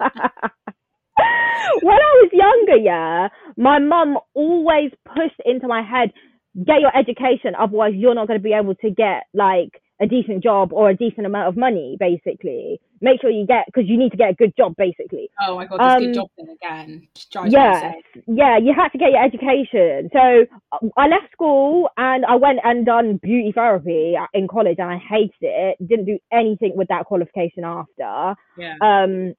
When 1.82 1.96
I 1.96 2.12
was 2.22 2.30
younger, 2.32 2.76
yeah, 2.78 3.28
my 3.58 3.80
mum 3.80 4.18
always 4.34 4.92
pushed 5.06 5.40
into 5.46 5.68
my 5.68 5.82
head, 5.82 6.12
get 6.66 6.80
your 6.82 6.96
education, 6.96 7.54
otherwise 7.58 7.94
you're 7.96 8.14
not 8.16 8.28
going 8.28 8.40
to 8.40 8.44
be 8.44 8.54
able 8.54 8.76
to 8.76 8.90
get 8.90 9.24
like 9.34 9.81
a 10.02 10.06
decent 10.06 10.42
job 10.42 10.72
or 10.72 10.90
a 10.90 10.96
decent 10.96 11.26
amount 11.26 11.48
of 11.48 11.56
money, 11.56 11.96
basically. 11.98 12.80
Make 13.00 13.20
sure 13.20 13.30
you 13.30 13.46
get, 13.46 13.66
because 13.66 13.88
you 13.88 13.96
need 13.96 14.10
to 14.10 14.16
get 14.16 14.30
a 14.30 14.34
good 14.34 14.52
job, 14.56 14.74
basically. 14.76 15.30
oh 15.46 15.56
my 15.56 15.66
god, 15.66 15.78
this 15.80 15.86
Um, 15.86 16.02
good 16.04 16.14
job 16.14 16.28
thing 16.36 16.48
again. 16.50 17.08
Yeah, 17.48 17.92
yeah, 18.26 18.58
you 18.58 18.74
had 18.74 18.88
to 18.88 18.98
get 18.98 19.12
your 19.12 19.24
education. 19.24 20.10
So 20.12 20.44
uh, 20.72 20.78
I 20.96 21.06
left 21.06 21.30
school 21.32 21.88
and 21.96 22.24
I 22.26 22.34
went 22.34 22.58
and 22.64 22.84
done 22.84 23.18
beauty 23.22 23.52
therapy 23.52 24.16
in 24.34 24.48
college 24.48 24.76
and 24.78 24.90
I 24.90 24.98
hated 24.98 25.32
it. 25.40 25.76
Didn't 25.86 26.06
do 26.06 26.18
anything 26.32 26.72
with 26.74 26.88
that 26.88 27.06
qualification 27.06 27.64
after. 27.64 28.34
Yeah. 28.58 28.74
Um, 28.80 29.34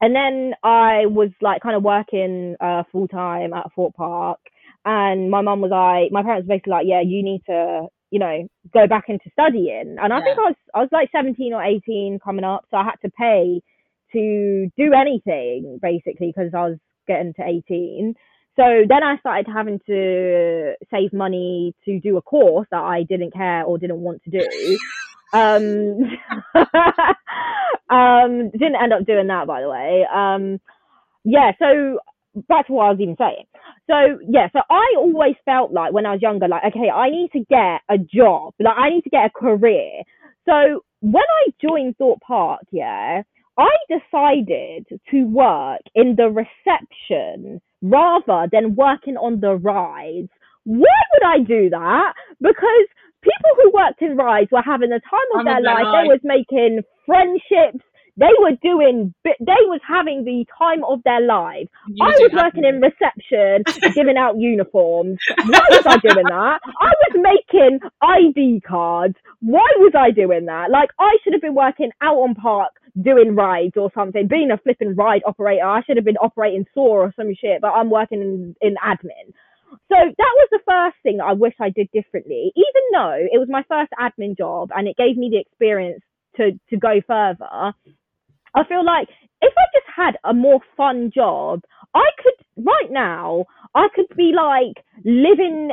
and 0.00 0.16
then 0.16 0.54
I 0.64 1.06
was 1.06 1.30
like 1.40 1.62
kind 1.62 1.76
of 1.76 1.84
working 1.84 2.56
uh, 2.60 2.82
full 2.90 3.06
time 3.06 3.52
at 3.52 3.66
Thorpe 3.76 3.94
Park, 3.94 4.40
and 4.84 5.30
my 5.30 5.42
mum 5.42 5.60
was 5.60 5.70
like, 5.70 6.10
my 6.10 6.24
parents 6.24 6.48
were 6.48 6.54
basically 6.56 6.72
like, 6.72 6.86
yeah, 6.88 7.02
you 7.02 7.22
need 7.22 7.42
to 7.46 7.86
you 8.12 8.18
know, 8.18 8.46
go 8.74 8.86
back 8.86 9.04
into 9.08 9.30
studying. 9.32 9.96
And 10.00 10.12
I 10.12 10.18
Yeah. 10.18 10.24
think 10.24 10.38
I 10.38 10.42
was 10.42 10.56
I 10.74 10.80
was 10.80 10.88
like 10.92 11.10
17 11.12 11.54
or 11.54 11.62
18 11.64 12.20
coming 12.22 12.44
up, 12.44 12.66
so 12.70 12.76
I 12.76 12.84
had 12.84 13.00
to 13.02 13.10
pay 13.10 13.62
to 14.12 14.70
do 14.76 14.92
anything 14.92 15.78
basically 15.80 16.32
because 16.36 16.52
I 16.54 16.68
was 16.68 16.78
getting 17.08 17.32
to 17.34 17.42
18. 17.42 18.14
So 18.54 18.84
then 18.86 19.02
I 19.02 19.16
started 19.16 19.50
having 19.50 19.80
to 19.86 20.74
save 20.90 21.14
money 21.14 21.74
to 21.86 21.98
do 22.00 22.18
a 22.18 22.22
course 22.22 22.68
that 22.70 22.82
I 22.82 23.04
didn't 23.04 23.32
care 23.32 23.64
or 23.64 23.78
didn't 23.78 24.00
want 24.00 24.22
to 24.24 24.30
do. 24.30 24.78
Um, 25.34 26.02
um, 27.88 28.50
didn't 28.50 28.76
end 28.76 28.92
up 28.92 29.06
doing 29.06 29.28
that, 29.28 29.46
by 29.46 29.62
the 29.62 29.70
way. 29.70 30.06
Um, 30.14 30.60
yeah, 31.24 31.52
so 31.58 32.00
back 32.48 32.66
to 32.66 32.72
what 32.72 32.84
I 32.84 32.90
was 32.90 33.00
even 33.00 33.16
saying. 33.18 33.44
So 33.88 34.18
yeah, 34.28 34.48
so 34.52 34.60
I 34.70 34.94
always 34.96 35.34
felt 35.44 35.72
like 35.72 35.92
when 35.92 36.06
I 36.06 36.12
was 36.12 36.22
younger, 36.22 36.48
like 36.48 36.64
okay, 36.68 36.90
I 36.90 37.10
need 37.10 37.30
to 37.32 37.40
get 37.40 37.82
a 37.88 37.98
job, 37.98 38.54
like 38.58 38.76
I 38.76 38.90
need 38.90 39.02
to 39.02 39.10
get 39.10 39.26
a 39.26 39.30
career. 39.30 40.02
So 40.44 40.84
when 41.00 41.22
I 41.22 41.52
joined 41.60 41.96
Thorpe 41.98 42.20
Park, 42.26 42.62
yeah, 42.70 43.22
I 43.58 43.70
decided 43.88 44.86
to 45.10 45.22
work 45.24 45.82
in 45.94 46.16
the 46.16 46.30
reception 46.30 47.60
rather 47.82 48.48
than 48.50 48.74
working 48.74 49.16
on 49.16 49.40
the 49.40 49.56
rides. 49.56 50.30
Why 50.64 51.02
would 51.12 51.26
I 51.26 51.38
do 51.44 51.70
that? 51.70 52.14
Because 52.40 52.86
people 53.20 53.50
who 53.56 53.72
worked 53.72 54.00
in 54.00 54.16
rides 54.16 54.50
were 54.52 54.62
having 54.62 54.90
the 54.90 55.00
time 55.00 55.38
of 55.38 55.44
Time 55.44 55.62
their 55.62 55.62
life. 55.62 55.86
They 55.90 56.08
was 56.08 56.20
making 56.22 56.82
friendships. 57.04 57.84
They 58.16 58.30
were 58.38 58.52
doing. 58.62 59.14
They 59.24 59.62
was 59.66 59.80
having 59.86 60.24
the 60.24 60.44
time 60.58 60.84
of 60.84 61.02
their 61.04 61.20
lives. 61.20 61.70
You 61.88 62.04
I 62.04 62.10
was 62.10 62.32
working 62.32 62.64
in 62.64 62.80
reception, 62.80 63.64
giving 63.94 64.16
out 64.18 64.38
uniforms. 64.38 65.18
Why 65.36 65.66
was 65.70 65.86
I 65.86 65.96
doing 65.98 66.26
that? 66.28 66.60
I 66.80 66.92
was 67.08 67.14
making 67.16 67.80
ID 68.02 68.62
cards. 68.68 69.16
Why 69.40 69.66
was 69.78 69.92
I 69.96 70.10
doing 70.10 70.46
that? 70.46 70.70
Like, 70.70 70.90
I 70.98 71.16
should 71.22 71.32
have 71.32 71.42
been 71.42 71.54
working 71.54 71.90
out 72.02 72.16
on 72.16 72.34
park 72.34 72.72
doing 73.00 73.34
rides 73.34 73.76
or 73.76 73.90
something, 73.94 74.28
being 74.28 74.50
a 74.50 74.58
flipping 74.58 74.94
ride 74.94 75.22
operator. 75.26 75.64
I 75.64 75.82
should 75.82 75.96
have 75.96 76.04
been 76.04 76.18
operating 76.18 76.66
saw 76.74 77.04
or 77.04 77.14
some 77.16 77.34
shit, 77.34 77.62
but 77.62 77.70
I'm 77.70 77.90
working 77.90 78.20
in, 78.20 78.56
in 78.60 78.74
admin. 78.76 79.32
So 79.88 79.96
that 79.96 80.34
was 80.36 80.48
the 80.50 80.60
first 80.66 80.96
thing 81.02 81.20
I 81.20 81.32
wish 81.32 81.54
I 81.60 81.70
did 81.70 81.88
differently, 81.92 82.52
even 82.54 82.82
though 82.92 83.16
it 83.32 83.38
was 83.38 83.48
my 83.48 83.64
first 83.68 83.90
admin 83.98 84.36
job 84.36 84.70
and 84.74 84.86
it 84.86 84.96
gave 84.98 85.16
me 85.16 85.30
the 85.30 85.40
experience 85.40 86.02
to, 86.36 86.52
to 86.70 86.76
go 86.76 87.00
further. 87.06 87.72
I 88.54 88.64
feel 88.64 88.84
like 88.84 89.08
if 89.40 89.52
I 89.56 89.64
just 89.74 89.86
had 89.94 90.16
a 90.24 90.32
more 90.34 90.60
fun 90.76 91.10
job, 91.14 91.62
I 91.94 92.08
could 92.22 92.64
right 92.64 92.90
now 92.90 93.46
I 93.74 93.88
could 93.94 94.06
be 94.16 94.32
like 94.34 94.84
living 95.04 95.70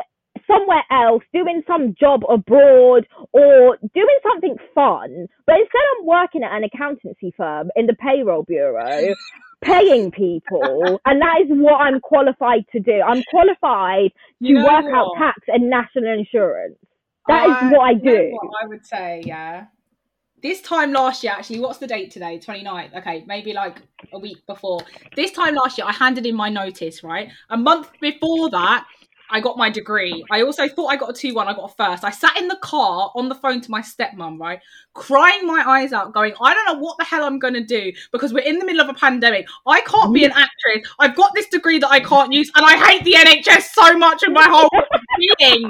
somewhere 0.47 0.83
else, 0.89 1.23
doing 1.33 1.61
some 1.67 1.93
job 1.99 2.21
abroad 2.27 3.05
or 3.33 3.77
doing 3.93 4.19
something 4.23 4.55
fun. 4.73 5.27
But 5.45 5.57
instead 5.57 5.81
I'm 5.99 6.05
working 6.07 6.43
at 6.43 6.51
an 6.55 6.63
accountancy 6.63 7.33
firm 7.37 7.69
in 7.75 7.85
the 7.85 7.93
payroll 7.93 8.43
bureau, 8.43 9.13
paying 9.61 10.09
people, 10.09 10.99
and 11.05 11.21
that 11.21 11.41
is 11.43 11.47
what 11.49 11.75
I'm 11.81 11.99
qualified 11.99 12.65
to 12.71 12.79
do. 12.79 13.01
I'm 13.05 13.21
qualified 13.29 14.11
to 14.41 14.47
You 14.47 14.55
know 14.55 14.65
work 14.65 14.85
out 14.93 15.11
tax 15.17 15.39
and 15.47 15.69
national 15.69 16.17
insurance. 16.17 16.77
That 17.27 17.45
is 17.47 17.55
I- 17.61 17.69
what 17.69 17.81
I 17.81 17.91
you 17.91 18.03
know 18.03 18.11
do. 18.15 18.29
what 18.41 18.63
I 18.63 18.67
would 18.67 18.85
say, 18.85 19.21
yeah. 19.25 19.65
This 20.41 20.61
time 20.61 20.93
last 20.93 21.23
year, 21.23 21.33
actually, 21.33 21.59
what's 21.59 21.79
the 21.79 21.87
date 21.87 22.11
today? 22.11 22.39
29th. 22.39 22.97
Okay, 22.97 23.23
maybe 23.27 23.53
like 23.53 23.81
a 24.13 24.19
week 24.19 24.45
before. 24.47 24.79
This 25.15 25.31
time 25.31 25.55
last 25.55 25.77
year, 25.77 25.85
I 25.85 25.91
handed 25.91 26.25
in 26.25 26.35
my 26.35 26.49
notice, 26.49 27.03
right? 27.03 27.29
A 27.49 27.57
month 27.57 27.89
before 27.99 28.49
that, 28.51 28.85
I 29.31 29.41
got 29.41 29.57
my 29.57 29.69
degree. 29.69 30.23
I 30.31 30.41
also 30.41 30.67
thought 30.67 30.87
I 30.87 30.95
got 30.95 31.09
a 31.09 31.13
2 31.13 31.33
1, 31.33 31.47
I 31.47 31.53
got 31.53 31.71
a 31.71 31.75
first. 31.75 32.03
I 32.03 32.09
sat 32.09 32.37
in 32.37 32.47
the 32.47 32.57
car 32.57 33.11
on 33.15 33.29
the 33.29 33.35
phone 33.35 33.61
to 33.61 33.69
my 33.69 33.81
stepmom, 33.81 34.39
right? 34.39 34.59
Crying 34.93 35.45
my 35.45 35.63
eyes 35.67 35.93
out, 35.93 36.13
going, 36.13 36.33
I 36.41 36.53
don't 36.53 36.65
know 36.65 36.79
what 36.79 36.97
the 36.97 37.03
hell 37.03 37.23
I'm 37.23 37.37
going 37.37 37.53
to 37.53 37.63
do 37.63 37.91
because 38.11 38.33
we're 38.33 38.39
in 38.39 38.59
the 38.59 38.65
middle 38.65 38.81
of 38.81 38.89
a 38.89 38.93
pandemic. 38.93 39.45
I 39.67 39.81
can't 39.81 40.13
be 40.13 40.25
an 40.25 40.31
mm. 40.31 40.35
actress. 40.35 40.89
I've 40.99 41.15
got 41.15 41.31
this 41.35 41.47
degree 41.47 41.79
that 41.79 41.89
I 41.89 41.99
can't 41.99 42.33
use, 42.33 42.51
and 42.55 42.65
I 42.65 42.77
hate 42.77 43.03
the 43.03 43.13
NHS 43.13 43.69
so 43.73 43.97
much 43.97 44.23
in 44.23 44.33
my 44.33 44.47
whole 44.47 44.69
being. 45.39 45.69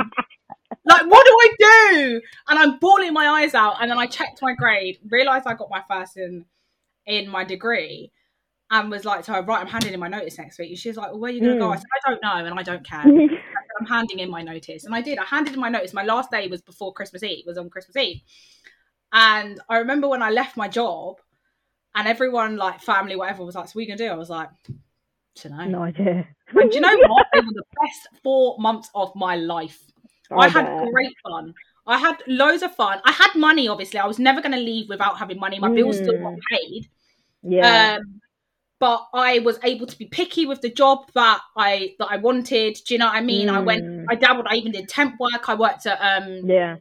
Like, 0.90 1.10
what 1.10 1.26
do 1.26 1.38
I 1.40 1.50
do? 1.60 2.22
And 2.48 2.60
I'm 2.60 2.80
bawling 2.80 3.14
my 3.14 3.28
eyes 3.28 3.54
out. 3.54 3.78
And 3.82 3.90
then 3.90 3.98
I 3.98 4.08
checked 4.08 4.42
my 4.42 4.54
grade, 4.54 4.98
realised 5.10 5.48
I 5.48 5.54
got 5.54 5.70
my 5.70 5.84
first 5.90 6.18
in 6.18 6.46
in 7.06 7.28
my 7.28 7.44
degree, 7.44 8.12
and 8.70 8.92
was 8.92 9.06
like 9.06 9.26
so 9.26 9.34
her, 9.34 9.42
right, 9.42 9.62
I'm 9.62 9.68
handing 9.68 9.94
in 9.94 10.00
my 10.00 10.08
notice 10.08 10.38
next 10.38 10.60
week. 10.60 10.70
And 10.70 10.78
she 10.78 10.90
was 10.90 10.98
like, 10.98 11.12
well, 11.12 11.20
where 11.20 11.32
are 11.32 11.34
you 11.34 11.42
going 11.42 11.54
to 11.54 11.60
go? 11.60 11.70
Mm. 11.70 11.74
I 11.74 11.78
said, 11.78 11.86
I 12.06 12.10
don't 12.10 12.22
know, 12.22 12.46
and 12.46 12.60
I 12.60 12.64
don't 12.64 12.86
care. 12.86 13.00
I 13.00 13.04
said, 13.28 13.40
I'm 13.80 13.86
handing 13.88 14.20
in 14.20 14.30
my 14.30 14.44
notice. 14.44 14.86
And 14.86 14.94
I 14.94 15.02
did. 15.02 15.18
I 15.18 15.26
handed 15.26 15.54
in 15.56 15.60
my 15.60 15.70
notice. 15.70 15.94
My 15.94 16.04
last 16.04 16.30
day 16.30 16.48
was 16.48 16.62
before 16.62 16.94
Christmas 16.94 17.24
Eve, 17.24 17.46
was 17.48 17.58
on 17.58 17.70
Christmas 17.70 17.98
Eve. 17.98 18.22
And 19.12 19.60
I 19.70 19.78
remember 19.78 20.08
when 20.08 20.22
I 20.22 20.30
left 20.30 20.56
my 20.56 20.68
job, 20.68 21.16
and 21.96 22.08
everyone, 22.08 22.58
like 22.58 22.82
family, 22.82 23.16
whatever, 23.16 23.44
was 23.44 23.56
like, 23.56 23.68
so 23.68 23.72
what 23.72 23.80
are 23.80 23.82
you 23.82 23.88
going 23.88 23.98
to 23.98 24.08
do? 24.08 24.12
I 24.12 24.16
was 24.16 24.30
like, 24.30 24.50
don't 25.44 25.58
know. 25.58 25.66
no 25.66 25.84
idea. 25.84 26.28
And 26.54 26.70
do 26.70 26.76
you 26.76 26.82
know 26.82 26.98
what? 27.08 27.28
They 27.34 27.40
were 27.40 27.54
the 27.54 27.64
best 27.82 28.08
four 28.24 28.58
months 28.60 28.90
of 28.96 29.16
my 29.16 29.36
life. 29.36 29.80
I, 30.38 30.48
had 30.48 30.66
bet. 30.66 30.92
great 30.92 31.16
fun. 31.24 31.54
I 31.88 31.98
had 31.98 32.18
loads 32.28 32.62
of 32.64 32.76
fun. 32.76 33.00
I 33.06 33.12
had 33.12 33.34
money, 33.36 33.68
obviously. 33.68 34.00
I 34.00 34.06
was 34.06 34.20
never 34.20 34.42
going 34.42 34.52
to 34.52 34.60
leave 34.60 34.90
without 34.90 35.18
having 35.18 35.40
money. 35.40 35.60
My 35.60 35.70
bills 35.70 35.98
still 35.98 36.14
got 36.20 36.34
Mm. 36.34 36.40
paid. 36.52 36.90
Yeah. 37.42 37.98
Um, 38.00 38.22
but 38.80 39.08
I 39.14 39.40
was 39.40 39.60
able 39.64 39.88
to 39.88 39.98
be 39.98 40.06
picky 40.06 40.46
with 40.46 40.62
the 40.62 40.70
job 40.70 41.12
that 41.14 41.42
I 41.58 41.96
that 42.00 42.08
I 42.12 42.18
wanted. 42.18 42.78
Do 42.86 42.94
you 42.94 42.98
know 43.00 43.08
what 43.08 43.16
I 43.16 43.22
mean? 43.22 43.50
I 43.50 43.60
went, 43.60 43.84
Mm. 43.84 44.06
I 44.10 44.16
dabbled. 44.16 44.46
I 44.50 44.56
even 44.56 44.72
did 44.72 44.88
temp 44.88 45.20
work. 45.20 45.50
I 45.50 45.56
worked 45.56 45.86
at 45.86 46.00
um 46.00 46.48
yeah. 46.50 46.78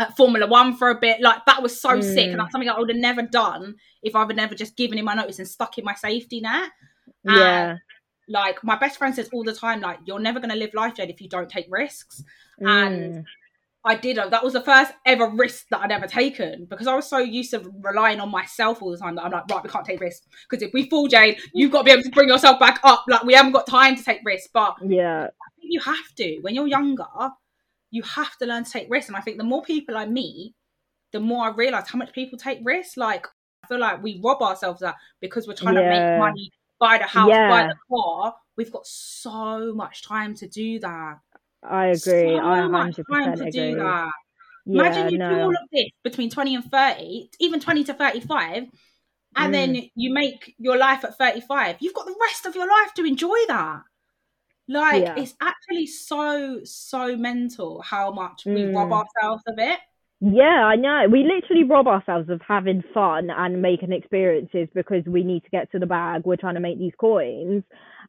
at 0.00 0.16
Formula 0.16 0.46
One 0.46 0.76
for 0.76 0.90
a 0.90 0.98
bit. 0.98 1.20
Like 1.20 1.44
that 1.46 1.62
was 1.62 1.78
so 1.80 2.00
sick, 2.00 2.28
Mm. 2.28 2.30
and 2.32 2.40
that's 2.40 2.50
something 2.52 2.68
I 2.68 2.78
would 2.78 2.88
have 2.88 2.98
never 2.98 3.22
done 3.22 3.76
if 4.02 4.16
I 4.16 4.24
would 4.24 4.36
never 4.36 4.54
just 4.54 4.76
given 4.76 4.98
in 4.98 5.04
my 5.04 5.14
notice 5.14 5.38
and 5.38 5.46
stuck 5.46 5.78
in 5.78 5.84
my 5.84 5.94
safety 5.94 6.40
net. 6.40 6.70
Yeah. 7.24 7.76
Like 8.28 8.64
my 8.64 8.76
best 8.76 8.98
friend 8.98 9.14
says 9.14 9.28
all 9.32 9.44
the 9.44 9.52
time, 9.52 9.80
like 9.80 9.98
you're 10.04 10.18
never 10.18 10.40
going 10.40 10.50
to 10.50 10.56
live 10.56 10.74
life, 10.74 10.94
Jade, 10.94 11.10
if 11.10 11.20
you 11.20 11.28
don't 11.28 11.48
take 11.48 11.66
risks. 11.70 12.24
And- 12.58 13.14
Mm. 13.14 13.24
I 13.88 13.94
did. 13.94 14.16
That 14.16 14.42
was 14.42 14.54
the 14.54 14.60
first 14.62 14.92
ever 15.04 15.28
risk 15.28 15.66
that 15.70 15.78
I'd 15.80 15.92
ever 15.92 16.08
taken 16.08 16.64
because 16.64 16.88
I 16.88 16.96
was 16.96 17.06
so 17.08 17.18
used 17.18 17.52
to 17.52 17.72
relying 17.82 18.18
on 18.18 18.32
myself 18.32 18.82
all 18.82 18.90
the 18.90 18.98
time 18.98 19.14
that 19.14 19.24
I'm 19.24 19.30
like, 19.30 19.44
right, 19.48 19.62
we 19.62 19.70
can't 19.70 19.86
take 19.86 20.00
risks 20.00 20.26
because 20.50 20.60
if 20.66 20.72
we 20.74 20.90
fall, 20.90 21.06
Jade, 21.06 21.38
you've 21.54 21.70
got 21.70 21.82
to 21.82 21.84
be 21.84 21.90
able 21.92 22.02
to 22.02 22.10
bring 22.10 22.28
yourself 22.28 22.58
back 22.58 22.80
up. 22.82 23.04
Like 23.06 23.22
we 23.22 23.32
haven't 23.34 23.52
got 23.52 23.64
time 23.68 23.94
to 23.94 24.02
take 24.02 24.22
risks, 24.24 24.48
but 24.52 24.74
yeah. 24.84 25.26
I 25.26 25.48
think 25.60 25.68
you 25.72 25.78
have 25.78 26.14
to 26.16 26.38
when 26.40 26.56
you're 26.56 26.66
younger. 26.66 27.06
You 27.92 28.02
have 28.02 28.36
to 28.38 28.46
learn 28.46 28.64
to 28.64 28.70
take 28.72 28.88
risks, 28.90 29.08
and 29.08 29.16
I 29.16 29.20
think 29.20 29.38
the 29.38 29.44
more 29.44 29.62
people 29.62 29.96
I 29.96 30.04
meet, 30.06 30.54
the 31.12 31.20
more 31.20 31.46
I 31.46 31.50
realize 31.54 31.88
how 31.88 31.96
much 31.98 32.12
people 32.12 32.36
take 32.36 32.58
risks. 32.64 32.96
Like 32.96 33.28
I 33.62 33.68
feel 33.68 33.78
like 33.78 34.02
we 34.02 34.20
rob 34.22 34.42
ourselves 34.42 34.80
that 34.80 34.96
because 35.20 35.46
we're 35.46 35.54
trying 35.54 35.76
to 35.76 35.82
make 35.88 36.18
money, 36.18 36.50
buy 36.80 36.98
the 36.98 37.04
house, 37.04 37.28
buy 37.50 37.62
the 37.68 37.76
car. 37.96 38.34
We've 38.56 38.72
got 38.72 38.84
so 38.84 39.72
much 39.76 40.02
time 40.02 40.34
to 40.36 40.48
do 40.48 40.80
that. 40.80 41.18
I 41.68 41.86
agree. 41.86 42.00
So 42.00 42.36
I 42.36 42.60
100% 42.60 43.06
time 43.08 43.36
to 43.36 43.48
agree. 43.48 43.50
do 43.50 43.76
that. 43.76 44.10
Yeah, 44.66 44.80
Imagine 44.80 45.10
you 45.10 45.18
no. 45.18 45.28
do 45.28 45.40
all 45.42 45.50
of 45.50 45.68
this 45.72 45.90
between 46.02 46.30
20 46.30 46.54
and 46.56 46.64
30, 46.64 47.30
even 47.40 47.60
20 47.60 47.84
to 47.84 47.94
35, 47.94 48.64
and 49.36 49.50
Mm. 49.50 49.52
then 49.52 49.82
you 49.94 50.12
make 50.12 50.54
your 50.58 50.76
life 50.76 51.04
at 51.04 51.16
35. 51.18 51.76
You've 51.80 51.94
got 51.94 52.06
the 52.06 52.16
rest 52.20 52.46
of 52.46 52.54
your 52.54 52.66
life 52.68 52.94
to 52.94 53.04
enjoy 53.04 53.38
that. 53.48 53.82
Like, 54.68 55.02
Yeah. 55.02 55.14
it's 55.16 55.34
actually 55.40 55.86
so, 55.86 56.60
so 56.64 57.16
mental 57.16 57.80
how 57.82 58.10
much 58.10 58.44
we 58.44 58.64
rob 58.74 58.90
Mm. 58.90 59.04
ourselves 59.04 59.42
of 59.46 59.58
it. 59.58 59.78
Yeah, 60.20 60.64
I 60.64 60.76
know. 60.76 61.06
We 61.10 61.24
literally 61.24 61.64
rob 61.64 61.86
ourselves 61.86 62.30
of 62.30 62.40
having 62.46 62.82
fun 62.94 63.28
and 63.30 63.60
making 63.60 63.92
experiences 63.92 64.66
because 64.74 65.04
we 65.06 65.22
need 65.22 65.44
to 65.44 65.50
get 65.50 65.70
to 65.72 65.78
the 65.78 65.84
bag. 65.86 66.22
We're 66.24 66.36
trying 66.36 66.54
to 66.54 66.60
make 66.60 66.78
these 66.78 66.94
coins. 66.98 67.64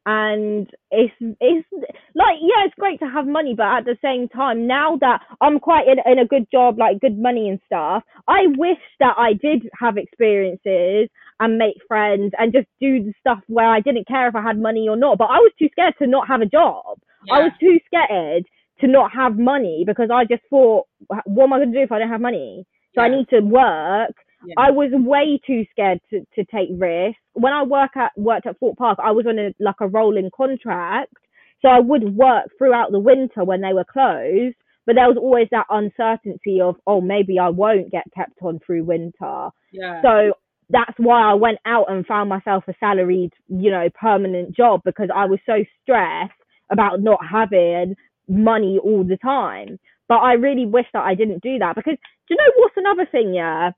And 0.06 0.70
it's 0.90 1.12
it's 1.20 1.68
like 2.14 2.38
yeah, 2.40 2.64
it's 2.64 2.74
great 2.78 2.98
to 3.00 3.10
have 3.10 3.26
money, 3.26 3.54
but 3.54 3.66
at 3.66 3.84
the 3.84 3.96
same 4.00 4.28
time, 4.28 4.66
now 4.66 4.96
that 5.02 5.20
I'm 5.42 5.58
quite 5.60 5.86
in, 5.86 5.98
in 6.10 6.18
a 6.18 6.24
good 6.26 6.46
job, 6.50 6.78
like 6.78 7.00
good 7.00 7.18
money 7.18 7.50
and 7.50 7.60
stuff, 7.66 8.04
I 8.26 8.46
wish 8.56 8.78
that 9.00 9.16
I 9.18 9.34
did 9.34 9.68
have 9.78 9.98
experiences 9.98 11.10
and 11.40 11.58
make 11.58 11.76
friends 11.86 12.32
and 12.38 12.54
just 12.54 12.68
do 12.80 13.02
the 13.04 13.12
stuff 13.20 13.40
where 13.48 13.68
I 13.68 13.80
didn't 13.80 14.08
care 14.08 14.28
if 14.28 14.34
I 14.34 14.40
had 14.42 14.58
money 14.58 14.88
or 14.88 14.96
not. 14.96 15.18
But 15.18 15.26
I 15.30 15.38
was 15.38 15.52
too 15.58 15.68
scared 15.72 15.94
to 15.98 16.06
not 16.06 16.28
have 16.28 16.40
a 16.40 16.46
job. 16.46 16.98
I 17.30 17.40
was 17.40 17.52
too 17.60 17.78
scared 17.86 18.44
to 18.80 18.86
not 18.86 19.12
have 19.12 19.38
money 19.38 19.84
because 19.86 20.08
I 20.12 20.24
just 20.24 20.42
thought, 20.50 20.86
what 21.24 21.44
am 21.44 21.52
I 21.52 21.58
going 21.58 21.72
to 21.72 21.78
do 21.78 21.82
if 21.82 21.92
I 21.92 21.98
don't 21.98 22.08
have 22.08 22.20
money? 22.20 22.66
So 22.94 23.02
I 23.02 23.08
need 23.08 23.28
to 23.30 23.40
work. 23.40 24.14
Yeah. 24.44 24.54
I 24.56 24.70
was 24.70 24.90
way 24.92 25.40
too 25.46 25.64
scared 25.70 26.00
to, 26.10 26.20
to 26.34 26.44
take 26.44 26.68
risks. 26.76 27.20
When 27.34 27.52
I 27.52 27.62
work 27.64 27.96
at 27.96 28.12
worked 28.16 28.46
at 28.46 28.58
Thorpe 28.58 28.78
Park, 28.78 28.98
I 29.02 29.10
was 29.10 29.26
on 29.26 29.38
a 29.38 29.52
like 29.58 29.80
a 29.80 29.88
rolling 29.88 30.30
contract, 30.36 31.12
so 31.60 31.68
I 31.68 31.80
would 31.80 32.16
work 32.16 32.46
throughout 32.56 32.92
the 32.92 33.00
winter 33.00 33.44
when 33.44 33.60
they 33.60 33.72
were 33.72 33.84
closed. 33.84 34.56
But 34.86 34.94
there 34.94 35.08
was 35.08 35.18
always 35.18 35.48
that 35.50 35.66
uncertainty 35.68 36.60
of, 36.62 36.76
oh, 36.86 37.00
maybe 37.00 37.38
I 37.38 37.50
won't 37.50 37.90
get 37.90 38.04
kept 38.16 38.38
on 38.42 38.58
through 38.64 38.84
winter. 38.84 39.50
yeah. 39.70 40.00
So 40.02 40.32
that's 40.70 40.94
why 40.98 41.30
I 41.30 41.34
went 41.34 41.58
out 41.66 41.90
and 41.90 42.06
found 42.06 42.28
myself 42.28 42.64
a 42.68 42.74
salaried, 42.78 43.32
you 43.48 43.70
know, 43.70 43.88
permanent 44.00 44.54
job 44.56 44.82
because 44.84 45.08
I 45.14 45.24
was 45.26 45.40
so 45.46 45.64
stressed 45.82 46.32
about 46.70 47.00
not 47.00 47.20
having 47.30 47.96
money 48.28 48.78
all 48.82 49.04
the 49.04 49.16
time. 49.18 49.78
But 50.08 50.18
I 50.18 50.34
really 50.34 50.66
wish 50.66 50.86
that 50.92 51.04
I 51.04 51.14
didn't 51.14 51.42
do 51.42 51.58
that 51.58 51.76
because 51.76 51.96
do 51.96 52.34
you 52.34 52.36
know 52.36 52.52
what's 52.56 52.76
another 52.76 53.06
thing? 53.10 53.34
Yeah, 53.34 53.72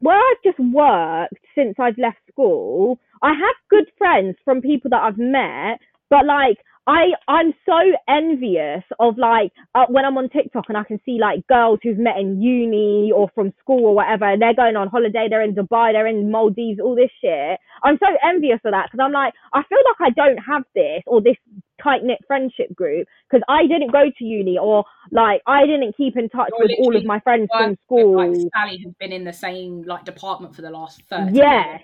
where 0.00 0.16
I've 0.16 0.42
just 0.44 0.58
worked 0.58 1.44
since 1.54 1.76
I've 1.78 1.96
left 1.96 2.18
school, 2.30 2.98
I 3.22 3.30
have 3.30 3.68
good 3.70 3.84
friends 3.96 4.36
from 4.44 4.60
people 4.60 4.90
that 4.90 5.02
I've 5.02 5.18
met, 5.18 5.78
but 6.10 6.26
like 6.26 6.58
I 6.88 7.10
I'm 7.28 7.54
so 7.64 7.78
envious 8.08 8.82
of 8.98 9.16
like 9.16 9.52
uh, 9.76 9.86
when 9.88 10.04
I'm 10.04 10.18
on 10.18 10.28
TikTok 10.28 10.64
and 10.68 10.76
I 10.76 10.82
can 10.82 10.98
see 11.06 11.18
like 11.20 11.46
girls 11.46 11.78
who've 11.82 11.98
met 11.98 12.18
in 12.18 12.42
uni 12.42 13.12
or 13.14 13.30
from 13.32 13.52
school 13.60 13.86
or 13.86 13.94
whatever, 13.94 14.24
and 14.24 14.42
they're 14.42 14.54
going 14.54 14.74
on 14.74 14.88
holiday, 14.88 15.28
they're 15.30 15.44
in 15.44 15.54
Dubai, 15.54 15.92
they're 15.92 16.08
in 16.08 16.32
Maldives, 16.32 16.80
all 16.80 16.96
this 16.96 17.10
shit. 17.20 17.60
I'm 17.84 17.98
so 18.00 18.08
envious 18.28 18.58
of 18.64 18.72
that 18.72 18.88
because 18.90 19.04
I'm 19.04 19.12
like 19.12 19.34
I 19.52 19.62
feel 19.68 19.78
like 19.86 20.10
I 20.10 20.10
don't 20.10 20.38
have 20.38 20.64
this 20.74 21.02
or 21.06 21.20
this 21.20 21.36
tight 21.82 22.04
knit 22.04 22.18
friendship 22.26 22.74
group 22.74 23.06
because 23.30 23.42
I 23.48 23.62
didn't 23.66 23.92
go 23.92 24.04
to 24.16 24.24
uni 24.24 24.58
or 24.58 24.84
like 25.10 25.42
I 25.46 25.66
didn't 25.66 25.96
keep 25.96 26.16
in 26.16 26.28
touch 26.28 26.50
You're 26.58 26.68
with 26.68 26.76
all 26.80 26.96
of 26.96 27.04
my 27.04 27.20
friends 27.20 27.48
from 27.56 27.76
school. 27.84 28.16
Like 28.16 28.50
Sally 28.54 28.78
has 28.84 28.94
been 29.00 29.12
in 29.12 29.24
the 29.24 29.32
same 29.32 29.82
like 29.82 30.04
department 30.04 30.54
for 30.54 30.62
the 30.62 30.70
last 30.70 31.02
thirty. 31.10 31.36
Yes. 31.36 31.66
years. 31.66 31.80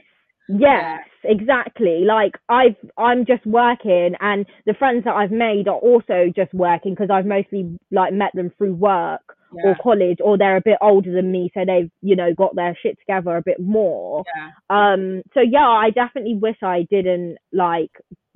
Yes, 0.51 1.01
exactly. 1.25 2.05
Like 2.07 2.39
I've 2.49 2.77
I'm 2.97 3.27
just 3.27 3.45
working 3.45 4.15
and 4.21 4.47
the 4.65 4.75
friends 4.75 5.05
that 5.05 5.15
I've 5.15 5.31
made 5.31 5.69
are 5.69 5.77
also 5.77 6.33
just 6.35 6.55
working 6.55 6.95
because 6.95 7.11
I've 7.11 7.27
mostly 7.27 7.77
like 7.91 8.15
met 8.15 8.31
them 8.35 8.51
through 8.57 8.75
work 8.75 9.37
Yeah. 9.53 9.73
or 9.73 9.77
college 9.83 10.19
or 10.25 10.39
they're 10.39 10.57
a 10.57 10.63
bit 10.63 10.79
older 10.81 11.13
than 11.13 11.31
me 11.31 11.51
so 11.53 11.65
they've, 11.67 11.91
you 12.01 12.17
know, 12.17 12.33
got 12.35 12.57
their 12.57 12.75
shit 12.83 12.99
together 12.99 13.37
a 13.37 13.43
bit 13.43 13.61
more. 13.61 14.25
yeah. 14.35 14.51
Um 14.71 15.23
so 15.35 15.41
yeah, 15.41 15.69
I 15.69 15.91
definitely 15.91 16.37
wish 16.37 16.57
I 16.63 16.87
didn't 16.91 17.37
like 17.53 17.93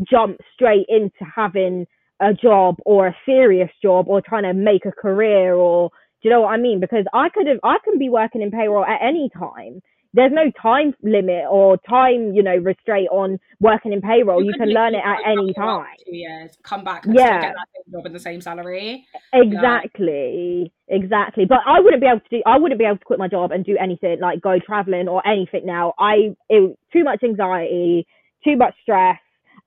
jump 0.08 0.38
straight 0.54 0.86
into 0.88 1.24
having 1.34 1.86
a 2.20 2.32
job 2.32 2.76
or 2.84 3.08
a 3.08 3.16
serious 3.26 3.70
job 3.82 4.06
or 4.08 4.20
trying 4.20 4.44
to 4.44 4.54
make 4.54 4.84
a 4.86 4.92
career 4.92 5.54
or 5.54 5.90
do 6.22 6.28
you 6.28 6.30
know 6.30 6.42
what 6.42 6.50
I 6.50 6.56
mean? 6.56 6.78
Because 6.78 7.04
I 7.12 7.28
could 7.30 7.48
have 7.48 7.58
I 7.64 7.76
can 7.84 7.98
be 7.98 8.08
working 8.08 8.42
in 8.42 8.50
payroll 8.50 8.84
at 8.84 9.00
any 9.02 9.28
time. 9.36 9.82
There's 10.14 10.30
no 10.32 10.50
time 10.60 10.94
limit 11.02 11.46
or 11.50 11.78
time, 11.88 12.34
you 12.34 12.42
know, 12.42 12.56
restraint 12.56 13.08
on 13.10 13.40
working 13.60 13.92
in 13.92 14.02
payroll. 14.02 14.44
You, 14.44 14.52
could 14.52 14.60
can 14.60 14.68
learn 14.68 14.94
it 14.94 15.02
at 15.04 15.18
any 15.26 15.54
time. 15.54 15.86
Two 16.06 16.14
years, 16.14 16.50
come 16.62 16.84
back 16.84 17.06
and 17.06 17.14
Yeah. 17.14 17.40
get 17.40 17.54
that 17.54 17.90
job 17.90 18.06
in 18.06 18.12
the 18.12 18.20
same 18.20 18.42
salary. 18.42 19.06
Exactly, 19.32 20.70
exactly. 20.88 21.46
But 21.46 21.60
I 21.66 21.80
wouldn't 21.80 22.02
be 22.02 22.06
able 22.06 22.20
to 22.20 22.28
do. 22.28 22.42
I 22.44 22.58
wouldn't 22.58 22.78
be 22.78 22.84
able 22.84 22.98
to 22.98 23.04
quit 23.04 23.18
my 23.18 23.28
job 23.28 23.52
and 23.52 23.64
do 23.64 23.76
anything 23.78 24.20
like 24.20 24.42
go 24.42 24.58
traveling 24.58 25.08
or 25.08 25.26
anything 25.26 25.64
now. 25.64 25.94
I 25.98 26.36
it 26.50 26.78
too 26.92 27.04
much 27.04 27.22
anxiety, 27.24 28.06
too 28.44 28.56
much 28.56 28.74
stress, 28.82 29.18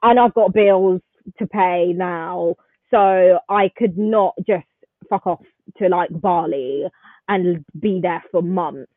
and 0.06 0.20
I've 0.20 0.34
got 0.36 0.54
bills 0.54 1.02
to 1.40 1.48
pay 1.48 1.94
now. 1.94 2.56
So 2.92 3.40
I 3.50 3.70
could 3.76 3.98
not 3.98 4.36
just 4.48 4.66
fuck 5.10 5.28
off 5.28 5.44
to 5.80 5.90
like 5.90 6.10
Bali 6.12 6.86
and 7.28 7.66
be 7.80 8.00
there 8.02 8.24
for 8.32 8.42
months. 8.42 8.92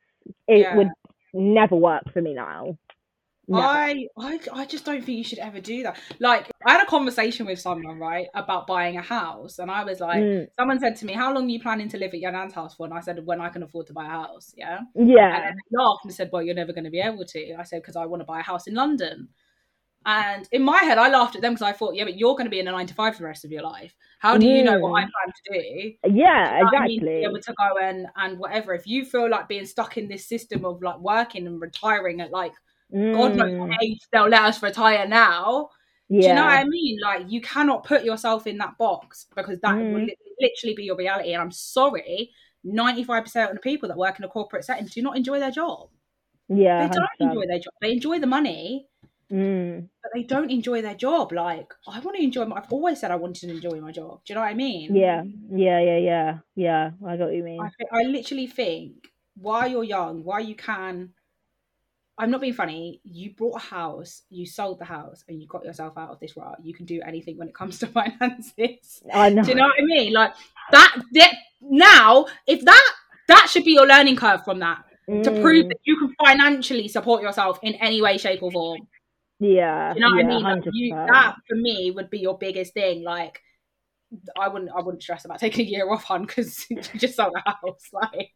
It 0.46 0.60
Yeah. 0.60 0.76
would 0.76 0.90
never 1.32 1.76
work 1.76 2.12
for 2.12 2.20
me 2.22 2.34
now. 2.34 2.76
Never. 3.50 3.66
I, 3.66 4.06
I 4.18 4.38
I 4.52 4.64
just 4.66 4.84
don't 4.84 5.02
think 5.02 5.16
you 5.16 5.24
should 5.24 5.38
ever 5.38 5.58
do 5.58 5.82
that. 5.84 5.98
Like 6.20 6.50
I 6.66 6.72
had 6.72 6.82
a 6.82 6.86
conversation 6.86 7.46
with 7.46 7.58
someone 7.58 7.98
right 7.98 8.26
about 8.34 8.66
buying 8.66 8.98
a 8.98 9.02
house, 9.02 9.58
and 9.58 9.70
I 9.70 9.84
was 9.84 10.00
like, 10.00 10.22
Mm, 10.22 10.48
someone 10.58 10.78
said 10.78 10.96
to 10.96 11.06
me, 11.06 11.14
"How 11.14 11.32
long 11.32 11.46
are 11.46 11.48
you 11.48 11.60
planning 11.60 11.88
to 11.90 11.96
live 11.96 12.12
at 12.12 12.20
your 12.20 12.30
nan's 12.32 12.52
house 12.52 12.74
for?" 12.74 12.84
And 12.84 12.92
I 12.94 13.00
said, 13.00 13.24
"When 13.24 13.40
I 13.40 13.48
can 13.48 13.62
afford 13.62 13.86
to 13.86 13.94
buy 13.94 14.04
a 14.04 14.08
house." 14.10 14.52
Yeah. 14.54 14.80
And 14.94 15.08
yeah. 15.08 15.40
then 15.40 15.54
they 15.56 15.78
laughed 15.78 16.04
and 16.04 16.12
said, 16.14 16.28
"Well, 16.30 16.42
you're 16.42 16.54
never 16.54 16.74
going 16.74 16.84
to 16.84 16.90
be 16.90 17.00
able 17.00 17.24
to." 17.24 17.54
I 17.54 17.62
said, 17.62 17.80
"Because 17.80 17.96
I 17.96 18.04
want 18.04 18.20
to 18.20 18.26
buy 18.26 18.40
a 18.40 18.42
house 18.42 18.66
in 18.66 18.74
London." 18.74 19.28
And 20.08 20.48
in 20.52 20.62
my 20.62 20.78
head, 20.78 20.96
I 20.96 21.10
laughed 21.10 21.36
at 21.36 21.42
them 21.42 21.52
because 21.52 21.68
I 21.68 21.72
thought, 21.72 21.94
"Yeah, 21.94 22.04
but 22.04 22.16
you're 22.16 22.32
going 22.34 22.46
to 22.46 22.50
be 22.50 22.60
in 22.60 22.66
a 22.66 22.72
nine 22.72 22.86
to 22.86 22.94
five 22.94 23.14
for 23.14 23.20
the 23.22 23.26
rest 23.28 23.44
of 23.44 23.52
your 23.52 23.62
life. 23.62 23.94
How 24.20 24.38
do 24.38 24.46
you 24.46 24.64
know 24.64 24.78
what 24.80 24.92
I 25.02 25.04
Mm. 25.04 25.10
plan 25.12 25.34
to 25.44 25.52
do?" 25.52 25.92
Yeah, 26.04 26.04
Do 26.04 26.10
you 26.10 26.14
know 26.16 26.70
what 26.72 26.82
I 26.82 26.86
mean? 26.86 27.00
To 27.00 27.06
exactly. 27.06 27.20
be 27.20 27.24
able 27.24 27.40
to 27.40 27.54
go 27.58 27.78
and 27.78 28.06
and 28.16 28.38
whatever. 28.38 28.72
If 28.72 28.86
you 28.86 29.04
feel 29.04 29.28
like 29.28 29.48
being 29.48 29.66
stuck 29.66 29.98
in 29.98 30.08
this 30.08 30.26
system 30.26 30.64
of 30.64 30.80
like 30.82 30.98
working 30.98 31.46
and 31.46 31.60
retiring 31.60 32.20
at 32.22 32.30
like 32.30 32.54
God 33.12 33.36
knows 33.36 33.50
Mm, 33.52 33.58
what 33.58 33.82
age 33.82 34.00
they'll 34.10 34.28
let 34.28 34.42
us 34.44 34.62
retire 34.62 35.06
now. 35.06 35.68
Do 36.08 36.16
you 36.16 36.32
know 36.34 36.44
what. 36.44 36.58
I 36.58 36.64
mean? 36.64 36.98
Like 37.02 37.30
you 37.30 37.42
cannot 37.42 37.84
put 37.84 38.02
yourself 38.02 38.46
in 38.46 38.56
that 38.58 38.78
box 38.78 39.26
because 39.36 39.60
that 39.60 39.76
will 39.76 40.00
Mm. 40.00 40.06
li- 40.06 40.16
literally 40.40 40.74
be 40.74 40.84
your 40.84 40.96
reality. 40.96 41.32
And 41.34 41.42
I'm 41.42 41.50
sorry, 41.50 42.30
95% 42.64 43.50
of 43.50 43.56
the 43.56 43.60
people 43.60 43.88
that 43.90 43.98
work 43.98 44.18
in 44.18 44.24
a 44.24 44.28
corporate 44.28 44.64
setting 44.64 44.86
do 44.86 45.02
not 45.02 45.18
enjoy 45.18 45.38
their 45.38 45.50
job. 45.50 45.90
Yeah, 46.48 46.78
They 46.80 46.88
don't 46.88 47.04
100%. 47.04 47.10
enjoy 47.20 47.46
their 47.46 47.58
job. 47.58 47.74
They 47.82 47.92
enjoy 47.92 48.18
the 48.20 48.26
money, 48.26 48.88
Mm. 49.30 49.88
but 50.02 50.10
they 50.14 50.22
don't 50.22 50.50
enjoy 50.50 50.80
their 50.80 50.94
job. 50.94 51.32
Like 51.32 51.72
I 51.86 52.00
want 52.00 52.16
to 52.16 52.22
enjoy. 52.22 52.44
My, 52.46 52.56
I've 52.56 52.72
always 52.72 52.98
said 53.00 53.10
I 53.10 53.16
wanted 53.16 53.48
to 53.48 53.50
enjoy 53.50 53.80
my 53.80 53.92
job. 53.92 54.20
Do 54.24 54.32
you 54.32 54.34
know 54.36 54.40
what 54.40 54.50
I 54.50 54.54
mean? 54.54 54.94
Yeah, 54.96 55.22
yeah, 55.50 55.80
yeah, 55.80 55.98
yeah, 55.98 56.38
yeah. 56.56 56.90
I 57.06 57.16
got 57.16 57.26
what 57.26 57.34
you 57.34 57.42
mean. 57.44 57.60
I, 57.60 57.70
I 57.92 58.02
literally 58.04 58.46
think 58.46 59.08
while 59.36 59.68
you're 59.68 59.84
young, 59.84 60.24
while 60.24 60.40
you 60.42 60.54
can, 60.54 61.10
I'm 62.16 62.30
not 62.30 62.40
being 62.40 62.54
funny. 62.54 63.00
You 63.04 63.34
bought 63.36 63.56
a 63.56 63.64
house, 63.64 64.22
you 64.30 64.46
sold 64.46 64.78
the 64.80 64.86
house, 64.86 65.24
and 65.28 65.40
you 65.40 65.46
got 65.46 65.64
yourself 65.64 65.96
out 65.98 66.10
of 66.10 66.20
this 66.20 66.36
rut. 66.36 66.58
You 66.62 66.74
can 66.74 66.86
do 66.86 67.00
anything 67.06 67.36
when 67.36 67.48
it 67.48 67.54
comes 67.54 67.78
to 67.80 67.86
finances. 67.98 69.02
I 69.12 69.28
know. 69.28 69.42
Do 69.42 69.50
you 69.50 69.54
know 69.56 69.64
what 69.66 69.78
I 69.78 69.84
mean? 69.84 70.12
Like 70.12 70.32
that. 70.72 71.02
that 71.12 71.34
now, 71.60 72.26
if 72.46 72.64
that 72.64 72.92
that 73.28 73.48
should 73.50 73.64
be 73.64 73.72
your 73.72 73.86
learning 73.86 74.16
curve 74.16 74.44
from 74.44 74.60
that 74.60 74.84
to 75.08 75.30
prove 75.42 75.64
Mm. 75.66 75.68
that 75.68 75.78
you 75.84 75.96
can 75.98 76.14
financially 76.24 76.86
support 76.88 77.22
yourself 77.22 77.58
in 77.62 77.74
any 77.76 78.00
way, 78.02 78.16
shape, 78.18 78.42
or 78.42 78.50
form. 78.52 78.86
Yeah, 79.40 79.92
Do 79.94 80.00
you 80.00 80.04
know 80.04 80.16
what 80.16 80.18
yeah, 80.18 80.24
I 80.24 80.28
mean? 80.28 80.42
Like 80.42 80.62
you, 80.72 80.94
that 80.94 81.36
for 81.48 81.54
me 81.54 81.92
would 81.94 82.10
be 82.10 82.18
your 82.18 82.36
biggest 82.36 82.74
thing. 82.74 83.04
Like 83.04 83.40
I 84.40 84.48
wouldn't, 84.48 84.70
I 84.76 84.80
wouldn't 84.80 85.02
stress 85.02 85.24
about 85.24 85.38
taking 85.40 85.66
a 85.66 85.68
year 85.68 85.90
off, 85.90 86.04
hun, 86.04 86.22
because 86.22 86.66
you 86.70 86.80
just 86.96 87.16
sold 87.16 87.34
a 87.36 87.50
house. 87.50 87.84
Like 87.92 88.32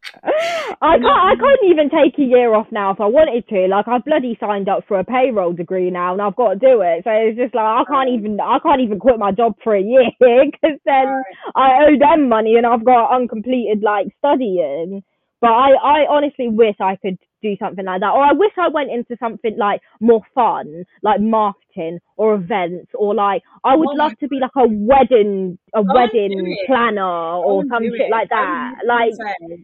I 0.81 0.97
can't. 0.97 1.05
I 1.05 1.35
can't 1.35 1.71
even 1.71 1.89
take 1.89 2.17
a 2.19 2.23
year 2.23 2.53
off 2.53 2.67
now 2.71 2.91
if 2.91 3.01
I 3.01 3.05
wanted 3.05 3.47
to. 3.49 3.67
Like 3.67 3.87
I've 3.87 4.05
bloody 4.05 4.37
signed 4.39 4.69
up 4.69 4.83
for 4.87 4.99
a 4.99 5.03
payroll 5.03 5.53
degree 5.53 5.89
now, 5.89 6.13
and 6.13 6.21
I've 6.21 6.35
got 6.35 6.53
to 6.53 6.59
do 6.59 6.81
it. 6.81 7.03
So 7.03 7.11
it's 7.11 7.37
just 7.37 7.55
like 7.55 7.65
I 7.65 7.83
can't 7.87 8.09
even. 8.09 8.39
I 8.39 8.59
can't 8.59 8.81
even 8.81 8.99
quit 8.99 9.19
my 9.19 9.31
job 9.31 9.55
for 9.63 9.75
a 9.75 9.81
year 9.81 10.09
because 10.19 10.79
then 10.85 11.23
I 11.55 11.83
owe 11.83 11.97
them 11.99 12.29
money, 12.29 12.55
and 12.55 12.65
I've 12.65 12.85
got 12.85 13.11
uncompleted 13.11 13.83
like 13.83 14.07
studying. 14.19 15.03
But 15.41 15.51
I, 15.51 15.71
I 15.71 16.05
honestly 16.09 16.47
wish 16.47 16.75
I 16.79 16.95
could 16.95 17.17
do 17.43 17.55
something 17.59 17.85
like 17.85 18.01
that, 18.01 18.11
or 18.11 18.23
I 18.23 18.33
wish 18.33 18.51
I 18.57 18.69
went 18.69 18.89
into 18.89 19.15
something 19.19 19.55
like 19.57 19.81
more 19.99 20.21
fun, 20.33 20.85
like 21.03 21.21
marketing 21.21 21.99
or 22.17 22.35
events, 22.35 22.91
or 22.95 23.13
like 23.13 23.43
I 23.63 23.75
would 23.75 23.89
Oh 23.89 23.97
love 23.97 24.13
to 24.19 24.27
be 24.27 24.39
like 24.39 24.55
a 24.57 24.65
wedding, 24.67 25.59
a 25.75 25.83
Go 25.83 25.93
wedding 25.93 26.57
planner 26.65 27.03
or 27.03 27.63
some 27.69 27.83
shit 27.97 28.09
like 28.09 28.29
that. 28.29 28.75
Like, 28.87 29.13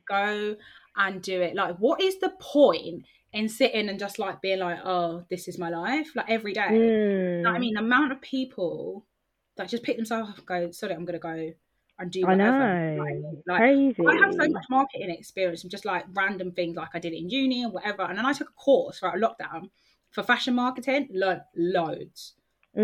go 0.07 0.55
and 0.95 1.21
do 1.21 1.41
it. 1.41 1.55
Like, 1.55 1.77
what 1.77 2.01
is 2.01 2.19
the 2.19 2.31
point 2.39 3.05
in 3.33 3.49
sitting 3.49 3.89
and 3.89 3.99
just 3.99 4.19
like 4.19 4.41
being 4.41 4.59
like, 4.59 4.79
oh, 4.83 5.25
this 5.29 5.47
is 5.47 5.57
my 5.57 5.69
life, 5.69 6.15
like 6.15 6.29
every 6.29 6.53
day? 6.53 6.83
Know 7.41 7.51
what 7.51 7.55
I 7.55 7.59
mm, 7.59 7.59
mean, 7.59 7.73
the 7.75 7.81
amount 7.81 8.11
of 8.11 8.21
people 8.21 9.05
that 9.57 9.69
just 9.69 9.83
pick 9.83 9.97
themselves 9.97 10.29
up 10.29 10.37
and 10.37 10.45
go, 10.47 10.71
sorry, 10.71 10.93
I'm 10.93 11.05
gonna 11.05 11.19
go 11.19 11.53
and 11.99 12.11
do 12.11 12.27
I 12.27 12.33
whatever. 12.33 12.63
know, 12.63 12.65
know 12.65 13.03
what 13.03 13.09
I 13.09 13.13
mean? 13.13 13.43
Like, 13.47 13.65
crazy. 13.65 14.05
I 14.07 14.19
have 14.25 14.33
so 14.33 14.47
much 14.49 14.65
marketing 14.69 15.09
experience 15.11 15.63
and 15.63 15.71
just 15.71 15.85
like 15.85 16.05
random 16.13 16.51
things 16.51 16.75
like 16.75 16.89
I 16.93 16.99
did 16.99 17.13
in 17.13 17.29
uni 17.29 17.63
and 17.63 17.73
whatever. 17.73 18.03
And 18.03 18.17
then 18.17 18.25
I 18.25 18.33
took 18.33 18.49
a 18.49 18.53
course 18.53 18.99
throughout 18.99 19.15
lockdown 19.17 19.69
for 20.11 20.23
fashion 20.23 20.55
marketing, 20.55 21.09
learned 21.11 21.43
loads. 21.55 22.35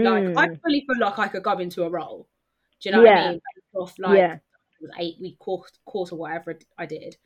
Like 0.01 0.25
I 0.37 0.47
Mm, 0.47 0.59
fully 0.63 0.85
feel 0.87 0.99
like 0.99 1.19
I 1.19 1.27
could 1.29 1.43
go 1.43 1.57
into 1.59 1.83
a 1.83 1.89
role. 1.89 2.27
Do 2.81 2.89
you 2.89 2.93
know 2.93 2.99
what 3.01 3.07
I 3.09 3.11
mean? 3.13 3.41
Based 3.55 3.75
off 3.75 3.97
like 3.99 4.27
yeah, 4.27 4.39
eight 4.99 5.15
week 5.19 5.39
course 5.39 5.71
course 5.85 6.11
or 6.11 6.17
whatever 6.19 6.57
I 6.77 6.85
did. 6.85 7.17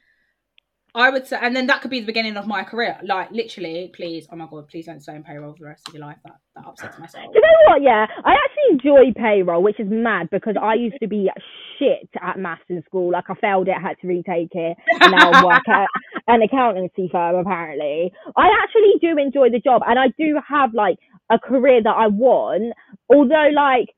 I 0.96 1.10
would 1.10 1.28
say, 1.28 1.38
and 1.40 1.56
then 1.56 1.68
that 1.68 1.82
could 1.82 1.92
be 1.92 2.00
the 2.00 2.06
beginning 2.06 2.36
of 2.36 2.48
my 2.48 2.64
career. 2.64 2.98
Like 3.04 3.32
literally, 3.32 3.92
please, 3.94 4.28
oh 4.32 4.36
my 4.36 4.48
god, 4.50 4.68
please 4.68 4.88
don't 4.88 5.02
stay 5.02 5.16
in 5.16 5.24
payroll 5.24 5.54
for 5.54 5.60
the 5.60 5.66
rest 5.66 5.88
of 5.88 5.94
your 5.94 6.02
life. 6.02 6.18
That 6.26 6.38
that 6.56 6.66
upsets 6.66 6.98
my 6.98 7.06
soul. 7.06 7.22
Do 7.22 7.32
you 7.34 7.42
know 7.42 7.74
what? 7.74 7.82
Yeah, 7.82 8.08
I 8.26 8.34
actually 8.34 8.72
enjoy 8.72 9.14
payroll, 9.16 9.62
which 9.62 9.80
is 9.80 9.88
mad 9.90 10.30
because 10.32 10.56
I 10.60 10.74
used 10.74 10.98
to 11.02 11.08
be 11.08 11.30
shit 11.78 12.10
at 12.22 12.40
maths 12.40 12.64
in 12.70 12.84
school. 12.86 13.12
Like 13.12 13.26
I 13.30 13.36
failed 13.36 13.68
it, 13.68 13.76
had 13.82 13.98
to 14.02 14.08
retake 14.08 14.50
it, 14.54 14.78
and 15.00 15.12
now 15.12 15.32
I 15.32 15.46
work 15.46 15.70
at 15.70 15.88
an 16.28 16.42
accountancy 16.42 17.08
firm. 17.12 17.36
Apparently, 17.36 18.12
I 18.36 18.50
actually 18.64 18.94
do 19.00 19.18
enjoy 19.18 19.50
the 19.52 19.60
job, 19.60 19.84
and 19.86 20.00
I 20.00 20.08
do 20.18 20.40
have 20.48 20.74
like 20.74 20.98
a 21.30 21.38
career 21.38 21.84
that 21.84 21.96
I 21.96 22.08
want. 22.08 22.74
Although, 23.10 23.50
like. 23.54 23.90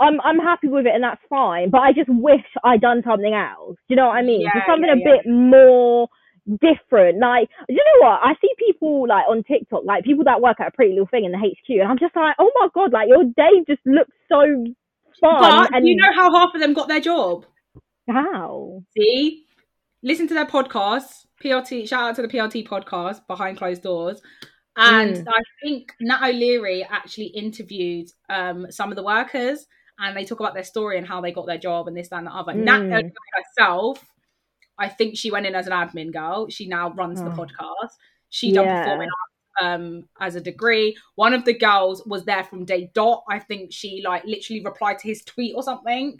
I'm 0.00 0.20
I'm 0.22 0.40
happy 0.40 0.66
with 0.66 0.86
it 0.86 0.92
and 0.92 1.04
that's 1.04 1.20
fine, 1.30 1.70
but 1.70 1.78
I 1.78 1.92
just 1.92 2.08
wish 2.08 2.42
I'd 2.64 2.80
done 2.80 3.02
something 3.06 3.32
else. 3.32 3.76
Do 3.86 3.94
you 3.94 3.96
know 3.96 4.08
what 4.08 4.16
I 4.16 4.22
mean? 4.22 4.40
Yeah, 4.40 4.50
Just 4.52 4.66
something 4.66 4.88
yeah, 4.88 4.94
a 4.94 4.98
yeah. 4.98 5.22
bit 5.22 5.30
more 5.30 6.08
different. 6.58 7.18
Like, 7.20 7.48
you 7.68 7.76
know 7.76 8.08
what? 8.08 8.20
I 8.22 8.34
see 8.40 8.48
people 8.58 9.06
like 9.08 9.24
on 9.28 9.42
TikTok, 9.44 9.82
like 9.84 10.04
people 10.04 10.24
that 10.24 10.40
work 10.40 10.60
at 10.60 10.68
a 10.68 10.70
pretty 10.70 10.92
little 10.92 11.06
thing 11.08 11.24
in 11.24 11.32
the 11.32 11.38
HQ, 11.38 11.68
and 11.68 11.88
I'm 11.88 11.98
just 11.98 12.16
like, 12.16 12.36
oh 12.38 12.50
my 12.60 12.68
god, 12.74 12.92
like 12.92 13.08
your 13.08 13.24
day 13.24 13.64
just 13.66 13.80
looks 13.86 14.12
so 14.28 14.40
fun. 15.20 15.40
But 15.40 15.74
and 15.74 15.86
you 15.88 15.96
know 15.96 16.12
how 16.14 16.32
half 16.34 16.54
of 16.54 16.60
them 16.60 16.74
got 16.74 16.88
their 16.88 17.00
job. 17.00 17.44
how? 18.08 18.82
See, 18.96 19.44
listen 20.02 20.26
to 20.28 20.34
their 20.34 20.46
podcast, 20.46 21.26
PLT, 21.42 21.88
shout 21.88 22.10
out 22.10 22.16
to 22.16 22.22
the 22.22 22.28
PLT 22.28 22.66
podcast 22.66 23.26
behind 23.26 23.58
closed 23.58 23.82
doors. 23.82 24.20
And 24.76 25.16
Mm. 25.16 25.28
I 25.28 25.42
think 25.62 25.92
Nat 26.00 26.22
O'Leary 26.28 26.84
actually 26.88 27.26
interviewed 27.26 28.08
um, 28.28 28.70
some 28.70 28.90
of 28.90 28.96
the 28.96 29.02
workers, 29.02 29.66
and 29.98 30.16
they 30.16 30.24
talk 30.24 30.40
about 30.40 30.54
their 30.54 30.64
story 30.64 30.96
and 30.96 31.06
how 31.06 31.20
they 31.20 31.32
got 31.32 31.46
their 31.46 31.58
job 31.58 31.88
and 31.88 31.96
this, 31.96 32.08
that, 32.08 32.18
and 32.18 32.26
the 32.28 32.30
other. 32.34 32.52
Mm. 32.52 32.64
Nat 32.64 33.10
herself, 33.56 34.02
I 34.80 34.88
think 34.88 35.16
she 35.16 35.30
went 35.30 35.46
in 35.46 35.54
as 35.54 35.66
an 35.68 35.72
admin 35.72 36.12
girl. 36.12 36.48
She 36.48 36.66
now 36.66 36.90
runs 36.94 37.20
the 37.22 37.28
Oh. 37.30 37.36
podcast. 37.36 37.90
She 38.30 38.50
done 38.52 38.64
Yeah. 38.66 38.82
performing 38.82 39.08
arts 39.08 39.62
um, 39.62 40.08
as 40.20 40.34
a 40.36 40.40
degree. 40.40 40.96
One 41.16 41.34
of 41.34 41.44
the 41.44 41.52
girls 41.52 42.04
was 42.06 42.24
there 42.24 42.42
from 42.44 42.64
day 42.64 42.90
dot. 42.94 43.22
I 43.28 43.38
think 43.38 43.72
she 43.72 44.02
like 44.02 44.24
literally 44.24 44.64
replied 44.64 44.98
to 45.00 45.06
his 45.08 45.22
tweet 45.24 45.54
or 45.54 45.62
something. 45.62 46.18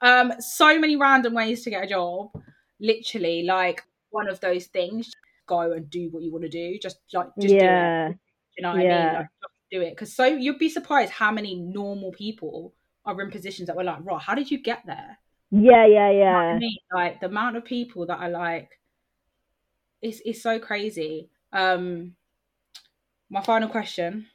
Um, 0.00 0.32
so 0.40 0.78
many 0.78 0.96
random 0.96 1.32
ways 1.34 1.62
to 1.62 1.70
get 1.70 1.84
a 1.84 1.86
job. 1.86 2.30
Literally, 2.80 3.44
like 3.44 3.84
one 4.10 4.28
of 4.28 4.40
those 4.40 4.66
things. 4.66 5.10
Go 5.46 5.60
and 5.72 5.88
do 5.90 6.08
what 6.10 6.22
you 6.22 6.32
want 6.32 6.42
to 6.44 6.48
do. 6.48 6.78
Just 6.80 6.98
like 7.12 7.28
just 7.40 7.48
do 7.52 7.56
it. 7.56 7.62
yeah. 7.62 8.08
You 8.56 8.62
know 8.62 8.70
what 8.70 8.80
I 8.80 8.82
mean? 8.82 9.14
Like, 9.14 9.26
just 9.40 9.52
do 9.70 9.80
it. 9.82 9.90
Because 9.90 10.14
so 10.14 10.24
you'd 10.26 10.58
be 10.58 10.68
surprised 10.68 11.12
how 11.12 11.30
many 11.30 11.54
normal 11.56 12.10
people 12.12 12.74
are 13.04 13.20
in 13.20 13.30
positions 13.30 13.66
that 13.66 13.76
were 13.76 13.84
like, 13.84 13.98
right, 14.02 14.20
how 14.20 14.34
did 14.34 14.50
you 14.50 14.58
get 14.58 14.82
there? 14.86 15.18
Yeah, 15.52 15.86
yeah, 15.86 16.10
I 16.50 16.54
yeah. 16.54 16.58
mean? 16.58 16.78
Like 16.92 17.20
the 17.20 17.26
amount 17.26 17.56
of 17.56 17.64
people 17.64 18.06
that 18.06 18.18
are 18.18 18.30
like, 18.30 18.70
it's 20.00 20.20
it's 20.24 20.42
so 20.42 20.58
crazy. 20.58 21.30
Um, 21.52 22.16
my 23.30 23.42
final 23.42 23.68
question 23.68 24.26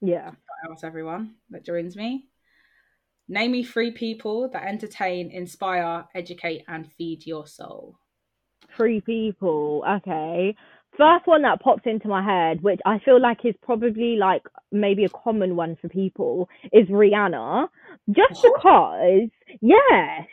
Yeah. 0.00 0.32
I 0.64 0.72
ask 0.72 0.84
everyone 0.84 1.36
that 1.50 1.64
joins 1.64 1.96
me: 1.96 2.28
Name 3.28 3.52
me 3.52 3.64
three 3.64 3.90
people 3.90 4.48
that 4.50 4.64
entertain, 4.66 5.30
inspire, 5.30 6.06
educate, 6.14 6.64
and 6.68 6.90
feed 6.92 7.26
your 7.26 7.46
soul. 7.46 7.98
Three 8.76 9.00
people. 9.00 9.84
Okay. 9.88 10.54
First 10.96 11.26
one 11.26 11.42
that 11.42 11.60
pops 11.60 11.82
into 11.86 12.08
my 12.08 12.22
head, 12.22 12.62
which 12.62 12.80
I 12.86 12.98
feel 13.00 13.20
like 13.20 13.44
is 13.44 13.54
probably 13.62 14.16
like 14.16 14.42
maybe 14.70 15.04
a 15.04 15.08
common 15.08 15.56
one 15.56 15.76
for 15.76 15.88
people, 15.88 16.48
is 16.72 16.86
Rihanna. 16.88 17.68
Just 18.10 18.40
What? 18.42 18.42
because, 18.42 19.28
yes, 19.60 20.28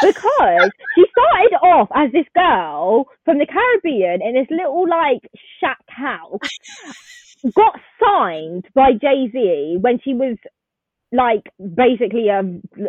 because 0.00 0.70
she 0.94 1.04
started 1.10 1.56
off 1.62 1.88
as 1.94 2.12
this 2.12 2.26
girl 2.34 3.06
from 3.24 3.38
the 3.38 3.46
Caribbean 3.46 4.20
in 4.22 4.34
this 4.34 4.48
little 4.50 4.88
like 4.88 5.28
shack 5.60 5.84
house, 5.88 6.40
got 7.54 7.78
signed 8.02 8.66
by 8.74 8.92
Jay 8.92 9.28
Z 9.32 9.78
when 9.80 9.98
she 10.02 10.14
was 10.14 10.36
like 11.12 11.44
basically 11.58 12.28
a, 12.28 12.40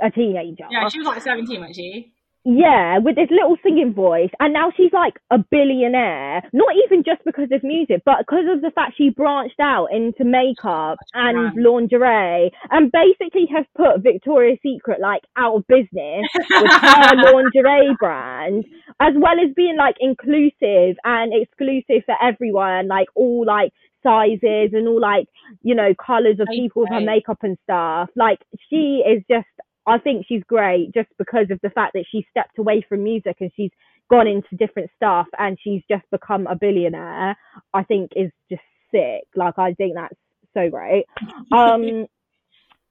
a 0.05 0.11
teenager. 0.11 0.65
Yeah, 0.69 0.89
she 0.89 0.99
was 0.99 1.07
like 1.07 1.21
seventeen, 1.21 1.59
wasn't 1.59 1.75
she? 1.75 2.14
Yeah, 2.47 2.99
with 2.99 3.15
this 3.15 3.31
little 3.31 3.57
singing 3.63 3.91
voice, 3.95 4.29
and 4.39 4.53
now 4.53 4.71
she's 4.77 4.93
like 4.93 5.15
a 5.31 5.39
billionaire. 5.39 6.43
Not 6.53 6.75
even 6.85 7.03
just 7.03 7.23
because 7.25 7.49
of 7.51 7.63
music, 7.63 8.03
but 8.05 8.19
because 8.19 8.45
of 8.47 8.61
the 8.61 8.69
fact 8.69 8.93
she 8.97 9.09
branched 9.09 9.59
out 9.59 9.87
into 9.91 10.23
makeup 10.23 10.99
and 11.15 11.51
lingerie, 11.55 12.51
and 12.69 12.91
basically 12.91 13.47
has 13.51 13.65
put 13.75 14.03
Victoria's 14.03 14.59
Secret 14.61 15.01
like 15.01 15.23
out 15.35 15.55
of 15.55 15.67
business 15.67 16.27
with 16.35 16.71
her 16.71 17.15
lingerie 17.33 17.95
brand, 17.97 18.63
as 18.99 19.13
well 19.17 19.39
as 19.43 19.51
being 19.55 19.75
like 19.75 19.95
inclusive 19.99 20.97
and 21.03 21.33
exclusive 21.33 22.03
for 22.05 22.15
everyone, 22.21 22.87
like 22.87 23.07
all 23.15 23.43
like 23.43 23.73
sizes 24.03 24.69
and 24.73 24.87
all 24.87 25.01
like 25.01 25.27
you 25.63 25.73
know 25.73 25.93
colors 25.95 26.39
of 26.39 26.47
people 26.53 26.83
with 26.83 26.91
her 26.91 27.01
makeup 27.01 27.39
and 27.41 27.57
stuff. 27.63 28.09
Like 28.15 28.37
she 28.69 29.01
is 29.03 29.23
just 29.27 29.47
I 29.87 29.99
think 29.99 30.25
she's 30.27 30.43
great 30.47 30.93
just 30.93 31.09
because 31.17 31.47
of 31.51 31.59
the 31.61 31.69
fact 31.69 31.93
that 31.93 32.05
she 32.11 32.25
stepped 32.29 32.57
away 32.57 32.85
from 32.87 33.03
music 33.03 33.37
and 33.39 33.51
she's 33.55 33.71
gone 34.09 34.27
into 34.27 34.55
different 34.57 34.89
stuff 34.95 35.27
and 35.37 35.57
she's 35.63 35.81
just 35.89 36.03
become 36.11 36.47
a 36.47 36.55
billionaire. 36.55 37.37
I 37.73 37.83
think 37.83 38.11
is 38.15 38.31
just 38.49 38.61
sick. 38.91 39.23
Like 39.35 39.57
I 39.57 39.73
think 39.73 39.95
that's 39.95 40.15
so 40.53 40.69
great. 40.69 41.05
Um, 41.51 42.07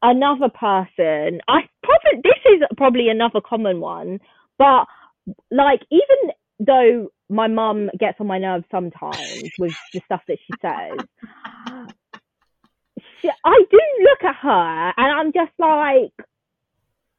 another 0.02 0.48
person, 0.48 1.40
I 1.48 1.60
probably 1.82 2.20
this 2.22 2.38
is 2.46 2.62
probably 2.76 3.08
another 3.08 3.40
common 3.40 3.80
one, 3.80 4.20
but 4.58 4.86
like 5.50 5.80
even 5.90 6.34
though 6.60 7.08
my 7.28 7.48
mum 7.48 7.90
gets 7.98 8.20
on 8.20 8.26
my 8.26 8.38
nerves 8.38 8.64
sometimes 8.70 9.50
with 9.58 9.74
the 9.92 10.00
stuff 10.04 10.22
that 10.28 10.38
she 10.46 10.52
says, 10.62 10.98
she, 13.22 13.30
I 13.44 13.64
do 13.70 13.80
look 14.02 14.24
at 14.24 14.36
her 14.36 14.92
and 14.96 15.12
I'm 15.12 15.32
just 15.32 15.52
like, 15.58 16.12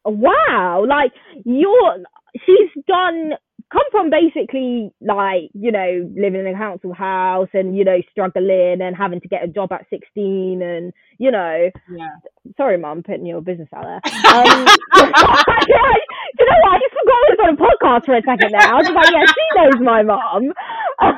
wow, 0.06 0.84
like 0.88 1.12
you're, 1.44 1.96
she's 2.44 2.82
done, 2.86 3.32
come 3.72 3.82
from 3.90 4.10
basically 4.10 4.90
like, 5.00 5.50
you 5.54 5.72
know, 5.72 6.10
living 6.16 6.40
in 6.40 6.46
a 6.46 6.54
council 6.58 6.92
house 6.92 7.48
and, 7.52 7.76
you 7.76 7.84
know, 7.84 7.98
struggling 8.10 8.80
and 8.80 8.96
having 8.96 9.20
to 9.20 9.28
get 9.28 9.44
a 9.44 9.48
job 9.48 9.72
at 9.72 9.86
16 9.90 10.62
and, 10.62 10.92
you 11.18 11.30
know, 11.30 11.70
Yeah. 11.88 12.08
Sorry, 12.56 12.78
mom, 12.78 13.02
putting 13.02 13.26
your 13.26 13.40
business 13.40 13.68
out 13.74 13.84
there. 13.84 14.00
Um, 14.32 14.64
do 14.94 15.02
you 15.02 16.46
know 16.46 16.58
what? 16.62 16.72
I 16.72 16.78
just 16.78 16.94
forgot 16.94 17.16
I 17.16 17.28
was 17.30 17.40
on 17.42 17.54
a 17.54 17.58
podcast 17.58 18.04
for 18.06 18.16
a 18.16 18.22
second 18.22 18.52
there. 18.52 18.60
I 18.60 18.74
was 18.76 18.90
like, 18.90 19.10
yeah, 19.12 19.26
she 19.26 19.44
knows 19.56 19.80
my 19.80 20.02
mom. 20.02 20.52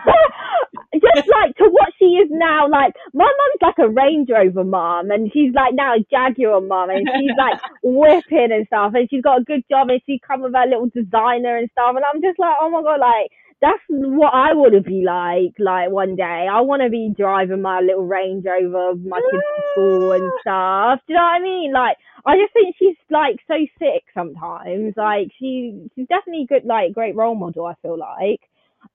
just 1.14 1.28
like 1.28 1.56
to 1.56 1.68
what 1.70 1.90
she 1.98 2.18
is 2.20 2.28
now, 2.30 2.68
like 2.68 2.94
my 3.12 3.24
mom's 3.24 3.62
like 3.62 3.78
a 3.78 3.88
Range 3.88 4.28
Rover 4.30 4.64
mom, 4.64 5.10
and 5.10 5.30
she's 5.32 5.52
like 5.54 5.74
now 5.74 5.94
a 5.94 6.04
Jaguar 6.10 6.60
mom, 6.60 6.90
and 6.90 7.08
she's 7.16 7.36
like 7.38 7.60
whipping 7.82 8.52
and 8.52 8.66
stuff, 8.66 8.92
and 8.94 9.08
she's 9.10 9.22
got 9.22 9.40
a 9.40 9.44
good 9.44 9.62
job, 9.70 9.88
and 9.90 10.00
she 10.06 10.20
come 10.26 10.42
with 10.42 10.54
her 10.54 10.66
little 10.66 10.90
designer 10.90 11.56
and 11.56 11.70
stuff, 11.72 11.94
and 11.96 12.04
I'm 12.04 12.22
just 12.22 12.38
like, 12.38 12.54
oh 12.60 12.70
my 12.70 12.82
god, 12.82 13.00
like 13.00 13.30
that's 13.60 13.82
what 13.88 14.32
I 14.34 14.54
want 14.54 14.74
to 14.74 14.80
be 14.80 15.02
like, 15.04 15.54
like 15.58 15.90
one 15.90 16.14
day. 16.16 16.46
I 16.50 16.60
want 16.60 16.82
to 16.82 16.90
be 16.90 17.12
driving 17.16 17.62
my 17.62 17.80
little 17.80 18.06
Range 18.06 18.44
Rover, 18.44 18.94
my 18.96 19.20
kids 19.30 19.42
to 19.56 19.62
school 19.72 20.12
and 20.12 20.30
stuff. 20.40 21.00
Do 21.06 21.12
you 21.12 21.18
know 21.18 21.24
what 21.24 21.40
I 21.40 21.42
mean? 21.42 21.72
Like, 21.72 21.96
I 22.24 22.36
just 22.36 22.52
think 22.52 22.76
she's 22.78 22.96
like 23.10 23.36
so 23.48 23.54
sick 23.78 24.04
sometimes. 24.14 24.94
Like, 24.96 25.28
she 25.38 25.88
she's 25.94 26.06
definitely 26.08 26.44
a 26.44 26.46
good, 26.46 26.64
like, 26.64 26.92
great 26.94 27.16
role 27.16 27.34
model. 27.34 27.66
I 27.66 27.74
feel 27.82 27.98
like. 27.98 28.40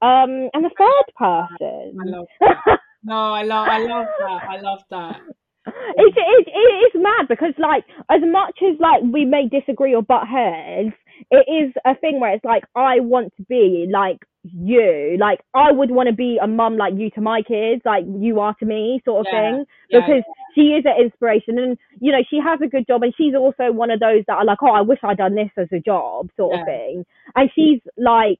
Um, 0.01 0.49
and 0.53 0.63
the 0.63 0.71
third 0.77 1.13
person, 1.17 1.97
I 1.99 2.05
love 2.05 2.27
that. 2.39 2.79
No, 3.05 3.33
I 3.33 3.43
love, 3.43 3.67
I 3.67 3.79
love 3.79 4.05
that. 4.17 4.41
I 4.49 4.61
love 4.61 4.79
that. 4.89 5.19
it's 5.67 6.17
it, 6.17 6.47
it 6.47 6.95
is 6.97 7.01
mad 7.03 7.27
because 7.27 7.53
like 7.57 7.83
as 8.09 8.21
much 8.23 8.57
as 8.63 8.79
like 8.79 9.01
we 9.03 9.25
may 9.25 9.47
disagree 9.49 9.93
or 9.93 10.01
butt 10.01 10.25
heads, 10.25 10.93
it 11.29 11.45
is 11.51 11.73
a 11.85 11.95
thing 11.99 12.21
where 12.21 12.33
it's 12.33 12.45
like 12.45 12.63
I 12.75 13.01
want 13.01 13.33
to 13.35 13.43
be 13.43 13.87
like 13.91 14.19
you, 14.43 15.17
like 15.19 15.39
I 15.53 15.71
would 15.71 15.91
want 15.91 16.09
to 16.09 16.15
be 16.15 16.37
a 16.41 16.47
mum 16.47 16.77
like 16.77 16.93
you 16.97 17.09
to 17.11 17.21
my 17.21 17.41
kids, 17.41 17.81
like 17.85 18.03
you 18.19 18.39
are 18.39 18.53
to 18.55 18.65
me, 18.65 19.01
sort 19.05 19.25
of 19.25 19.31
Yeah, 19.31 19.51
thing. 19.51 19.65
Yeah, 19.89 19.99
Because 20.01 20.23
she 20.55 20.61
is 20.73 20.85
an 20.85 21.01
inspiration, 21.01 21.57
and 21.59 21.77
you 21.99 22.11
know 22.11 22.23
she 22.29 22.39
has 22.39 22.59
a 22.61 22.67
good 22.67 22.85
job, 22.87 23.03
and 23.03 23.13
she's 23.15 23.35
also 23.35 23.71
one 23.71 23.91
of 23.91 23.99
those 23.99 24.23
that 24.27 24.35
are 24.37 24.45
like, 24.45 24.59
oh, 24.61 24.71
I 24.71 24.81
wish 24.81 24.99
I'd 25.03 25.17
done 25.17 25.35
this 25.35 25.51
as 25.57 25.67
a 25.71 25.79
job, 25.79 26.29
sort 26.37 26.53
Yeah. 26.55 26.61
of 26.61 26.67
thing. 26.67 27.05
And 27.35 27.49
she's 27.55 27.79
like 27.97 28.39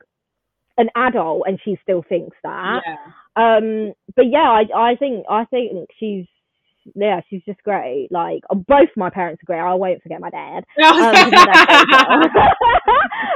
an 0.78 0.90
adult, 0.96 1.44
and 1.48 1.60
she 1.64 1.78
still 1.84 2.04
thinks 2.08 2.38
that. 2.44 2.82
yeah. 2.86 2.98
Um, 3.36 3.94
but 4.16 4.28
yeah, 4.28 4.50
I 4.50 4.64
I 4.92 4.96
think 4.96 5.26
I 5.30 5.46
think 5.46 5.90
she's 6.00 6.26
yeah 6.96 7.22
she's 7.30 7.42
just 7.46 7.62
great. 7.64 8.08
Like 8.12 8.44
uh, 8.50 8.56
both 8.56 8.90
my 8.96 9.10
parents 9.10 9.42
are 9.44 9.46
great. 9.46 9.60
I 9.60 9.74
won't 9.74 10.02
forget 10.04 10.22
my 10.22 10.30
dad. 10.30 10.64
Um, 10.84 11.14
'cause 11.14 11.32
my 11.32 11.46
dad's 11.46 11.68
great 11.68 11.84
as 11.84 11.88
well. 11.92 12.22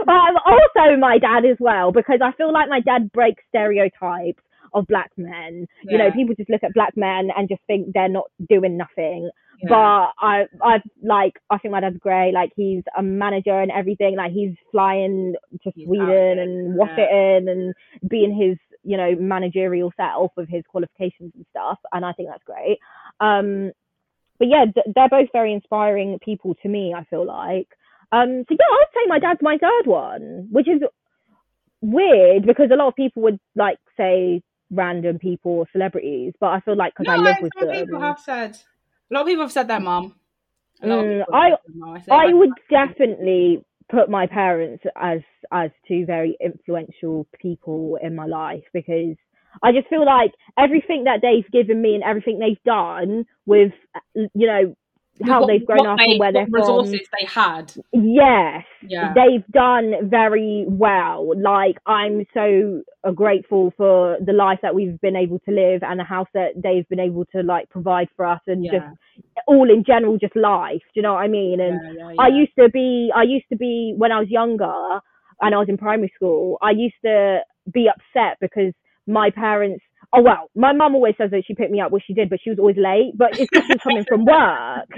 but 0.05 0.41
also 0.45 0.97
my 0.97 1.17
dad 1.17 1.45
as 1.45 1.57
well 1.59 1.91
because 1.91 2.19
I 2.23 2.31
feel 2.33 2.51
like 2.53 2.69
my 2.69 2.79
dad 2.81 3.11
breaks 3.11 3.43
stereotypes 3.49 4.41
of 4.73 4.87
black 4.87 5.11
men. 5.17 5.67
You 5.83 5.97
know, 5.97 6.11
people 6.11 6.35
just 6.35 6.49
look 6.49 6.63
at 6.63 6.73
black 6.73 6.95
men 6.95 7.29
and 7.35 7.49
just 7.49 7.61
think 7.67 7.93
they're 7.93 8.09
not 8.09 8.29
doing 8.49 8.77
nothing. 8.77 9.29
Yeah. 9.61 9.69
But 9.69 10.25
I, 10.25 10.45
I 10.61 10.81
like, 11.01 11.39
I 11.49 11.57
think 11.57 11.71
my 11.71 11.79
dad's 11.79 11.97
great. 11.97 12.31
Like 12.33 12.51
he's 12.55 12.83
a 12.97 13.01
manager 13.01 13.59
and 13.59 13.71
everything. 13.71 14.15
Like 14.15 14.31
he's 14.31 14.53
flying 14.71 15.35
to 15.63 15.71
He's 15.73 15.85
Sweden 15.85 16.39
and 16.39 16.69
yeah. 16.69 16.75
Washington 16.75 17.49
and 17.49 17.73
being 18.09 18.35
his, 18.35 18.57
you 18.83 18.97
know, 18.97 19.15
managerial 19.15 19.91
self 19.97 20.31
with 20.37 20.49
his 20.49 20.63
qualifications 20.67 21.31
and 21.35 21.45
stuff. 21.49 21.79
And 21.91 22.05
I 22.05 22.13
think 22.13 22.29
that's 22.29 22.43
great. 22.43 22.77
Um, 23.19 23.71
but 24.39 24.47
yeah, 24.47 24.65
th- 24.65 24.93
they're 24.93 25.09
both 25.09 25.29
very 25.33 25.53
inspiring 25.53 26.19
people 26.23 26.55
to 26.61 26.69
me. 26.69 26.93
I 26.95 27.03
feel 27.05 27.25
like. 27.25 27.67
Um, 28.11 28.45
so 28.47 28.55
yeah, 28.57 28.65
I'd 28.71 28.85
say 28.93 29.07
my 29.07 29.19
dad's 29.19 29.41
my 29.41 29.57
third 29.57 29.87
one, 29.87 30.47
which 30.51 30.67
is 30.67 30.81
weird 31.81 32.45
because 32.45 32.69
a 32.71 32.75
lot 32.75 32.87
of 32.87 32.95
people 32.95 33.23
would 33.23 33.39
like 33.55 33.79
say 33.97 34.41
random 34.71 35.19
people 35.19 35.51
or 35.51 35.67
celebrities, 35.71 36.33
but 36.39 36.47
I 36.47 36.59
feel 36.61 36.75
like 36.75 36.93
because 36.97 37.11
I 37.11 37.17
no, 37.17 37.23
live 37.23 37.35
with 37.41 37.53
them. 37.59 37.85
people 37.85 37.99
have 37.99 38.19
said. 38.19 38.57
A 39.09 39.13
lot 39.13 39.21
of 39.21 39.27
people 39.27 39.43
have 39.43 39.51
said 39.51 39.67
that, 39.69 39.81
mum. 39.81 40.15
Mm, 40.83 41.23
I-. 41.33 41.51
I, 41.51 42.03
I 42.11 42.25
like, 42.25 42.35
would 42.35 42.49
definitely 42.69 43.63
put 43.89 44.09
my 44.09 44.27
parents 44.27 44.83
as 44.95 45.21
as 45.51 45.71
two 45.87 46.05
very 46.05 46.37
influential 46.41 47.25
people 47.39 47.97
in 48.01 48.15
my 48.15 48.25
life 48.25 48.63
because 48.73 49.15
I 49.63 49.71
just 49.71 49.87
feel 49.87 50.05
like 50.05 50.31
everything 50.57 51.05
that 51.05 51.19
they've 51.21 51.49
given 51.51 51.81
me 51.81 51.95
and 51.95 52.03
everything 52.03 52.39
they've 52.39 52.61
done 52.65 53.25
with 53.45 53.71
you 54.13 54.47
know 54.47 54.75
how 55.23 55.41
What- 55.41 55.47
they've 55.47 55.65
grown 55.65 55.85
up 55.87 55.97
they- 55.97 56.11
and 56.11 56.19
where 56.19 56.31
they're 56.31 56.45
from. 56.47 56.53
resources 56.53 57.07
they 57.19 57.25
had. 57.25 57.71
Yes, 57.93 58.65
Yeah. 58.81 59.13
they've 59.13 59.45
done 59.47 60.09
very 60.09 60.65
well. 60.67 61.33
Like 61.39 61.77
I'm 61.85 62.25
so 62.33 62.81
grateful 63.15 63.71
for 63.77 64.17
the 64.19 64.33
life 64.33 64.59
that 64.61 64.75
we've 64.75 64.99
been 65.01 65.15
able 65.15 65.39
to 65.39 65.51
live 65.51 65.81
and 65.83 65.99
the 65.99 66.03
house 66.03 66.27
that 66.33 66.61
they've 66.61 66.87
been 66.89 66.99
able 66.99 67.25
to 67.33 67.41
like 67.43 67.69
provide 67.69 68.09
for 68.15 68.25
us 68.25 68.41
and 68.47 68.65
yeah. 68.65 68.71
just 68.73 68.85
all 69.47 69.69
in 69.69 69.83
general 69.83 70.17
just 70.17 70.35
life. 70.35 70.81
Do 70.93 70.95
you 70.95 71.01
know 71.01 71.13
what 71.13 71.21
I 71.23 71.27
mean? 71.27 71.59
And 71.61 71.97
yeah, 71.97 72.13
I 72.19 72.27
used 72.27 72.51
to 72.59 72.69
be 72.69 73.11
I 73.15 73.23
used 73.23 73.47
to 73.49 73.55
be 73.55 73.93
when 73.97 74.11
I 74.11 74.19
was 74.19 74.29
younger 74.29 74.73
and 75.41 75.53
I 75.55 75.57
was 75.57 75.69
in 75.69 75.77
primary 75.77 76.11
school, 76.15 76.57
I 76.61 76.71
used 76.71 76.95
to 77.05 77.39
be 77.71 77.87
upset 77.89 78.37
because 78.41 78.73
my 79.07 79.29
parents 79.29 79.83
oh 80.13 80.21
well, 80.21 80.49
my 80.55 80.73
mum 80.73 80.95
always 80.95 81.15
says 81.17 81.31
that 81.31 81.43
she 81.47 81.55
picked 81.55 81.71
me 81.71 81.81
up, 81.81 81.91
which 81.91 82.03
she 82.07 82.13
did, 82.13 82.29
but 82.29 82.39
she 82.43 82.49
was 82.49 82.59
always 82.59 82.77
late. 82.77 83.13
But 83.15 83.29
it's 83.37 83.51
just 83.51 83.83
coming 83.83 84.05
from 84.07 84.25
work. 84.25 84.89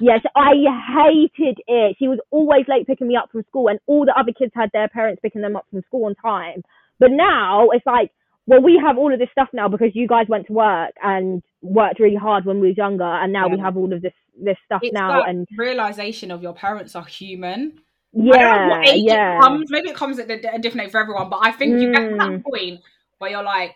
Yes, 0.00 0.20
I 0.36 0.52
hated 0.94 1.58
it. 1.66 1.96
She 1.98 2.08
was 2.08 2.18
always 2.30 2.64
late 2.68 2.86
picking 2.86 3.08
me 3.08 3.16
up 3.16 3.30
from 3.30 3.44
school 3.48 3.68
and 3.68 3.78
all 3.86 4.04
the 4.04 4.14
other 4.18 4.32
kids 4.36 4.52
had 4.54 4.70
their 4.72 4.88
parents 4.88 5.20
picking 5.22 5.40
them 5.40 5.56
up 5.56 5.66
from 5.70 5.82
school 5.82 6.06
on 6.06 6.14
time. 6.16 6.62
But 6.98 7.10
now 7.12 7.70
it's 7.70 7.86
like 7.86 8.10
well, 8.46 8.60
we 8.60 8.80
have 8.84 8.98
all 8.98 9.12
of 9.12 9.18
this 9.18 9.30
stuff 9.32 9.48
now 9.52 9.68
because 9.68 9.90
you 9.94 10.06
guys 10.06 10.26
went 10.28 10.48
to 10.48 10.52
work 10.52 10.92
and 11.02 11.42
worked 11.62 11.98
really 11.98 12.16
hard 12.16 12.44
when 12.44 12.60
we 12.60 12.68
were 12.68 12.74
younger, 12.74 13.04
and 13.04 13.32
now 13.32 13.48
we 13.48 13.58
have 13.58 13.76
all 13.76 13.92
of 13.92 14.02
this 14.02 14.12
this 14.38 14.56
stuff 14.66 14.80
it's 14.82 14.92
now. 14.92 15.22
And 15.22 15.46
realization 15.56 16.30
of 16.30 16.42
your 16.42 16.52
parents 16.54 16.94
are 16.94 17.04
human. 17.04 17.80
I 18.16 18.20
don't 18.20 18.68
know 18.68 18.80
yeah, 18.84 18.94
yeah, 18.94 19.38
it 19.38 19.42
comes. 19.42 19.70
Maybe 19.70 19.88
it 19.88 19.96
comes 19.96 20.18
at 20.18 20.30
a, 20.30 20.54
a 20.54 20.58
different 20.58 20.86
age 20.86 20.92
for 20.92 21.00
everyone, 21.00 21.30
but 21.30 21.40
I 21.42 21.52
think 21.52 21.80
you 21.80 21.90
get 21.90 22.10
to 22.10 22.16
that 22.16 22.32
Mm. 22.32 22.44
point 22.44 22.80
where 23.18 23.30
you're 23.30 23.42
like, 23.42 23.74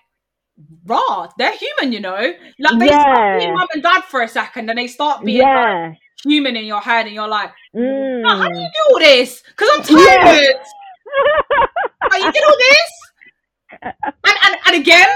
rah, 0.84 1.28
they're 1.38 1.56
human, 1.56 1.92
you 1.92 2.00
know? 2.00 2.34
Like 2.58 2.78
they 2.80 2.86
Yeah. 2.86 3.00
stop 3.02 3.24
being 3.38 3.52
mum 3.54 3.68
and 3.74 3.82
dad 3.82 4.04
for 4.04 4.22
a 4.22 4.28
second 4.28 4.68
and 4.70 4.78
they 4.78 4.86
start 4.86 5.24
being 5.24 5.40
like, 5.54 5.98
human 6.24 6.56
in 6.56 6.64
your 6.64 6.80
head 6.80 7.06
and 7.06 7.14
you're 7.14 7.28
like, 7.28 7.50
Mm. 7.76 8.22
"Oh, 8.26 8.36
how 8.36 8.48
do 8.48 8.58
you 8.60 8.68
do 8.74 8.92
all 8.94 8.98
this? 8.98 9.42
Because 9.46 9.68
I'm 9.72 9.96
Yeah. 9.98 10.16
tired. 10.24 10.56
Like, 12.10 12.22
you 12.24 12.32
did 12.32 12.42
all 12.44 12.56
this? 12.58 12.90
And, 13.82 14.36
and, 14.44 14.56
and 14.66 14.76
again, 14.76 15.08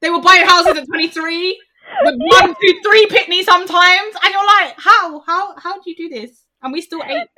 they 0.00 0.10
were 0.10 0.20
buying 0.20 0.46
houses 0.46 0.76
at 0.76 0.86
23 0.86 1.60
with 2.04 2.14
one, 2.18 2.54
two, 2.60 2.80
three 2.82 3.06
pitney 3.06 3.42
sometimes. 3.44 4.14
And 4.24 4.32
you're 4.32 4.46
like, 4.46 4.74
how? 4.78 5.20
How 5.20 5.56
how 5.58 5.74
do 5.80 5.90
you 5.90 5.96
do 5.96 6.08
this? 6.08 6.44
And 6.62 6.72
we 6.72 6.80
still 6.80 7.02
ate. 7.06 7.28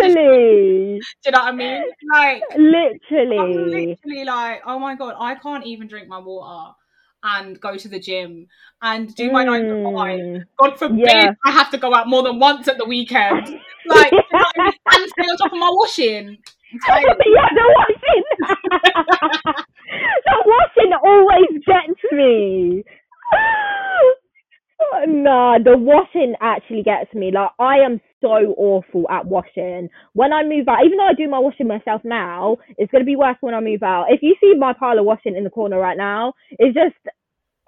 literally, 0.00 0.98
Do 1.22 1.26
you 1.26 1.32
know 1.32 1.38
what 1.40 1.48
I 1.48 1.52
mean? 1.52 1.82
Like, 2.12 2.42
I'm 2.52 2.60
literally. 2.72 3.96
literally 4.04 4.24
like, 4.24 4.62
oh 4.66 4.78
my 4.78 4.94
god, 4.96 5.14
I 5.18 5.34
can't 5.36 5.66
even 5.66 5.86
drink 5.86 6.08
my 6.08 6.18
water 6.18 6.72
and 7.22 7.60
go 7.60 7.76
to 7.76 7.88
the 7.88 7.98
gym 7.98 8.46
and 8.82 9.14
do 9.14 9.30
my 9.30 9.44
nine 9.44 9.62
to 9.64 9.82
five. 9.84 10.20
Mm. 10.20 10.44
God 10.58 10.78
forbid 10.78 10.98
Yeah. 11.00 11.32
I 11.44 11.50
have 11.50 11.70
to 11.72 11.78
go 11.78 11.94
out 11.94 12.08
more 12.08 12.22
than 12.22 12.38
once 12.38 12.68
at 12.68 12.78
the 12.78 12.84
weekend. 12.86 13.60
Like, 13.86 14.12
you 14.12 14.18
know 14.32 14.44
I 14.58 14.64
mean? 14.64 14.72
and 14.92 15.08
stay 15.10 15.22
on 15.22 15.36
top 15.38 15.52
of 15.52 15.58
my 15.58 15.70
washing. 15.70 16.36
Yeah, 16.86 17.48
the 17.54 17.74
washing. 17.78 18.24
the 20.26 20.42
washing 20.44 20.92
always 21.02 21.64
gets 21.64 22.12
me. 22.12 22.84
nah, 25.06 25.58
the 25.58 25.76
washing 25.76 26.34
actually 26.40 26.82
gets 26.82 27.12
me. 27.14 27.30
Like 27.32 27.50
I 27.58 27.78
am 27.78 28.00
so 28.20 28.54
awful 28.56 29.06
at 29.10 29.26
washing. 29.26 29.88
When 30.14 30.32
I 30.32 30.42
move 30.44 30.68
out, 30.68 30.84
even 30.84 30.98
though 30.98 31.06
I 31.06 31.14
do 31.14 31.28
my 31.28 31.38
washing 31.38 31.68
myself 31.68 32.02
now, 32.04 32.56
it's 32.76 32.90
gonna 32.90 33.04
be 33.04 33.16
worse 33.16 33.36
when 33.40 33.54
I 33.54 33.60
move 33.60 33.82
out. 33.82 34.06
If 34.08 34.22
you 34.22 34.34
see 34.40 34.54
my 34.58 34.72
pile 34.72 34.98
of 34.98 35.04
washing 35.04 35.36
in 35.36 35.44
the 35.44 35.50
corner 35.50 35.78
right 35.78 35.96
now, 35.96 36.34
it's 36.58 36.74
just 36.74 36.96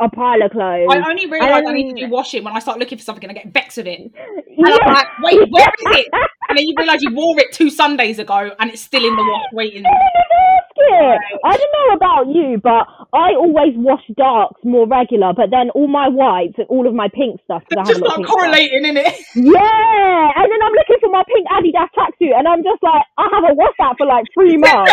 a 0.01 0.09
pile 0.09 0.42
of 0.42 0.51
clothes. 0.53 0.88
I 0.90 0.98
only 1.09 1.26
realise 1.26 1.64
I 1.66 1.72
need 1.72 1.94
to 1.94 2.07
do 2.07 2.11
washing 2.11 2.42
when 2.44 2.55
I 2.57 2.59
start 2.61 2.78
looking 2.78 2.98
for 2.98 3.05
something 3.05 3.28
and 3.28 3.36
I 3.38 3.42
get 3.42 3.53
vexed 3.53 3.76
with 3.76 3.86
it. 3.86 4.01
And 4.01 4.12
yeah. 4.57 4.76
I'm 4.82 4.94
like, 4.94 5.07
wait, 5.22 5.38
where 5.51 5.68
is 5.68 5.98
it? 5.98 6.09
And 6.48 6.59
then 6.59 6.66
you 6.66 6.74
realise 6.76 7.01
you 7.03 7.14
wore 7.14 7.38
it 7.38 7.53
two 7.53 7.70
Sundays 7.70 8.18
ago 8.18 8.51
and 8.59 8.70
it's 8.70 8.82
still 8.82 9.05
in 9.05 9.14
the 9.14 9.22
wash 9.22 9.46
waiting. 9.53 9.82
basket. 9.84 11.18
I 11.44 11.57
don't 11.57 11.72
know 11.78 11.94
about 11.94 12.26
you, 12.34 12.59
but 12.62 12.86
I 13.12 13.34
always 13.38 13.74
wash 13.76 14.03
darks 14.16 14.61
more 14.64 14.86
regular. 14.88 15.32
But 15.32 15.51
then 15.51 15.70
all 15.70 15.86
my 15.86 16.09
whites 16.09 16.55
and 16.59 16.66
all 16.68 16.88
of 16.88 16.94
my 16.94 17.09
pink 17.14 17.40
stuff, 17.44 17.62
have 17.76 17.86
Just 17.86 18.01
not 18.01 18.11
of 18.11 18.16
pink 18.16 18.26
stuff. 18.26 18.36
correlating, 18.36 18.84
in 18.86 18.96
it? 18.96 19.14
Yeah, 19.36 20.30
and 20.36 20.46
then 20.51 20.61
I'm 20.62 20.72
looking 20.72 20.98
for 21.01 21.11
my 21.11 21.22
pink 21.28 21.46
Adidas 21.48 21.88
tracksuit, 21.96 22.34
and 22.36 22.48
I'm 22.48 22.62
just 22.64 22.82
like, 22.82 23.03
I 23.18 23.28
haven't 23.32 23.57
washed 23.57 23.78
that 23.78 23.94
for 23.98 24.07
like 24.07 24.24
three 24.34 24.57
months. 24.64 24.92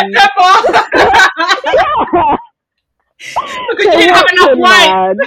yeah. 2.14 2.36
Because 3.18 3.86
you 3.86 3.92
didn't 3.92 4.16
have 4.16 4.26
enough 4.34 5.18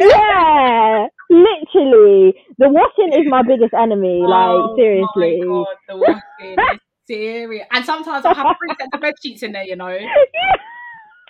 yeah, 0.00 1.06
literally, 1.28 2.34
the 2.58 2.68
washing 2.68 3.12
is 3.12 3.26
my 3.28 3.42
biggest 3.42 3.74
enemy. 3.74 4.22
Oh 4.30 4.74
like 4.74 4.78
seriously. 4.78 5.40
God, 5.44 5.66
the 5.88 5.96
washing 5.96 6.58
is 6.58 6.80
serious. 7.06 7.66
And 7.72 7.84
sometimes 7.84 8.24
I 8.24 8.34
have 8.34 8.56
three 8.58 8.74
sets 8.78 8.90
of 8.92 9.00
bed 9.00 9.14
sheets 9.22 9.42
in 9.42 9.52
there, 9.52 9.64
you 9.64 9.76
know. 9.76 9.96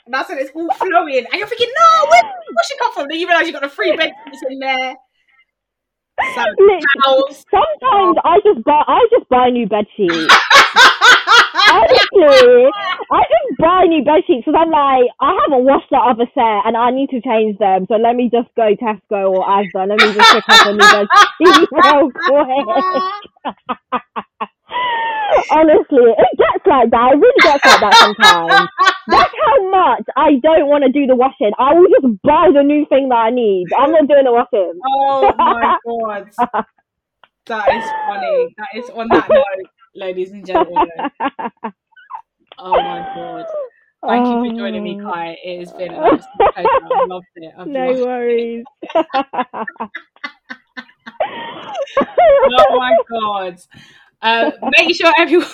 And 0.07 0.15
that's 0.15 0.29
when 0.29 0.39
it's 0.39 0.51
all 0.57 0.69
flowing. 0.75 1.25
And 1.31 1.35
you're 1.39 1.47
thinking, 1.47 1.69
no, 1.79 2.07
where 2.11 2.23
did 2.23 2.33
the 2.33 2.55
washing 2.57 2.77
come 2.81 2.95
from? 2.95 3.07
Then 3.09 3.21
you 3.21 3.29
realise 3.29 3.47
you've 3.47 3.55
got 3.55 3.63
the 3.63 3.69
three 3.69 3.95
bed 3.97 4.11
sheets 4.27 4.43
in 4.51 4.59
there. 4.59 4.97
So. 6.35 6.43
Sometimes 7.49 8.19
I 8.25 8.41
just 8.43 8.65
buy, 8.65 8.83
I 8.89 9.07
just 9.13 9.29
buy 9.29 9.51
new 9.51 9.69
bed 9.69 9.85
sheets. 9.97 10.35
Honestly, 11.71 12.71
I 13.13 13.23
just 13.27 13.59
buy 13.59 13.85
new 13.87 14.05
bed 14.05 14.23
sheets 14.27 14.47
because 14.47 14.55
I'm 14.55 14.71
like, 14.71 15.11
I 15.21 15.35
haven't 15.43 15.65
washed 15.67 15.91
the 15.91 15.99
other 15.99 16.27
set 16.35 16.63
and 16.67 16.77
I 16.77 16.91
need 16.91 17.11
to 17.11 17.21
change 17.21 17.59
them. 17.59 17.87
So 17.89 17.97
let 17.97 18.15
me 18.15 18.31
just 18.31 18.47
go 18.55 18.71
Tesco 18.79 19.35
or 19.35 19.43
Asda. 19.43 19.89
Let 19.91 19.99
me 19.99 20.15
just 20.15 20.31
pick 20.31 20.45
up 20.47 20.67
a 20.67 20.73
new 20.73 20.79
bed 20.79 21.07
sheet 21.43 21.69
real 21.75 22.11
quick. 22.15 22.67
Honestly, 25.51 26.07
it 26.15 26.39
gets 26.39 26.67
like 26.67 26.91
that. 26.91 27.13
It 27.15 27.19
really 27.19 27.43
gets 27.43 27.65
like 27.65 27.81
that 27.81 27.95
sometimes. 27.99 28.69
That's 29.09 29.33
how 29.47 29.71
much 29.71 30.05
I 30.17 30.39
don't 30.43 30.69
want 30.69 30.85
to 30.85 30.93
do 30.93 31.07
the 31.07 31.17
washing. 31.17 31.51
I 31.59 31.75
will 31.75 31.89
just 31.91 32.23
buy 32.23 32.51
the 32.55 32.63
new 32.63 32.87
thing 32.87 33.09
that 33.09 33.17
I 33.17 33.31
need. 33.31 33.67
I'm 33.77 33.91
not 33.91 34.07
doing 34.07 34.25
the 34.25 34.33
washing. 34.33 34.81
Oh 34.87 35.33
my 35.39 35.75
god. 35.85 36.31
That 37.47 37.69
is 37.75 37.85
funny. 38.07 38.55
That 38.59 38.69
is 38.77 38.91
on 38.91 39.09
that 39.09 39.29
note, 39.29 39.67
ladies 39.95 40.31
and 40.31 40.47
gentlemen. 40.47 40.87
Oh 42.61 42.71
my 42.73 43.01
god. 43.15 43.47
Thank 44.07 44.27
you 44.27 44.51
for 44.53 44.59
joining 44.59 44.83
me, 44.83 44.99
Oh. 45.01 45.05
Kai. 45.13 45.37
It 45.43 45.61
has 45.61 45.73
been 45.73 45.93
an 45.93 46.03
absolute 46.05 46.47
pleasure. 46.55 46.69
I 46.83 47.05
loved 47.07 47.27
it. 47.37 47.55
I've 47.59 47.67
No 47.73 47.87
loved 47.87 48.01
it. 48.01 48.07
worries. 48.07 48.65
Oh 52.53 52.77
my 52.79 52.97
god. 53.11 53.59
Uh, 54.23 54.51
make 54.79 54.95
sure 54.95 55.13
everyone 55.19 55.49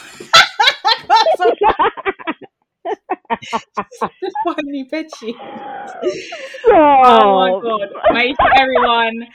just 4.22 4.34
buy 4.44 4.54
new 4.62 4.86
bed 4.88 5.06
sheets. 5.18 5.38
Oh 6.66 7.40
my 7.40 7.60
god. 7.62 7.88
Make 8.14 8.36
sure 8.40 8.50
everyone 8.56 9.26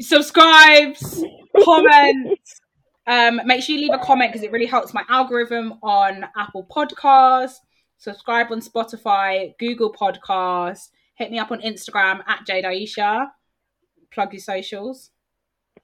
subscribes, 0.00 1.24
comments. 1.64 2.57
Um, 3.08 3.40
make 3.46 3.62
sure 3.62 3.74
you 3.74 3.80
leave 3.80 3.98
a 3.98 4.04
comment 4.04 4.30
because 4.30 4.44
it 4.44 4.52
really 4.52 4.66
helps 4.66 4.92
my 4.92 5.02
algorithm 5.08 5.74
on 5.82 6.26
Apple 6.36 6.66
Podcasts. 6.70 7.56
Subscribe 7.96 8.52
on 8.52 8.60
Spotify, 8.60 9.56
Google 9.58 9.92
Podcasts. 9.92 10.90
Hit 11.14 11.30
me 11.30 11.38
up 11.38 11.50
on 11.50 11.60
Instagram 11.62 12.20
at 12.28 12.46
Jade 12.46 12.64
Aisha. 12.64 13.28
Plug 14.12 14.32
your 14.32 14.40
socials. 14.40 15.10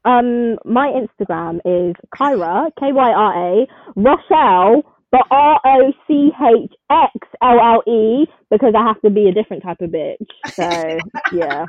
Um, 0.04 0.58
my 0.66 0.92
Instagram 0.92 1.60
is 1.64 1.96
Kyra 2.14 2.70
K 2.78 2.92
Y 2.92 3.12
R 3.12 3.62
A 3.62 3.66
Rochelle, 3.96 4.82
but 5.10 5.22
R 5.30 5.60
O 5.64 5.92
C 6.06 6.30
H 6.38 6.72
X 6.90 7.14
L 7.42 7.58
L 7.58 7.82
E 7.90 8.26
because 8.50 8.74
I 8.76 8.86
have 8.86 9.00
to 9.00 9.08
be 9.08 9.28
a 9.28 9.32
different 9.32 9.62
type 9.62 9.80
of 9.80 9.90
bitch. 9.90 10.26
So 10.52 10.98
yeah. 11.32 11.64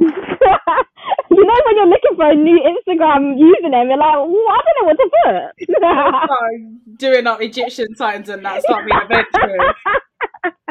you 1.30 1.44
know 1.44 1.60
when 1.66 1.76
you're 1.76 1.86
looking 1.86 2.16
for 2.16 2.30
a 2.30 2.34
new 2.34 2.58
Instagram 2.58 3.34
username, 3.36 3.88
you're 3.88 3.98
like, 3.98 4.14
well, 4.14 4.48
I 4.48 4.60
don't 4.64 4.76
know 4.78 4.86
what 4.86 4.98
to 4.98 5.10
put. 5.24 6.98
doing 6.98 7.26
up 7.26 7.40
Egyptian 7.40 7.94
signs 7.96 8.28
and 8.28 8.44
that's 8.44 8.64
not 8.68 8.84
being 8.84 8.98
adventurous. 9.00 9.74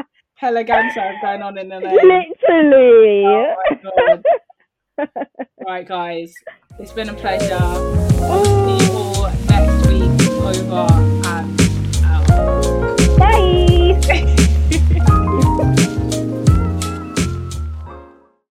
Hella 0.35 0.63
gang 0.63 0.91
going 1.21 1.41
on 1.41 1.57
in 1.57 1.69
the. 1.69 1.79
Literally. 1.79 3.23
Oh 3.25 3.55
my 3.71 3.77
god. 3.83 5.27
right, 5.65 5.87
guys. 5.87 6.33
It's 6.79 6.91
been 6.91 7.09
a 7.09 7.13
pleasure. 7.13 7.57
See 7.57 8.85
you 8.85 8.91
all 8.91 9.31
next 9.49 9.87
week. 9.87 10.29
Over 10.29 10.87
and 11.25 11.61
out. 12.03 12.27
Bye. 13.17 14.35